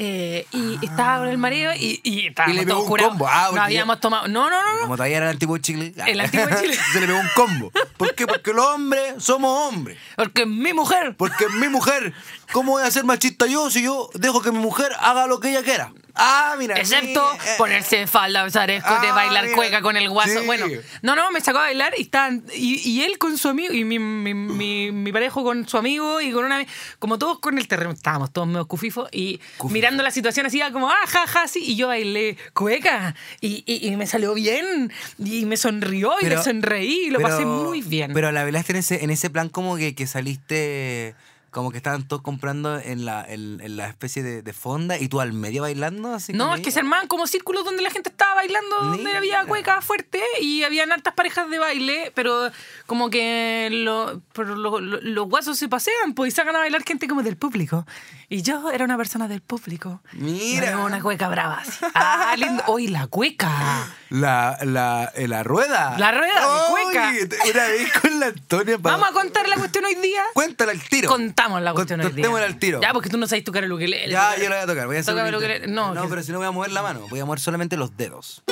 Eh, 0.00 0.46
y 0.52 0.78
estaba 0.86 1.18
con 1.18 1.28
el 1.28 1.38
marido 1.38 1.72
y, 1.74 2.00
y 2.04 2.28
estábamos 2.28 2.54
Y 2.54 2.60
le 2.60 2.64
pegó 2.66 2.74
todos 2.76 2.84
un 2.84 2.88
curados. 2.88 3.10
combo. 3.10 3.26
Ah, 3.28 3.50
no 3.52 3.62
habíamos 3.62 3.98
tomado. 3.98 4.28
No, 4.28 4.48
no, 4.48 4.62
no, 4.64 4.74
no. 4.76 4.80
Como 4.82 4.94
todavía 4.96 5.16
era 5.16 5.26
el 5.26 5.32
antiguo 5.32 5.58
Chile. 5.58 5.92
El 6.06 6.20
antiguo 6.20 6.46
Chile. 6.60 6.78
Se 6.92 7.00
le 7.00 7.08
pegó 7.08 7.18
un 7.18 7.28
combo. 7.34 7.72
¿Por 7.96 8.14
qué? 8.14 8.28
Porque 8.28 8.52
los 8.52 8.64
hombres 8.64 9.14
somos 9.18 9.68
hombres. 9.68 9.98
Porque 10.14 10.46
mi 10.46 10.72
mujer. 10.72 11.16
Porque 11.16 11.46
es 11.46 11.52
mi 11.54 11.68
mujer. 11.68 12.14
¿Cómo 12.52 12.72
voy 12.72 12.84
a 12.84 12.90
ser 12.92 13.02
machista 13.04 13.46
yo 13.46 13.70
si 13.70 13.82
yo 13.82 14.08
dejo 14.14 14.40
que 14.40 14.52
mi 14.52 14.58
mujer 14.60 14.92
haga 15.00 15.26
lo 15.26 15.40
que 15.40 15.50
ella 15.50 15.64
quiera? 15.64 15.92
Ah, 16.18 16.56
mira. 16.58 16.74
Excepto 16.78 17.30
mira, 17.32 17.44
eh, 17.44 17.54
ponerse 17.56 18.06
falda, 18.06 18.44
usar 18.44 18.70
escote, 18.70 19.06
Ah, 19.08 19.14
bailar 19.14 19.44
mira. 19.44 19.56
cueca 19.56 19.80
con 19.82 19.96
el 19.96 20.08
guaso. 20.10 20.40
Sí. 20.40 20.46
Bueno, 20.46 20.66
no, 21.02 21.16
no, 21.16 21.30
me 21.30 21.40
sacó 21.40 21.58
a 21.58 21.62
bailar 21.62 21.94
y 21.96 22.02
estaban. 22.02 22.44
Y, 22.54 22.76
y 22.88 23.02
él 23.02 23.18
con 23.18 23.38
su 23.38 23.48
amigo, 23.48 23.72
y 23.72 23.84
mi, 23.84 23.98
mi, 23.98 24.34
mi, 24.34 24.90
mi 24.92 25.12
parejo 25.12 25.42
con 25.44 25.68
su 25.68 25.76
amigo, 25.78 26.20
y 26.20 26.32
con 26.32 26.44
una. 26.44 26.64
Como 26.98 27.18
todos 27.18 27.38
con 27.38 27.56
el 27.58 27.68
terreno. 27.68 27.92
Estábamos 27.92 28.32
todos 28.32 28.48
medio 28.48 28.66
cufifos 28.66 29.08
y 29.12 29.38
Cufifo. 29.56 29.72
mirando 29.72 30.02
la 30.02 30.10
situación 30.10 30.46
así, 30.46 30.60
como, 30.72 30.90
ah, 30.90 31.06
ja, 31.06 31.26
ja, 31.26 31.48
sí. 31.48 31.60
Y 31.64 31.76
yo 31.76 31.88
bailé 31.88 32.36
cueca. 32.52 33.14
Y, 33.40 33.62
y, 33.66 33.86
y 33.88 33.96
me 33.96 34.06
salió 34.06 34.34
bien. 34.34 34.92
Y 35.18 35.44
me 35.46 35.56
sonrió 35.56 36.14
y 36.20 36.24
Pero- 36.24 36.38
me 36.38 36.42
sonreí. 36.44 37.06
Y 37.06 37.10
lo 37.10 37.18
pero- 37.18 37.28
pasé 37.30 37.44
muy 37.44 37.80
bien. 37.82 38.12
Pero 38.12 38.32
la 38.32 38.42
bailaste 38.42 38.72
en 38.72 38.78
ese, 38.78 39.04
en 39.04 39.10
ese 39.10 39.30
plan 39.30 39.48
como 39.48 39.76
que, 39.76 39.94
que 39.94 40.06
saliste. 40.06 41.14
Como 41.50 41.70
que 41.70 41.78
estaban 41.78 42.06
todos 42.06 42.20
comprando 42.22 42.78
en 42.78 43.06
la, 43.06 43.24
en, 43.26 43.60
en 43.62 43.76
la 43.78 43.88
especie 43.88 44.22
de, 44.22 44.42
de 44.42 44.52
fonda 44.52 44.98
y 44.98 45.08
tú 45.08 45.20
al 45.20 45.32
medio 45.32 45.62
bailando 45.62 46.12
así. 46.14 46.32
No, 46.34 46.54
es 46.54 46.60
que 46.60 46.70
se 46.70 46.80
armaban 46.80 47.06
como 47.08 47.26
círculos 47.26 47.64
donde 47.64 47.82
la 47.82 47.90
gente 47.90 48.10
estaba 48.10 48.34
bailando, 48.34 48.76
donde 48.82 48.98
Mira. 49.04 49.18
había 49.18 49.44
cueca 49.46 49.80
fuerte 49.80 50.20
y 50.42 50.62
habían 50.64 50.92
hartas 50.92 51.14
parejas 51.14 51.48
de 51.48 51.58
baile, 51.58 52.12
pero 52.14 52.50
como 52.86 53.08
que 53.08 53.68
lo- 53.72 54.20
pero 54.34 54.54
lo- 54.56 54.78
lo- 54.80 55.00
los 55.00 55.28
guasos 55.28 55.58
se 55.58 55.68
pasean 55.68 56.12
pues, 56.14 56.32
y 56.34 56.36
sacan 56.36 56.54
a 56.54 56.58
bailar 56.58 56.82
gente 56.84 57.08
como 57.08 57.22
del 57.22 57.36
público. 57.38 57.86
Y 58.28 58.42
yo 58.42 58.70
era 58.70 58.84
una 58.84 58.98
persona 58.98 59.26
del 59.26 59.40
público. 59.40 60.02
Mira. 60.12 60.72
Había 60.72 60.84
una 60.84 61.00
cueca 61.00 61.28
brava. 61.30 61.60
así. 61.60 61.78
Ah, 61.94 62.34
lindo. 62.36 62.62
Hoy 62.66 62.88
la 62.88 63.06
cueca. 63.06 63.88
La, 64.10 64.58
la, 64.62 65.10
eh, 65.14 65.26
la 65.28 65.42
rueda. 65.44 65.96
La 65.98 66.12
rueda 66.12 66.40
de 66.40 66.70
cueca. 66.70 67.12
Una 67.54 67.66
vez 67.68 67.92
con 68.02 68.20
la 68.20 68.26
Antonia. 68.26 68.76
Vamos 68.78 69.08
a 69.08 69.12
contar 69.12 69.48
la 69.48 69.56
cuestión 69.56 69.86
hoy 69.86 69.94
día. 69.94 70.22
Cuéntala 70.34 70.72
al 70.72 70.82
tiro. 70.82 71.08
Contamos 71.38 71.62
la 71.62 71.72
cuestión 71.72 72.00
hoy 72.00 72.10
día. 72.12 72.26
Al 72.44 72.58
tiro. 72.58 72.80
Ya, 72.82 72.92
porque 72.92 73.08
tú 73.08 73.16
no 73.16 73.26
sabes 73.28 73.44
tocar 73.44 73.62
el 73.62 73.72
ukelele. 73.72 74.10
Ya, 74.10 74.36
yo 74.36 74.48
la 74.48 74.56
voy 74.56 74.64
a 74.64 74.66
tocar. 74.66 74.86
Voy 74.88 74.96
a 74.96 75.00
hacer 75.00 75.14
Toca 75.14 75.22
un 75.22 75.28
el 75.28 75.34
intento. 75.34 75.54
ukelele. 75.54 75.72
No, 75.72 75.94
no 75.94 76.02
que- 76.02 76.08
pero 76.08 76.22
si 76.24 76.32
no 76.32 76.38
voy 76.38 76.46
a 76.48 76.50
mover 76.50 76.72
la 76.72 76.82
mano. 76.82 77.06
Voy 77.08 77.20
a 77.20 77.24
mover 77.24 77.38
solamente 77.38 77.76
los 77.76 77.96
dedos. 77.96 78.42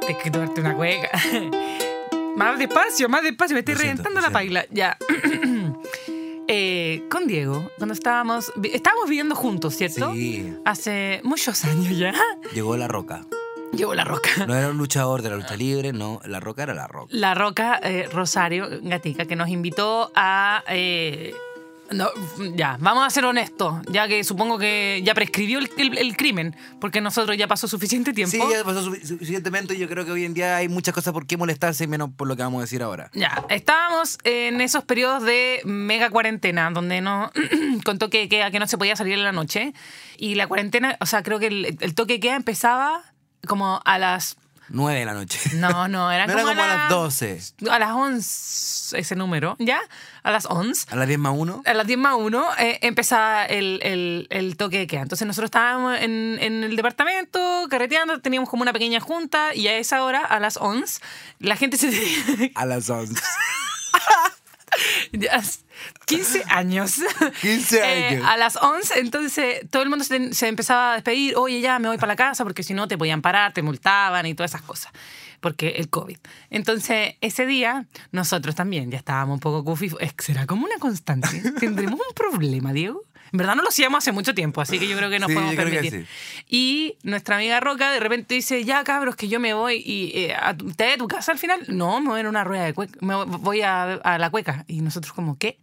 Tienes 0.00 0.22
que 0.22 0.30
tomarte 0.30 0.60
una 0.60 0.74
cueca. 0.76 1.10
más 2.36 2.58
despacio, 2.58 3.08
más 3.08 3.22
despacio. 3.22 3.54
Me 3.54 3.60
estoy 3.60 3.74
Lo 3.74 3.80
siento, 3.80 4.02
reventando 4.02 4.20
lo 4.20 4.26
la 4.26 4.32
paila. 4.32 4.66
Ya. 4.70 4.96
Eh, 6.50 7.02
con 7.10 7.26
Diego, 7.26 7.70
cuando 7.76 7.92
estábamos... 7.92 8.50
vi- 8.56 8.70
Estábamos 8.72 9.06
viviendo 9.10 9.34
juntos, 9.34 9.76
¿cierto? 9.76 10.14
Sí. 10.14 10.54
Hace 10.64 11.20
muchos 11.22 11.62
años 11.66 11.94
ya. 11.98 12.14
Llegó 12.54 12.74
la 12.78 12.88
roca. 12.88 13.26
Llegó 13.72 13.94
la 13.94 14.04
roca. 14.04 14.30
No 14.46 14.54
era 14.56 14.68
un 14.70 14.78
luchador 14.78 15.22
de 15.22 15.30
la 15.30 15.36
lucha 15.36 15.54
libre, 15.56 15.92
no. 15.92 16.20
La 16.24 16.40
roca 16.40 16.62
era 16.64 16.74
la 16.74 16.86
roca. 16.88 17.08
La 17.14 17.34
roca 17.34 17.78
eh, 17.82 18.08
Rosario, 18.12 18.68
gatica, 18.82 19.24
que 19.26 19.36
nos 19.36 19.48
invitó 19.48 20.10
a... 20.14 20.64
eh, 20.68 21.34
no, 21.90 22.10
ya, 22.54 22.76
vamos 22.80 23.06
a 23.06 23.08
ser 23.08 23.24
honestos, 23.24 23.76
ya 23.90 24.06
que 24.08 24.22
supongo 24.22 24.58
que 24.58 25.00
ya 25.06 25.14
prescribió 25.14 25.58
el, 25.58 25.70
el- 25.78 25.96
el 25.96 26.16
crimen, 26.18 26.54
porque 26.82 27.00
nosotros 27.00 27.34
ya 27.38 27.46
pasó 27.48 27.66
suficiente 27.66 28.12
tiempo. 28.12 28.32
Sí, 28.32 28.42
ya 28.52 28.62
pasó 28.62 28.82
sufi- 28.90 29.02
suficientemente 29.06 29.72
y 29.74 29.78
yo 29.78 29.88
creo 29.88 30.04
que 30.04 30.10
hoy 30.10 30.26
en 30.26 30.34
día 30.34 30.56
hay 30.58 30.68
muchas 30.68 30.92
cosas 30.94 31.14
por 31.14 31.26
qué 31.26 31.38
molestarse, 31.38 31.86
menos 31.86 32.10
por 32.14 32.28
lo 32.28 32.36
que 32.36 32.42
vamos 32.42 32.58
a 32.58 32.62
decir 32.64 32.82
ahora. 32.82 33.10
Ya, 33.14 33.42
estábamos 33.48 34.18
en 34.24 34.60
esos 34.60 34.84
periodos 34.84 35.22
de 35.22 35.60
mega 35.64 36.10
cuarentena, 36.10 36.70
donde 36.70 37.00
no 37.00 37.30
contó 37.86 38.10
que, 38.10 38.28
que, 38.28 38.46
que 38.52 38.58
no 38.58 38.66
se 38.66 38.76
podía 38.76 38.94
salir 38.94 39.14
en 39.14 39.24
la 39.24 39.32
noche. 39.32 39.72
Y 40.18 40.34
la 40.34 40.46
cuarentena, 40.46 40.98
o 41.00 41.06
sea, 41.06 41.22
creo 41.22 41.38
que 41.38 41.46
el, 41.46 41.78
el 41.80 41.94
toque 41.94 42.20
queda 42.20 42.36
empezaba 42.36 43.02
como 43.46 43.80
a 43.84 43.98
las... 43.98 44.36
9 44.70 44.98
de 44.98 45.06
la 45.06 45.14
noche. 45.14 45.40
No, 45.54 45.88
no, 45.88 46.12
eran 46.12 46.26
No 46.26 46.34
era 46.34 46.42
como, 46.42 46.52
como 46.54 46.62
a 46.62 46.66
las 46.66 46.78
las 46.78 46.88
12. 46.90 47.40
A 47.70 47.78
las 47.78 47.90
11, 47.92 48.98
ese 48.98 49.16
número, 49.16 49.56
¿ya? 49.58 49.80
A 50.22 50.30
las 50.30 50.44
11. 50.44 50.88
A 50.90 50.96
las 50.96 51.08
10 51.08 51.18
más 51.18 51.32
1. 51.34 51.62
A 51.64 51.72
las 51.72 51.86
10 51.86 51.98
más 51.98 52.14
1 52.18 52.46
eh, 52.58 52.78
empezaba 52.82 53.46
el, 53.46 53.80
el- 53.82 54.26
el 54.28 54.58
toque 54.58 54.76
de 54.80 54.86
queda. 54.86 55.00
Entonces 55.00 55.26
nosotros 55.26 55.46
estábamos 55.48 55.98
en, 55.98 56.36
en 56.42 56.64
el 56.64 56.76
departamento 56.76 57.66
carreteando, 57.70 58.20
teníamos 58.20 58.50
como 58.50 58.60
una 58.60 58.74
pequeña 58.74 59.00
junta 59.00 59.54
y 59.54 59.68
a 59.68 59.76
esa 59.78 60.04
hora, 60.04 60.22
a 60.22 60.38
las 60.38 60.58
11, 60.58 61.00
la 61.38 61.56
gente 61.56 61.78
se... 61.78 62.52
A 62.54 62.66
las 62.66 62.90
11. 62.90 63.14
Ya, 65.12 65.42
15 66.06 66.44
años. 66.48 66.96
15 67.40 67.78
Eh, 67.78 68.06
años. 68.08 68.26
a 68.26 68.36
las 68.36 68.56
11, 68.56 68.98
entonces 69.00 69.60
todo 69.70 69.82
el 69.82 69.88
mundo 69.88 70.04
se, 70.04 70.32
se 70.34 70.48
empezaba 70.48 70.92
a 70.92 70.94
despedir. 70.94 71.36
Oye, 71.36 71.60
ya 71.60 71.78
me 71.78 71.88
voy 71.88 71.98
para 71.98 72.12
la 72.12 72.16
casa 72.16 72.44
porque 72.44 72.62
si 72.62 72.74
no 72.74 72.88
te 72.88 72.98
podían 72.98 73.22
parar, 73.22 73.52
te 73.52 73.62
multaban 73.62 74.26
y 74.26 74.34
todas 74.34 74.50
esas 74.52 74.62
cosas. 74.62 74.92
porque 75.40 75.68
el 75.76 75.88
COVID. 75.88 76.18
Entonces, 76.50 77.14
ese 77.20 77.46
día, 77.46 77.86
nosotros 78.10 78.56
también 78.56 78.90
ya 78.90 78.98
estábamos 78.98 79.34
un 79.34 79.40
poco 79.40 79.62
goofy. 79.62 79.90
¿Será 80.18 80.46
como 80.46 80.64
una 80.66 80.78
constante? 80.80 81.28
¿Tendremos 81.60 82.00
un 82.00 82.14
problema, 82.14 82.72
Diego? 82.72 83.04
En 83.32 83.36
verdad 83.38 83.54
no 83.56 83.62
lo 83.62 83.68
hacíamos 83.68 83.98
hace 83.98 84.12
mucho 84.12 84.34
tiempo, 84.34 84.60
así 84.60 84.78
que 84.78 84.86
yo 84.88 84.96
creo 84.96 85.10
que 85.10 85.18
nos 85.18 85.28
Sí, 85.28 85.34
podemos 85.34 85.54
permitir. 85.54 85.92
sí. 85.92 86.06
Y 86.48 86.96
nuestra 87.02 87.36
amiga 87.36 87.60
Roca 87.60 87.90
de 87.90 88.00
repente 88.00 88.34
dice, 88.34 88.64
ya 88.64 88.82
cabros, 88.84 89.16
que 89.16 89.28
yo 89.28 89.38
me 89.40 89.54
voy 89.54 89.82
y 89.84 90.12
eh, 90.18 90.34
a 90.34 90.56
tu- 90.56 90.70
¿te 90.72 90.92
a 90.92 90.96
tu 90.96 91.06
casa 91.08 91.32
al 91.32 91.38
final? 91.38 91.60
No, 91.68 92.00
me 92.00 92.08
voy 92.10 92.20
en 92.20 92.26
una 92.26 92.44
rueda 92.44 92.64
de 92.64 92.74
cueca, 92.74 92.98
me 93.00 93.14
voy 93.16 93.62
a, 93.62 93.82
a 93.94 94.18
la 94.18 94.30
cueca. 94.30 94.64
Y 94.68 94.80
nosotros 94.80 95.12
como, 95.12 95.36
¿qué? 95.38 95.58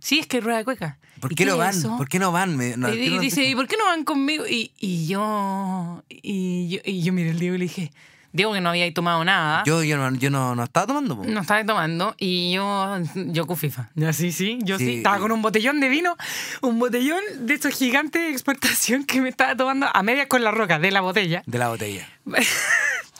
Sí, 0.00 0.18
es 0.18 0.26
que 0.26 0.40
rueda 0.40 0.58
de 0.58 0.64
cueca. 0.64 0.98
¿Por 1.20 1.32
¿Y 1.32 1.34
qué 1.36 1.46
no 1.46 1.56
van? 1.56 1.70
eso? 1.70 1.96
¿Por 1.96 2.08
qué 2.08 2.18
no 2.18 2.32
van? 2.32 2.56
Me- 2.56 2.76
no, 2.76 2.92
y, 2.92 2.98
¿qué 3.04 3.10
no 3.10 3.20
dice? 3.20 3.44
¿y 3.44 3.54
por 3.54 3.66
qué 3.68 3.76
no 3.78 3.84
van 3.86 4.04
conmigo? 4.04 4.46
Y, 4.46 4.72
y 4.78 5.06
yo, 5.06 6.02
y 6.10 6.68
yo, 6.68 6.80
y 6.84 7.02
yo 7.02 7.12
miré 7.12 7.30
al 7.30 7.38
Diego 7.38 7.54
y 7.54 7.58
le 7.58 7.64
dije, 7.64 7.92
Diego 8.34 8.52
que 8.52 8.60
no 8.60 8.70
había 8.70 8.92
tomado 8.92 9.24
nada. 9.24 9.62
Yo, 9.64 9.84
yo, 9.84 9.96
no, 9.96 10.12
yo 10.18 10.28
no, 10.28 10.56
no 10.56 10.64
estaba 10.64 10.88
tomando. 10.88 11.16
po. 11.16 11.24
No 11.24 11.40
estaba 11.40 11.64
tomando 11.64 12.16
y 12.18 12.50
yo, 12.52 12.98
yo 13.14 13.46
cufifa. 13.46 13.90
Ya 13.94 14.12
sí, 14.12 14.32
sí, 14.32 14.58
yo 14.62 14.76
sí. 14.76 14.86
Sí. 14.86 14.96
Estaba 14.96 15.20
con 15.20 15.30
un 15.30 15.40
botellón 15.40 15.78
de 15.78 15.88
vino, 15.88 16.16
un 16.60 16.80
botellón 16.80 17.22
de 17.38 17.54
estos 17.54 17.72
gigantes 17.74 18.20
de 18.20 18.30
exportación 18.30 19.04
que 19.04 19.20
me 19.20 19.28
estaba 19.28 19.54
tomando 19.56 19.86
a 19.86 20.02
medias 20.02 20.26
con 20.26 20.42
la 20.42 20.50
roca 20.50 20.80
de 20.80 20.90
la 20.90 21.00
botella. 21.00 21.44
De 21.46 21.58
la 21.58 21.68
botella. 21.68 22.08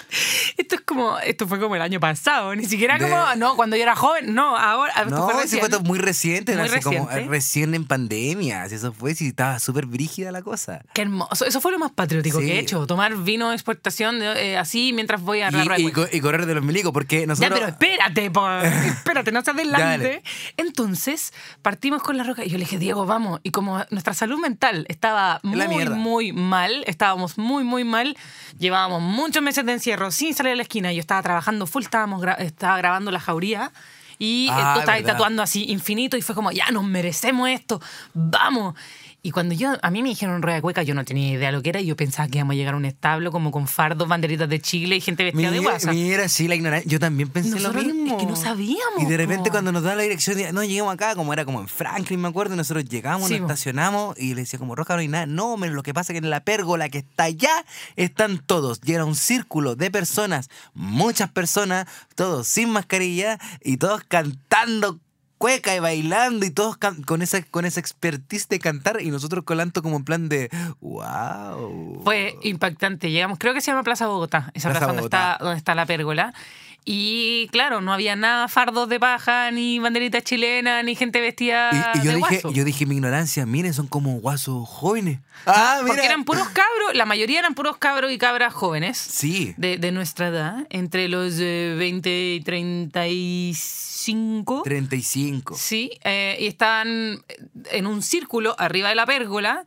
Esto 0.57 0.77
es 0.77 0.81
como, 0.83 1.19
esto 1.19 1.49
fue 1.49 1.59
como 1.61 1.75
el 1.77 1.83
año 1.83 2.01
pasado, 2.01 2.55
ni 2.55 2.65
siquiera 2.67 2.99
De- 2.99 3.09
como, 3.09 3.23
no, 3.37 3.57
cuando 3.57 3.77
yo 3.77 3.83
era 3.83 3.97
joven, 3.97 4.35
no, 4.35 4.57
ahora, 4.57 4.93
esto 4.93 5.11
No, 5.11 5.25
fue 5.29 5.43
recién. 5.43 5.61
fue 5.69 5.79
muy 5.81 5.99
reciente, 5.99 6.57
Muy 6.57 6.67
así 6.69 6.81
como 6.81 7.07
reciente. 7.07 7.29
recién 7.31 7.75
en 7.75 7.85
pandemia. 7.87 8.65
Eso 8.67 8.93
fue, 8.93 9.15
si 9.15 9.29
estaba 9.29 9.59
súper 9.59 9.87
brígida 9.87 10.31
la 10.33 10.43
cosa. 10.43 10.83
Qué 10.95 11.03
hermoso, 11.03 11.45
eso 11.45 11.61
fue 11.61 11.73
lo 11.73 11.79
más 11.79 11.91
patriótico 11.93 12.41
Sí. 12.41 12.47
que 12.47 12.57
he 12.57 12.59
hecho, 12.61 12.87
tomar 12.87 13.17
vino 13.17 13.49
de 13.49 13.55
exportación 13.55 14.19
de- 14.21 14.53
eh, 14.53 14.57
así 14.59 14.93
mientras 14.93 15.21
voy 15.21 15.41
a 15.43 15.51
la 15.51 15.79
Y, 15.79 15.87
y 15.89 15.93
co- 15.93 16.07
y 16.11 16.21
correr 16.21 16.47
de 16.47 16.55
los 16.55 16.65
milicos, 16.65 16.93
porque 16.93 17.21
Ya, 17.21 17.27
nosotros. 17.27 17.53
pero 17.59 17.67
espérate, 17.69 18.31
po, 18.31 18.47
espérate, 18.63 19.33
no 19.33 19.43
se 19.43 19.51
adelante. 19.51 20.23
Entonces, 20.57 21.33
partimos 21.63 22.03
con 22.03 22.17
la 22.17 22.25
roca 22.25 22.45
y 22.45 22.49
yo 22.51 22.59
le 22.59 22.65
dije, 22.65 22.79
Diego, 22.79 23.07
vamos. 23.07 23.41
Y 23.43 23.51
como 23.51 23.85
nuestra 23.91 24.15
salud 24.15 24.39
mental 24.39 24.87
estaba 24.89 25.41
muy, 25.43 25.89
muy 25.89 26.33
mal, 26.33 26.85
estábamos 26.87 27.39
muy, 27.39 27.65
muy 27.65 27.85
mal, 27.85 28.17
llevábamos 28.59 29.03
muchos 29.03 29.43
meses 29.43 29.65
de 29.67 29.73
encierro 29.73 30.04
sin 30.11 30.35
salir 30.35 30.53
a 30.53 30.57
la 30.57 30.63
esquina. 30.63 30.93
Yo 30.93 31.01
estaba 31.01 31.23
trabajando 31.23 31.67
full, 31.67 31.83
estábamos 31.83 32.21
gra- 32.23 32.39
estaba 32.39 32.77
grabando 32.79 33.11
la 33.11 33.21
jauría. 33.21 33.73
Y 34.19 34.49
Ah, 34.51 34.73
tú 34.75 34.81
estabas 34.81 35.03
tatuando 35.13 35.43
así 35.43 35.65
infinito 35.71 36.17
y 36.17 36.23
fue 36.23 36.35
como, 36.35 36.53
ya 36.53 36.71
nos 36.71 36.85
merecemos 36.85 37.49
esto, 37.49 37.81
vamos. 38.15 38.75
Y 39.27 39.31
cuando 39.31 39.55
yo, 39.55 39.73
a 39.81 39.91
mí 39.91 40.03
me 40.03 40.11
dijeron 40.11 40.43
rueda 40.43 40.57
de 40.57 40.61
cueca, 40.61 40.83
yo 40.83 40.95
no 40.95 41.03
tenía 41.03 41.33
idea 41.33 41.51
lo 41.51 41.63
que 41.63 41.71
era 41.71 41.81
y 41.81 41.87
yo 41.87 41.97
pensaba 41.97 42.29
que 42.29 42.37
íbamos 42.37 42.53
a 42.53 42.57
llegar 42.57 42.75
a 42.75 42.77
un 42.77 42.85
establo 42.85 43.33
como 43.33 43.51
con 43.51 43.67
fardos, 43.67 44.07
banderitas 44.07 44.51
de 44.51 44.61
Chile 44.61 44.97
y 44.97 45.01
gente 45.01 45.25
vestida 45.25 45.51
de 45.51 45.61
Mira, 45.61 45.71
guasa. 45.71 45.93
mira, 45.93 46.29
sí, 46.29 46.47
la 46.47 46.57
ignorancia. 46.57 46.87
Yo 46.91 47.01
también 47.01 47.31
pensé 47.31 47.49
Nosotros 47.53 47.87
lo 47.87 47.95
mismo. 47.95 48.17
es 48.19 48.23
que 48.23 48.29
no 48.29 48.37
sabíamos, 48.37 49.01
Y 49.01 49.07
de 49.07 49.17
repente 49.17 49.45
po. 49.49 49.53
cuando 49.53 49.73
nos 49.73 49.83
da 49.83 49.95
la 49.95 50.03
dirección, 50.03 50.37
no 50.55 50.63
llegamos 50.63 50.93
acá, 50.93 51.15
como 51.15 51.33
era 51.33 51.47
como 51.47 51.61
en 51.63 51.69
Franklin, 51.69 52.21
me 52.21 52.29
acuerdo, 52.29 52.53
y 52.53 52.59
nosotros 52.59 52.85
llegamos, 52.85 53.29
Sí, 53.29 53.39
nos 53.41 53.47
po. 53.47 53.53
estacionamos 53.55 54.19
y 54.19 54.35
le 54.35 54.43
decía 54.43 54.59
como, 54.59 54.75
Roja, 54.75 54.93
no 54.93 55.01
hay 55.01 55.09
nada. 55.09 55.25
No, 55.25 55.57
men, 55.57 55.75
lo 55.75 55.83
que 55.83 55.95
pasa 55.95 56.13
es 56.13 56.21
que 56.21 56.25
en 56.25 56.29
la 56.29 56.41
pérgola 56.45 56.91
que 56.91 56.99
está 56.99 57.25
allá 57.25 57.65
están 57.97 58.43
todos. 58.45 58.79
Y 58.85 58.93
era 58.93 59.07
un 59.07 59.15
círculo 59.15 59.75
de 59.75 59.91
personas, 59.91 60.51
muchas 60.75 61.31
personas, 61.31 61.87
todos 62.15 62.47
sin 62.47 62.69
mascarilla 62.69 63.39
y 63.63 63.79
todos 63.79 64.03
cantando 64.07 65.01
cueca 65.45 65.77
y 65.77 65.79
bailando 65.79 66.47
y 66.47 66.51
todos 66.51 66.79
con 66.79 67.21
esa 67.21 67.43
con 67.43 67.67
esa 67.67 67.79
expertise 67.79 68.49
de 68.49 68.59
cantar 68.59 69.03
y 69.03 69.11
nosotros 69.11 69.45
colando 69.45 69.83
como 69.83 69.97
en 69.97 70.05
plan 70.05 70.31
de 70.31 70.49
wow. 70.81 72.01
Fue 72.03 72.35
impactante. 72.45 73.11
Llegamos, 73.11 73.39
creo 73.39 73.53
que 73.53 73.61
se 73.61 73.71
llama 73.71 73.83
Plaza 73.83 74.07
Bogotá, 74.07 74.51
esa 74.55 74.71
Plaza 74.71 74.87
plaza 74.87 74.87
donde 74.87 75.03
está, 75.03 75.37
donde 75.39 75.59
está 75.59 75.75
la 75.75 75.85
pérgola. 75.85 76.33
Y 76.87 77.49
claro, 77.51 77.81
no 77.81 77.95
había 77.95 78.15
nada 78.15 78.47
fardos 78.49 78.91
de 78.91 79.01
paja, 79.01 79.51
ni 79.51 79.79
banderitas 79.79 80.23
chilenas, 80.23 80.85
ni 80.85 80.95
gente 80.95 81.19
vestida 81.21 81.71
Y, 81.73 81.77
y 81.99 82.03
yo 82.03 82.11
de 82.11 82.17
dije, 82.17 82.41
guaso. 82.43 82.53
yo 82.53 82.65
dije 82.65 82.85
mi 82.85 82.97
ignorancia, 82.97 83.47
miren, 83.47 83.73
son 83.73 83.87
como 83.87 84.17
guasos 84.21 84.69
jóvenes. 84.69 85.21
Ah, 85.47 85.79
mira. 85.83 85.95
Porque 85.95 86.05
eran 86.07 86.25
puros 86.25 86.47
cabros, 86.49 86.95
la 86.95 87.07
mayoría 87.07 87.39
eran 87.39 87.55
puros 87.55 87.79
cabros 87.79 88.13
y 88.13 88.19
cabras 88.19 88.53
jóvenes. 88.53 88.99
Sí. 88.99 89.55
De, 89.57 89.79
de 89.79 89.93
nuestra 89.93 90.29
edad, 90.29 90.67
entre 90.69 91.09
los 91.09 91.37
eh, 91.39 91.75
20 91.79 92.35
y 92.35 92.41
35. 92.43 94.63
35. 94.65 95.55
Sí, 95.57 95.91
eh, 96.05 96.37
y 96.41 96.47
estaban 96.47 97.25
en 97.71 97.87
un 97.87 98.03
círculo 98.03 98.55
arriba 98.59 98.91
de 98.91 98.95
la 98.95 99.07
pérgola 99.07 99.65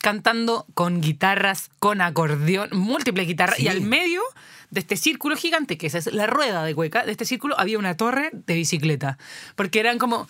cantando 0.00 0.66
con 0.74 1.00
guitarras, 1.00 1.70
con 1.78 2.00
acordeón, 2.00 2.68
múltiples 2.72 3.26
guitarras, 3.26 3.56
Sí. 3.56 3.64
y 3.64 3.68
al 3.68 3.80
medio 3.80 4.22
de 4.70 4.80
este 4.80 4.96
círculo 4.96 5.36
gigante, 5.36 5.78
que 5.78 5.86
esa 5.86 5.98
es 5.98 6.12
la 6.12 6.26
rueda 6.26 6.62
de 6.64 6.74
cueca, 6.74 7.04
de 7.04 7.12
este 7.12 7.24
círculo 7.24 7.58
había 7.58 7.78
una 7.78 7.96
torre 7.96 8.30
de 8.32 8.54
bicicleta, 8.54 9.18
porque 9.56 9.80
eran 9.80 9.98
como... 9.98 10.28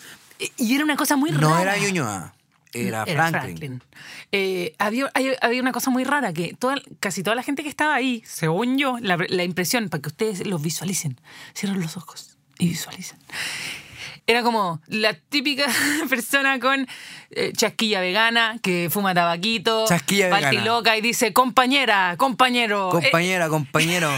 Y 0.56 0.74
era 0.74 0.84
una 0.84 0.96
cosa 0.96 1.16
muy 1.16 1.30
No 1.32 1.50
rara. 1.50 1.74
era 1.74 1.84
Ñuñoa, 1.84 2.34
era, 2.72 3.02
Era 3.02 3.28
Franklin. 3.30 3.82
Eh, 4.30 4.74
había, 4.78 5.10
había 5.40 5.60
una 5.60 5.72
cosa 5.72 5.90
muy 5.90 6.04
rara 6.04 6.32
que 6.32 6.54
toda, 6.56 6.76
casi 7.00 7.22
toda 7.24 7.34
la 7.34 7.42
gente 7.42 7.62
que 7.64 7.68
estaba 7.68 7.94
ahí, 7.94 8.22
según 8.24 8.78
yo, 8.78 8.98
la, 9.00 9.16
la 9.28 9.42
impresión, 9.42 9.88
para 9.88 10.00
que 10.02 10.08
ustedes 10.10 10.46
los 10.46 10.62
visualicen, 10.62 11.20
cierren 11.56 11.80
los 11.80 11.96
ojos 11.96 12.36
y 12.58 12.68
visualicen. 12.68 13.18
Era 14.30 14.42
como 14.42 14.78
la 14.88 15.14
típica 15.14 15.64
persona 16.10 16.60
con 16.60 16.86
eh, 17.30 17.52
chasquilla 17.56 18.00
vegana 18.02 18.58
que 18.62 18.88
fuma 18.90 19.14
tabaquito, 19.14 19.86
Chasquilla 19.88 20.26
vegana. 20.28 20.64
loca 20.66 20.98
y 20.98 21.00
dice 21.00 21.32
compañera, 21.32 22.14
compañero. 22.18 22.88
eh, 22.90 22.92
Compañera, 23.04 23.48
compañero. 23.58 24.10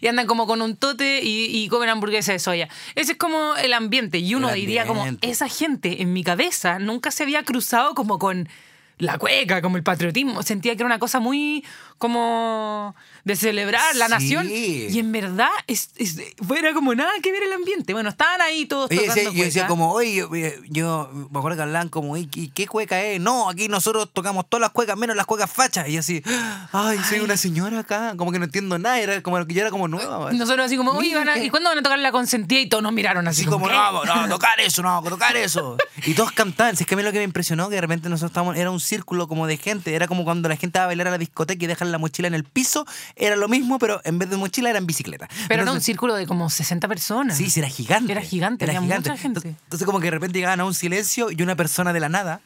y 0.00 0.06
andan 0.06 0.28
como 0.28 0.46
con 0.46 0.62
un 0.62 0.76
tote 0.76 1.22
y, 1.24 1.46
y 1.46 1.68
comen 1.68 1.88
hamburguesa 1.88 2.30
de 2.30 2.38
soya. 2.38 2.68
Ese 2.94 3.12
es 3.12 3.18
como 3.18 3.56
el 3.56 3.74
ambiente. 3.74 4.18
Y 4.18 4.36
uno 4.36 4.48
El 4.50 4.54
diría 4.54 4.86
como, 4.86 5.04
esa 5.22 5.48
gente 5.48 6.02
en 6.02 6.12
mi 6.12 6.22
cabeza 6.22 6.78
nunca 6.78 7.10
se 7.10 7.24
había 7.24 7.42
cruzado 7.42 7.96
como 7.96 8.20
con 8.20 8.48
la 8.98 9.18
cueca, 9.18 9.60
como 9.60 9.76
el 9.76 9.82
patriotismo. 9.82 10.42
Sentía 10.44 10.74
que 10.76 10.82
era 10.82 10.86
una 10.86 10.98
cosa 11.00 11.18
muy 11.18 11.64
como 11.98 12.94
de 13.28 13.36
celebrar 13.36 13.94
la 13.96 14.06
Sí. 14.06 14.10
nación. 14.10 14.48
Y 14.50 14.98
en 14.98 15.12
verdad 15.12 15.50
es, 15.66 15.90
es- 15.96 16.16
era 16.56 16.72
como 16.72 16.94
nada 16.94 17.10
que 17.22 17.30
ver 17.30 17.42
el 17.42 17.52
ambiente. 17.52 17.92
Bueno, 17.92 18.08
estaban 18.08 18.40
ahí 18.40 18.66
todos 18.66 18.90
Oye, 18.90 19.00
tocando 19.00 19.14
decía- 19.22 19.38
yo 19.38 19.44
decía 19.44 19.66
como, 19.66 19.92
oye, 19.92 20.14
yo, 20.16 20.28
yo 20.68 21.10
me 21.30 21.38
acuerdo 21.38 21.56
que 21.56 21.62
hablaban 21.62 21.88
como, 21.90 22.16
"¿Y 22.16 22.26
qué, 22.26 22.50
qué 22.52 22.66
cueca 22.66 23.00
es? 23.02 23.20
No, 23.20 23.48
aquí 23.50 23.68
nosotros 23.68 24.08
tocamos 24.12 24.48
todas 24.48 24.62
las 24.62 24.70
cuecas, 24.70 24.96
menos 24.96 25.14
las 25.14 25.26
cuecas 25.26 25.50
fachas. 25.50 25.88
Y 25.88 25.98
así, 25.98 26.22
ay, 26.72 26.98
soy 27.08 27.18
Ay. 27.18 27.24
una 27.24 27.36
señora 27.36 27.80
acá, 27.80 28.14
como 28.16 28.32
que 28.32 28.38
no 28.38 28.46
entiendo 28.46 28.78
nada, 28.78 28.98
era 28.98 29.22
como 29.22 29.44
que 29.46 29.54
yo 29.54 29.60
era 29.60 29.70
como 29.70 29.86
nueva. 29.88 30.32
Nosotros 30.32 30.64
así 30.66 30.76
como, 30.76 30.92
oye, 30.92 31.14
van 31.14 31.28
a- 31.28 31.38
¿y 31.38 31.50
cuándo 31.50 31.68
van 31.68 31.78
a 31.78 31.82
tocar 31.82 31.98
la 31.98 32.10
consentida? 32.12 32.60
Y 32.60 32.68
todos 32.68 32.82
nos 32.82 32.92
miraron 32.92 33.28
así, 33.28 33.42
Así 33.42 33.50
como, 33.50 33.66
¿qué? 33.68 33.74
no, 33.74 34.04
no, 34.04 34.28
tocar 34.28 34.58
eso, 34.60 34.82
no, 34.82 35.02
tocar 35.02 35.36
eso. 35.36 35.76
Y 36.06 36.14
todos 36.14 36.32
cantaban. 36.32 36.76
Si 36.76 36.84
es 36.84 36.86
que 36.88 36.94
a 36.94 36.96
mí 36.96 37.02
lo 37.02 37.12
que 37.12 37.18
me 37.18 37.24
impresionó, 37.24 37.68
que 37.68 37.74
de 37.74 37.80
repente 37.82 38.08
nosotros 38.08 38.30
estábamos, 38.30 38.56
era 38.56 38.70
un 38.70 38.80
círculo 38.80 39.28
como 39.28 39.46
de 39.46 39.56
gente. 39.58 39.94
Era 39.94 40.06
como 40.08 40.24
cuando 40.24 40.48
la 40.48 40.56
gente 40.56 40.78
va 40.78 40.84
a 40.84 40.86
bailar 40.86 41.08
a 41.08 41.10
la 41.10 41.18
discoteca 41.18 41.62
y 41.64 41.66
dejan 41.68 41.92
la 41.92 41.98
mochila 41.98 42.28
en 42.28 42.34
el 42.34 42.44
piso. 42.44 42.86
Era 43.18 43.36
lo 43.36 43.48
mismo, 43.48 43.78
pero 43.78 44.00
en 44.04 44.18
vez 44.18 44.30
de 44.30 44.36
mochila 44.36 44.70
era 44.70 44.78
en 44.78 44.86
bicicleta. 44.86 45.28
Pero 45.48 45.62
era 45.62 45.72
un 45.72 45.80
círculo 45.80 46.14
de 46.14 46.26
como 46.26 46.48
60 46.48 46.86
personas. 46.88 47.36
Sí, 47.36 47.50
sí, 47.50 47.60
era 47.60 47.68
gigante. 47.68 48.12
Era 48.12 48.22
gigante, 48.22 48.64
había 48.64 48.80
mucha 48.80 49.16
gente. 49.16 49.48
Entonces 49.48 49.84
como 49.84 49.98
que 49.98 50.06
de 50.06 50.12
repente 50.12 50.38
llegaban 50.38 50.60
a 50.60 50.64
un 50.64 50.74
silencio 50.74 51.30
y 51.30 51.42
una 51.42 51.56
persona 51.56 51.92
de 51.92 52.00
la 52.00 52.08
nada 52.08 52.40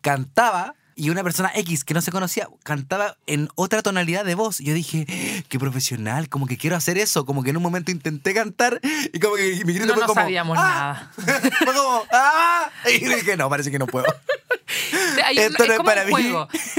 cantaba 0.00 0.74
y 0.96 1.10
una 1.10 1.22
persona 1.22 1.50
X 1.54 1.84
que 1.84 1.94
no 1.94 2.00
se 2.00 2.10
conocía 2.12 2.48
cantaba 2.64 3.16
en 3.26 3.48
otra 3.54 3.82
tonalidad 3.82 4.24
de 4.24 4.34
voz. 4.34 4.60
Y 4.60 4.64
yo 4.66 4.74
dije, 4.74 5.06
"Ah, 5.08 5.44
qué 5.48 5.58
profesional, 5.58 6.28
como 6.28 6.46
que 6.46 6.56
quiero 6.56 6.76
hacer 6.76 6.98
eso. 6.98 7.24
Como 7.26 7.42
que 7.42 7.50
en 7.50 7.56
un 7.56 7.62
momento 7.62 7.90
intenté 7.90 8.34
cantar 8.34 8.80
y 9.12 9.18
como 9.20 9.36
que 9.36 9.62
mi 9.64 9.72
grito 9.74 9.86
No 9.88 9.94
fue 9.94 10.02
como... 10.06 10.20
sabíamos 10.20 10.58
"Ah". 10.60 11.10
fue 11.16 11.74
como, 11.74 12.04
¡ah! 12.12 12.70
Y 12.86 12.98
dije, 13.04 13.36
no, 13.36 13.48
parece 13.48 13.70
que 13.70 13.78
no 13.78 13.86
puedo. 13.86 14.06
Hay 15.24 15.36
un- 15.38 15.44
Esto 15.44 15.58
no 15.58 15.64
es 15.64 15.70
es 15.72 15.76
como 15.76 15.86
para 15.88 16.04
un 16.04 16.12
mí. 16.12 16.32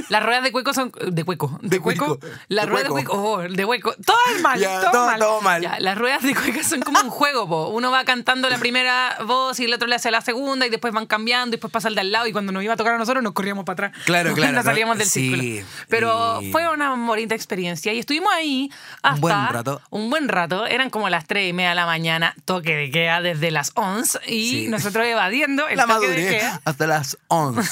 Las 0.09 0.23
ruedas 0.23 0.43
de 0.43 0.51
cueco 0.51 0.73
son. 0.73 0.91
De 1.11 1.23
cueco. 1.23 1.59
De, 1.61 1.69
De 1.69 1.79
cueco. 1.79 2.17
cueco. 2.19 2.27
Las 2.47 2.65
De 2.65 2.69
ruedas 2.71 2.87
de 2.87 2.91
cueco. 2.91 3.11
cueco. 3.11 3.31
Oh, 3.33 3.41
de 3.41 3.65
hueco. 3.65 3.93
Todo 4.03 4.17
mal. 4.41 4.59
Ya, 4.59 4.81
todo, 4.81 4.91
todo- 4.91 5.05
mal. 5.05 5.19
todo 5.19 5.41
mal. 5.41 5.61
Ya, 5.61 5.79
las 5.79 5.97
ruedas 5.97 6.23
de 6.23 6.33
cueca 6.33 6.63
son 6.63 6.81
como 6.81 6.99
un 7.01 7.09
juego, 7.09 7.47
po. 7.47 7.67
Uno 7.69 7.91
va 7.91 8.03
cantando 8.03 8.49
la 8.49 8.57
primera 8.57 9.15
voz 9.25 9.59
y 9.59 9.65
el 9.65 9.73
otro 9.73 9.87
le 9.87 9.95
hace 9.95 10.09
la 10.11 10.21
segunda 10.21 10.65
y 10.65 10.69
después 10.71 10.91
van 10.93 11.05
cambiando 11.05 11.49
y 11.49 11.51
después 11.57 11.71
pasa 11.71 11.87
el 11.87 11.95
de 11.95 12.01
al 12.01 12.11
lado 12.11 12.25
y 12.27 12.31
cuando 12.31 12.51
nos 12.51 12.63
iba 12.63 12.73
a 12.73 12.77
tocar 12.77 12.95
a 12.95 12.97
nosotros 12.97 13.23
nos 13.23 13.33
corríamos 13.33 13.63
para 13.63 13.87
atrás. 13.89 14.02
Claro, 14.05 14.33
claro, 14.33 14.53
Nos 14.53 14.65
¿no? 14.65 14.71
salíamos 14.71 14.97
del 14.97 15.07
Sí, 15.09 15.29
círculo. 15.29 15.67
Pero 15.89 16.41
y- 16.41 16.51
fue 16.51 16.69
una 16.69 16.93
bonita 16.95 17.35
experiencia 17.35 17.93
y 17.93 17.99
estuvimos 17.99 18.31
ahí 18.33 18.69
hasta. 19.01 19.15
Un 19.15 19.21
buen 19.21 19.47
rato. 19.49 19.81
Un 19.89 20.09
buen 20.09 20.27
rato. 20.29 20.65
Eran 20.65 20.89
como 20.89 21.09
las 21.09 21.25
3 21.25 21.49
y 21.49 21.53
media 21.53 21.69
de 21.69 21.75
la 21.75 21.85
mañana, 21.85 22.35
toque 22.45 22.75
de 22.75 22.91
queda 22.91 23.21
desde 23.21 23.51
las 23.51 23.71
11 23.75 24.19
y 24.27 24.49
Sí. 24.49 24.67
nosotros 24.67 25.05
evadiendo 25.05 25.67
el 25.67 25.77
la 25.77 25.85
toque 25.87 26.07
de 26.07 26.15
madurez 26.15 26.39
queda. 26.41 26.61
hasta 26.65 26.87
las 26.87 27.17
11. 27.27 27.69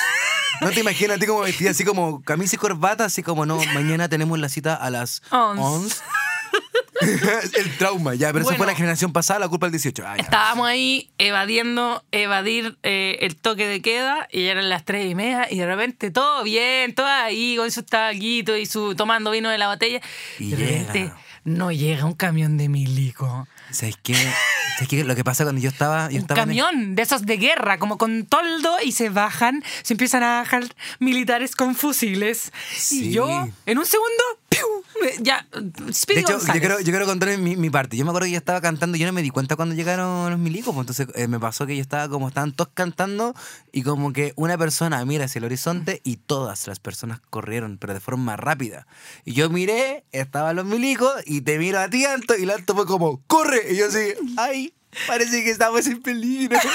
No 0.62 0.70
te 0.70 0.80
imaginas 0.82 1.18
a 1.18 1.20
ti 1.20 1.26
como 1.26 1.40
vestida 1.42 1.72
así 1.72 1.84
como 1.84 2.22
camisa 2.24 2.56
y 2.56 2.60
corbata, 2.60 3.06
así 3.06 3.24
como 3.24 3.46
no, 3.48 3.58
mañana 3.74 4.10
tenemos 4.10 4.38
la 4.38 4.48
cita 4.48 4.76
a 4.76 4.90
las 4.92 5.24
Once. 5.32 5.62
11. 5.64 6.02
el 7.58 7.78
trauma, 7.78 8.16
ya, 8.16 8.28
pero 8.28 8.40
eso 8.40 8.46
Bueno. 8.50 8.58
fue 8.58 8.68
la 8.68 8.76
generación 8.76 9.12
pasada, 9.14 9.40
la 9.40 9.48
culpa 9.50 9.66
del 9.68 9.72
18. 9.74 10.04
Ah. 10.06 10.16
Estábamos 10.18 10.68
ahí 10.68 11.10
evadiendo, 11.18 12.04
evadir 12.12 12.78
eh, 12.84 13.18
el 13.22 13.36
toque 13.36 13.68
de 13.68 13.82
queda 13.82 14.28
y 14.32 14.44
eran 14.46 14.70
las 14.70 14.86
tres 14.86 15.10
y 15.10 15.16
media 15.16 15.48
y 15.50 15.58
de 15.58 15.66
repente 15.66 16.12
todo 16.12 16.44
bien, 16.44 16.94
todo 16.96 17.08
ahí 17.08 17.56
con 17.58 17.72
su 17.72 17.84
tabaquito 17.84 18.56
y 18.58 18.66
su 18.66 18.96
tomando 18.96 19.32
vino 19.32 19.50
de 19.50 19.58
la 19.58 19.68
botella. 19.68 20.02
Y 20.40 20.52
de 20.52 20.58
repente 20.58 21.00
llega. 21.00 21.18
no 21.44 21.72
llega 21.72 22.06
un 22.06 22.14
camión 22.14 22.58
de 22.58 22.70
milico. 22.70 23.48
¿Sabes 23.72 23.96
qué? 24.04 24.16
¿Sabes 24.16 24.90
qué? 24.90 25.04
Lo 25.06 25.16
que 25.16 25.24
pasa 25.24 25.44
cuando 25.44 25.62
yo 25.62 25.70
estaba. 25.70 26.10
Yo 26.10 26.16
Un 26.18 26.22
estaba 26.24 26.42
en- 26.42 26.48
camión 26.48 26.96
de 26.96 27.02
esos 27.04 27.26
de 27.26 27.38
guerra, 27.38 27.80
como 27.80 27.98
con 27.98 28.26
toldo, 28.26 28.76
y 28.84 28.92
se 28.92 29.10
bajan, 29.10 29.64
se 29.84 29.94
empiezan 29.94 30.24
a 30.24 30.42
bajar 30.42 30.64
militares 31.00 31.56
con 31.56 31.76
fusiles. 31.76 32.52
Sí. 32.76 33.08
Y 33.10 33.12
yo, 33.14 33.48
en 33.66 33.78
un 33.78 33.86
segundo, 33.86 34.24
¡piu! 34.50 34.81
Ya, 35.22 35.48
Speedy 35.94 36.16
De 36.16 36.22
hecho, 36.22 36.32
yo 36.34 36.38
González. 36.38 36.60
quiero, 36.62 36.80
yo 36.80 36.86
quiero 36.86 37.06
contar 37.06 37.38
mi, 37.38 37.56
mi 37.56 37.70
parte. 37.70 37.98
Yo 37.98 38.06
me 38.06 38.12
acuerdo 38.12 38.26
que 38.26 38.32
yo 38.32 38.38
estaba 38.38 38.62
cantando, 38.62 38.98
yo 38.98 39.06
no 39.06 39.14
me 39.14 39.22
di 39.22 39.30
cuenta 39.30 39.56
cuando 39.56 39.76
llegaron 39.76 40.30
los 40.30 40.40
milicos, 40.40 40.74
pues 40.74 40.88
entonces 40.88 41.08
eh, 41.16 41.28
me 41.28 41.40
pasó 41.40 41.66
que 41.66 41.76
yo 41.76 41.82
estaba 41.82 42.10
como 42.10 42.28
estaban 42.28 42.52
todos 42.54 42.72
cantando 42.74 43.36
y 43.72 43.84
como 43.84 44.14
que 44.14 44.34
una 44.36 44.58
persona 44.58 45.04
mira 45.06 45.26
hacia 45.26 45.40
el 45.40 45.46
horizonte 45.46 46.02
y 46.04 46.18
todas 46.18 46.68
las 46.68 46.80
personas 46.80 47.20
corrieron, 47.30 47.78
pero 47.78 47.94
de 47.94 48.00
forma 48.00 48.38
rápida. 48.38 48.88
Y 49.26 49.34
yo 49.34 49.50
miré, 49.50 50.06
estaban 50.12 50.56
los 50.56 50.66
milicos 50.66 51.14
y 51.26 51.42
te 51.42 51.58
miro 51.58 51.80
a 51.80 51.90
ti, 51.90 52.06
Anto, 52.06 52.36
y 52.38 52.44
el 52.44 52.52
Anto 52.52 52.76
fue 52.76 52.86
como, 52.86 53.22
¡corre! 53.28 53.74
Y 53.74 53.78
yo 53.78 53.88
así, 53.88 54.14
¡ay! 54.38 54.74
Parece 55.08 55.44
que 55.44 55.50
estamos 55.52 55.86
en 55.88 56.02
peligro. 56.02 56.58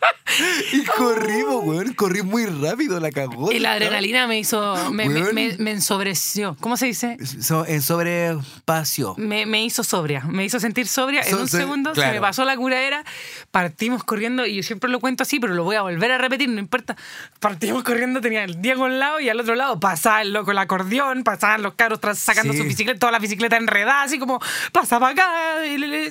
y 0.72 0.84
corrimos, 0.84 1.64
weón, 1.64 1.94
corrí 1.94 2.22
muy 2.22 2.46
rápido, 2.46 3.00
la 3.00 3.10
cagó. 3.10 3.50
Y 3.50 3.58
la 3.58 3.72
adrenalina 3.72 4.26
me 4.26 4.38
hizo, 4.38 4.76
me, 4.92 5.08
me, 5.08 5.22
Weón. 5.22 5.34
me- 5.34 5.56
me 5.58 5.70
ensobreció. 5.72 6.56
¿Cómo 6.60 6.76
se 6.76 6.86
dice? 6.86 7.16
So- 7.40 7.66
en 7.66 7.82
sobreespacio. 7.82 9.14
Me, 9.16 9.46
me 9.46 9.64
hizo 9.64 9.82
sobria, 9.82 10.22
me 10.28 10.44
hizo 10.44 10.60
sentir 10.60 10.86
sobria. 10.86 11.22
en 11.22 11.30
So- 11.30 11.40
un 11.40 11.48
so- 11.48 11.56
segundo 11.56 11.94
se 11.94 12.06
me 12.12 12.20
pasó 12.20 12.44
la 12.44 12.56
curadera, 12.56 13.04
partimos 13.50 14.04
corriendo, 14.04 14.46
y 14.46 14.56
yo 14.56 14.62
siempre 14.62 14.90
lo 14.90 15.00
cuento 15.00 15.22
así, 15.22 15.40
pero 15.40 15.54
lo 15.54 15.64
voy 15.64 15.76
a 15.76 15.82
volver 15.82 16.12
a 16.12 16.18
repetir, 16.18 16.48
no 16.48 16.58
importa. 16.60 16.96
Partimos 17.40 17.82
corriendo, 17.82 18.20
tenía 18.20 18.44
el 18.44 18.60
Diego 18.62 18.84
al 18.84 18.98
lado 19.00 19.20
y 19.20 19.28
al 19.28 19.40
otro 19.40 19.54
lado 19.54 19.80
pasaba 19.80 20.22
el 20.22 20.32
loco 20.32 20.50
el 20.52 20.58
acordeón, 20.58 21.24
pasaban 21.24 21.62
los 21.62 21.74
carros 21.74 22.00
tras- 22.00 22.18
sacando 22.18 22.52
Sí. 22.52 22.58
su 22.60 22.64
bicicleta, 22.64 22.98
toda 23.00 23.12
la 23.12 23.18
bicicleta 23.18 23.56
enredada, 23.56 24.02
así 24.02 24.18
como 24.18 24.40
pasaba 24.72 25.08
acá 25.08 25.26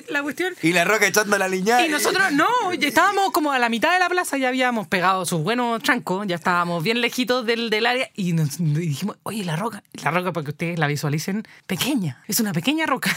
la 0.08 0.22
cuestión. 0.22 0.54
Y 0.62 0.72
la 0.72 0.84
roca 0.84 1.06
echando 1.06 1.38
la 1.38 1.48
liña. 1.48 1.86
Y 1.86 1.88
nosotros, 1.88 2.32
no, 2.32 2.46
estábamos 2.80 3.30
como 3.32 3.52
a 3.52 3.58
la 3.58 3.68
mitad 3.68 3.77
de 3.80 3.98
la 3.98 4.08
plaza, 4.08 4.36
ya 4.38 4.48
habíamos 4.48 4.88
pegado 4.88 5.24
sus 5.24 5.42
buenos 5.42 5.82
trancos, 5.82 6.26
ya 6.26 6.34
estábamos 6.34 6.82
bien 6.82 7.00
lejitos 7.00 7.46
del, 7.46 7.70
del 7.70 7.86
área 7.86 8.10
y 8.14 8.32
nos 8.32 8.58
dijimos, 8.58 9.16
oye, 9.22 9.44
la 9.44 9.56
roca, 9.56 9.82
la 10.02 10.10
roca 10.10 10.32
para 10.32 10.44
que 10.44 10.50
ustedes 10.50 10.78
la 10.78 10.86
visualicen, 10.86 11.46
pequeña, 11.66 12.22
es 12.26 12.40
una 12.40 12.52
pequeña 12.52 12.86
roca. 12.86 13.10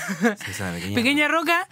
es 0.47 0.59
una 0.59 0.73
pequeña 0.95 1.27
roca. 1.29 1.67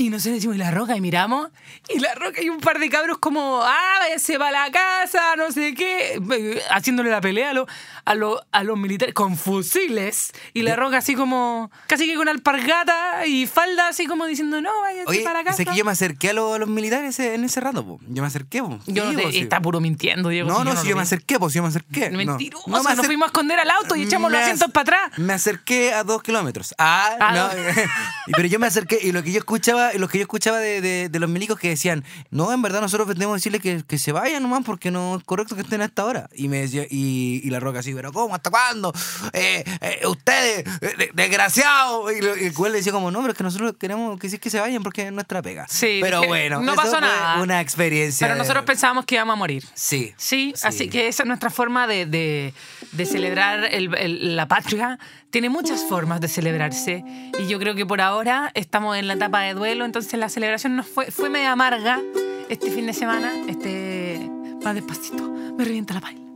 Y 0.00 0.08
nosotros 0.08 0.36
decimos, 0.36 0.56
¿y 0.56 0.58
la 0.58 0.70
roca? 0.70 0.96
Y 0.96 1.00
miramos, 1.02 1.50
y 1.88 1.98
la 1.98 2.14
roca 2.14 2.40
y 2.42 2.48
un 2.48 2.58
par 2.60 2.78
de 2.78 2.88
cabros 2.88 3.18
como, 3.18 3.60
ah, 3.62 3.98
se 4.16 4.38
va 4.38 4.48
a 4.48 4.50
la 4.50 4.70
casa, 4.70 5.36
no 5.36 5.52
sé 5.52 5.74
qué, 5.74 6.14
eh, 6.32 6.62
haciéndole 6.70 7.10
la 7.10 7.20
pelea 7.20 7.50
a, 7.50 7.52
los 7.52 7.66
a, 8.06 8.14
los 8.14 8.40
a 8.50 8.64
los 8.64 8.78
militares 8.78 9.14
con 9.14 9.36
fusiles. 9.36 10.32
Y 10.54 10.62
la 10.62 10.74
roca 10.74 10.96
así 10.98 11.14
como, 11.14 11.70
casi 11.86 12.06
que 12.06 12.14
con 12.14 12.28
alpargata 12.30 13.26
y 13.26 13.46
falda, 13.46 13.88
así 13.88 14.06
como 14.06 14.24
diciendo, 14.24 14.62
no, 14.62 14.70
váyanse 14.80 15.10
Oye, 15.10 15.20
para 15.20 15.40
la 15.40 15.44
casa. 15.44 15.58
sé 15.58 15.66
que 15.66 15.76
yo 15.76 15.84
me 15.84 15.92
acerqué 15.92 16.30
a, 16.30 16.32
los- 16.32 16.54
a 16.54 16.58
los 16.58 16.68
militares 16.70 17.18
en 17.20 17.44
ese 17.44 17.60
rato, 17.60 17.84
po. 17.84 18.00
Yo 18.08 18.22
me 18.22 18.28
acerqué, 18.28 18.62
po. 18.62 18.78
Yo 18.86 19.12
no 19.12 19.18
te- 19.20 19.32
sí. 19.32 19.40
está 19.40 19.60
puro 19.60 19.80
mintiendo, 19.80 20.30
Diego. 20.30 20.48
No, 20.48 20.64
no, 20.64 20.72
lo 20.72 20.80
si 20.80 20.88
yo 20.88 20.96
me 20.96 21.02
acerqué, 21.02 21.38
pues 21.38 21.52
yo 21.52 21.62
me 21.62 21.68
acerqué. 21.68 22.08
No. 22.10 22.16
Mentiroso, 22.16 22.64
No, 22.70 22.82
me 22.82 22.94
nos 22.96 23.04
fuimos 23.06 23.26
a 23.26 23.28
esconder 23.28 23.58
al 23.60 23.70
auto 23.70 23.96
y 23.96 24.02
echamos 24.04 24.32
los 24.32 24.40
asientos 24.40 24.70
para 24.70 24.82
atrás. 25.06 25.18
Me 25.18 25.34
acerqué 25.34 25.92
a 25.92 26.04
dos 26.04 26.22
kilómetros. 26.22 26.74
Ah, 26.78 27.16
Ah, 27.20 27.32
no. 27.34 27.48
no. 27.48 27.72
Pero 28.34 28.48
yo 28.48 28.58
me 28.58 28.66
acerqué 28.66 28.98
y 29.02 29.12
lo 29.12 29.22
que 29.22 29.32
yo 29.32 29.38
escuchaba, 29.38 29.89
lo 29.98 30.08
que 30.08 30.18
yo 30.18 30.22
escuchaba 30.22 30.58
de, 30.58 30.80
de- 30.80 31.08
de 31.08 31.18
los 31.18 31.28
milicos 31.28 31.58
que 31.58 31.68
decían, 31.70 32.04
no, 32.30 32.52
en 32.52 32.62
verdad 32.62 32.80
nosotros 32.80 33.08
tenemos 33.14 33.34
que 33.34 33.38
decirle 33.50 33.60
que, 33.60 33.84
que 33.86 33.98
se 33.98 34.12
vayan 34.12 34.42
nomás 34.42 34.62
porque 34.64 34.90
no 34.90 35.16
es 35.16 35.24
correcto 35.24 35.54
que 35.54 35.62
estén 35.62 35.80
a 35.82 35.86
esta 35.86 36.04
hora. 36.04 36.28
Y 36.34 36.48
me 36.48 36.60
decía, 36.60 36.84
y, 36.90 37.40
y 37.44 37.50
la 37.50 37.60
roca 37.60 37.80
así, 37.80 37.94
pero 37.94 38.12
¿cómo? 38.12 38.34
¿Hasta 38.34 38.50
cuándo? 38.50 38.92
Eh, 39.32 39.64
eh, 39.80 40.06
ustedes, 40.06 40.64
eh, 40.80 40.94
de- 40.98 41.10
desgraciados. 41.14 42.12
Y, 42.12 42.20
lo- 42.20 42.36
y 42.36 42.44
el 42.46 42.54
cual 42.54 42.72
le 42.72 42.78
decía 42.78 42.92
como, 42.92 43.10
no, 43.10 43.20
pero 43.20 43.32
es 43.32 43.36
que 43.38 43.44
nosotros 43.44 43.74
queremos 43.78 44.18
que 44.18 44.28
sí 44.28 44.38
que 44.38 44.50
se 44.50 44.60
vayan 44.60 44.82
porque 44.82 45.06
es 45.06 45.12
nuestra 45.12 45.42
pega. 45.42 45.66
Sí, 45.68 45.98
Pero 46.02 46.22
bueno, 46.24 46.60
no 46.60 46.74
pasó 46.74 47.00
nada. 47.00 47.40
Una 47.42 47.60
experiencia. 47.60 48.26
Pero 48.26 48.34
de- 48.34 48.38
nosotros 48.40 48.64
pensábamos 48.64 49.04
que 49.06 49.14
íbamos 49.16 49.34
a 49.34 49.36
morir. 49.36 49.64
Sí. 49.74 50.12
Sí, 50.16 50.54
así 50.62 50.88
que 50.88 51.08
esa 51.08 51.22
es 51.22 51.26
nuestra 51.26 51.50
forma 51.50 51.86
de, 51.86 52.06
de- 52.06 52.54
de 52.92 53.06
celebrar 53.06 53.64
el- 53.64 53.94
el- 53.96 54.36
la 54.36 54.46
patria. 54.48 54.98
Tiene 55.30 55.48
muchas 55.48 55.84
formas 55.84 56.20
de 56.20 56.26
celebrarse 56.26 57.04
y 57.38 57.46
yo 57.46 57.60
creo 57.60 57.76
que 57.76 57.86
por 57.86 58.00
ahora 58.00 58.50
estamos 58.54 58.96
en 58.96 59.06
la 59.06 59.14
etapa 59.14 59.42
de 59.42 59.54
duelo, 59.54 59.69
entonces 59.78 60.18
la 60.18 60.28
celebración 60.28 60.76
nos 60.76 60.86
fue, 60.86 61.10
fue 61.10 61.30
media 61.30 61.52
amarga 61.52 62.00
este 62.48 62.70
fin 62.70 62.86
de 62.86 62.92
semana. 62.92 63.32
Este, 63.48 64.30
más 64.64 64.74
despacito, 64.74 65.28
me 65.28 65.64
revienta 65.64 65.94
la 65.94 66.00
paila. 66.00 66.29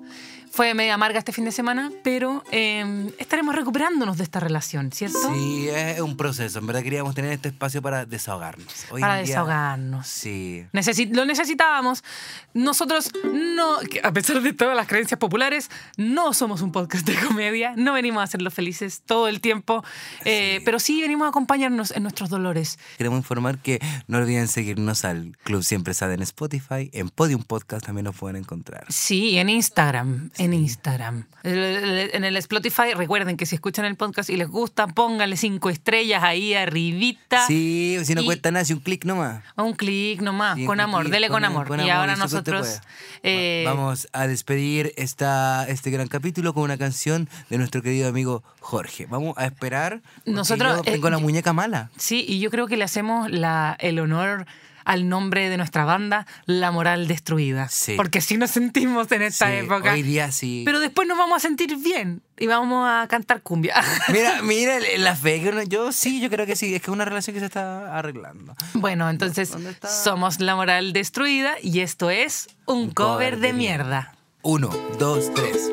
Fue 0.54 0.72
media 0.72 0.94
amarga 0.94 1.18
este 1.18 1.32
fin 1.32 1.44
de 1.44 1.50
semana, 1.50 1.90
pero 2.04 2.44
eh, 2.52 3.10
estaremos 3.18 3.56
recuperándonos 3.56 4.18
de 4.18 4.22
esta 4.22 4.38
relación, 4.38 4.92
¿cierto? 4.92 5.18
Sí, 5.34 5.66
es 5.68 5.98
un 6.00 6.16
proceso. 6.16 6.60
En 6.60 6.66
verdad 6.68 6.84
queríamos 6.84 7.12
tener 7.16 7.32
este 7.32 7.48
espacio 7.48 7.82
para 7.82 8.06
desahogarnos. 8.06 8.86
Hoy 8.92 9.00
Para 9.00 9.16
día- 9.16 9.22
desahogarnos. 9.26 10.06
Sí. 10.06 10.64
Necesi- 10.72 11.10
lo 11.12 11.24
necesitábamos. 11.24 12.04
Nosotros 12.52 13.10
no, 13.32 13.78
a 14.04 14.12
pesar 14.12 14.40
de 14.42 14.52
todas 14.52 14.76
las 14.76 14.86
creencias 14.86 15.18
populares, 15.18 15.70
no 15.96 16.32
somos 16.32 16.62
un 16.62 16.70
podcast 16.70 17.04
de 17.04 17.16
comedia, 17.26 17.74
no 17.76 17.92
venimos 17.92 18.20
a 18.20 18.24
hacerlos 18.24 18.54
felices 18.54 19.02
todo 19.04 19.26
el 19.26 19.40
tiempo, 19.40 19.82
eh, 20.24 20.60
pero 20.64 20.78
sí 20.78 21.00
venimos 21.00 21.26
a 21.26 21.30
acompañarnos 21.30 21.90
en 21.90 22.04
nuestros 22.04 22.30
dolores. 22.30 22.78
Queremos 22.96 23.18
informar 23.18 23.58
que 23.58 23.80
no 24.06 24.18
olviden 24.18 24.46
seguirnos 24.46 25.04
al 25.04 25.36
Club 25.42 25.64
Siempre 25.64 25.94
Sad 25.94 26.12
en 26.12 26.22
Spotify. 26.22 26.90
En 26.92 27.08
Podium 27.08 27.42
Podcast 27.42 27.84
también 27.86 28.04
nos 28.04 28.14
pueden 28.14 28.36
encontrar. 28.36 28.84
Sí, 28.88 29.36
en 29.36 29.48
Instagram, 29.48 30.30
en 30.44 30.54
Instagram. 30.54 31.26
En 31.42 32.24
el 32.24 32.36
Spotify, 32.36 32.94
recuerden 32.94 33.36
que 33.36 33.46
si 33.46 33.54
escuchan 33.54 33.84
el 33.84 33.96
podcast 33.96 34.30
y 34.30 34.36
les 34.36 34.48
gusta, 34.48 34.86
pónganle 34.86 35.36
cinco 35.36 35.70
estrellas 35.70 36.22
ahí 36.22 36.54
arribita. 36.54 37.46
Sí, 37.46 37.98
si 38.04 38.14
no 38.14 38.22
Y- 38.22 38.24
cuesta 38.26 38.50
nada, 38.50 38.64
si 38.64 38.72
un 38.72 38.80
clic 38.80 39.04
nomás. 39.04 39.42
Un 39.56 39.72
clic 39.74 40.20
nomás, 40.22 40.56
Sí, 40.56 40.64
con 40.66 40.80
amor, 40.80 41.02
clic, 41.02 41.12
dele 41.12 41.28
con, 41.28 41.44
amor. 41.44 41.66
y 41.84 41.90
ahora 41.90 42.14
y 42.14 42.18
nosotros... 42.18 42.80
eh, 43.22 43.64
Va- 43.66 43.74
Vamos 43.74 44.08
a 44.12 44.26
despedir 44.26 44.92
esta, 44.96 45.66
este 45.68 45.90
gran 45.90 46.08
capítulo 46.08 46.54
con 46.54 46.62
una 46.62 46.78
canción 46.78 47.28
de 47.50 47.58
nuestro 47.58 47.82
querido 47.82 48.08
amigo 48.08 48.42
Jorge. 48.60 49.06
Vamos 49.06 49.34
a 49.36 49.44
esperar. 49.46 50.00
Nosotros, 50.26 50.76
yo 50.76 50.82
eh, 50.90 50.92
tengo 50.94 51.10
la 51.10 51.18
muñeca 51.18 51.52
mala. 51.52 51.90
Sí, 51.96 52.24
y 52.26 52.38
yo 52.38 52.50
creo 52.50 52.66
que 52.66 52.76
le 52.76 52.84
hacemos 52.84 53.30
la, 53.30 53.76
el 53.80 53.98
honor 53.98 54.46
al 54.84 55.08
nombre 55.08 55.48
de 55.48 55.56
nuestra 55.56 55.84
banda, 55.84 56.26
La 56.46 56.70
Moral 56.70 57.06
Destruida. 57.08 57.68
Sí. 57.68 57.94
Porque 57.96 58.18
así 58.18 58.36
nos 58.36 58.50
sentimos 58.50 59.10
en 59.12 59.22
esta 59.22 59.48
Sí, 59.48 59.56
época. 59.58 59.92
Hoy 59.92 60.02
día 60.02 60.30
sí. 60.32 60.62
Pero 60.64 60.80
después 60.80 61.08
nos 61.08 61.18
vamos 61.18 61.36
a 61.36 61.40
sentir 61.40 61.76
bien 61.76 62.22
y 62.38 62.46
vamos 62.46 62.86
a 62.88 63.06
cantar 63.08 63.42
cumbia. 63.42 63.74
Mira, 64.12 64.42
mira 64.42 64.78
la 64.98 65.14
fe 65.16 65.40
que 65.40 65.66
yo 65.68 65.92
sí, 65.92 66.20
yo 66.20 66.30
creo 66.30 66.46
que 66.46 66.56
sí, 66.56 66.74
es 66.74 66.80
que 66.82 66.90
es 66.90 66.92
una 66.92 67.04
relación 67.04 67.34
que 67.34 67.40
se 67.40 67.46
está 67.46 67.96
arreglando. 67.96 68.54
bueno, 68.74 69.08
entonces 69.08 69.52
somos 69.88 70.40
La 70.40 70.56
Moral 70.56 70.92
Destruida 70.92 71.54
y 71.62 71.80
esto 71.80 72.10
es 72.10 72.48
un, 72.66 72.90
cover, 72.90 73.38
de 73.38 73.52
mierda. 73.52 74.14
Uno, 74.42 74.70
dos, 74.98 75.32
tres. 75.34 75.70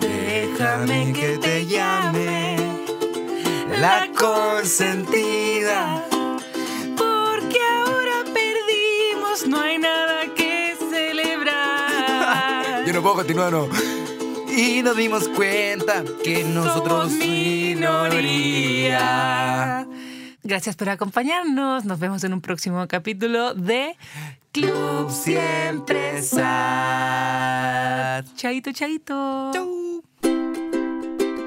Déjame 0.00 1.12
que 1.12 1.38
te 1.38 1.66
llame 1.66 2.35
la 3.80 4.08
consentida. 4.18 6.04
Porque 6.96 7.58
ahora 7.78 8.24
perdimos, 8.24 9.46
no 9.46 9.60
hay 9.60 9.78
nada 9.78 10.32
que 10.34 10.76
celebrar. 10.90 12.84
Yo 12.86 12.92
no 12.92 13.02
puedo 13.02 13.16
continuar, 13.16 13.52
no. 13.52 13.68
Y 14.48 14.82
nos 14.82 14.96
dimos 14.96 15.28
cuenta 15.28 16.02
que 16.24 16.44
nosotros 16.44 17.10
Somos 17.10 17.26
minoría. 17.26 18.56
Gracias 20.42 20.76
por 20.76 20.88
acompañarnos. 20.88 21.84
Nos 21.84 21.98
vemos 21.98 22.24
en 22.24 22.32
un 22.32 22.40
próximo 22.40 22.86
capítulo 22.88 23.52
de 23.54 23.96
Club 24.52 25.10
Siempre 25.10 26.22
Sad. 26.22 26.46
Chaito, 28.36 28.72
chaito. 28.72 29.50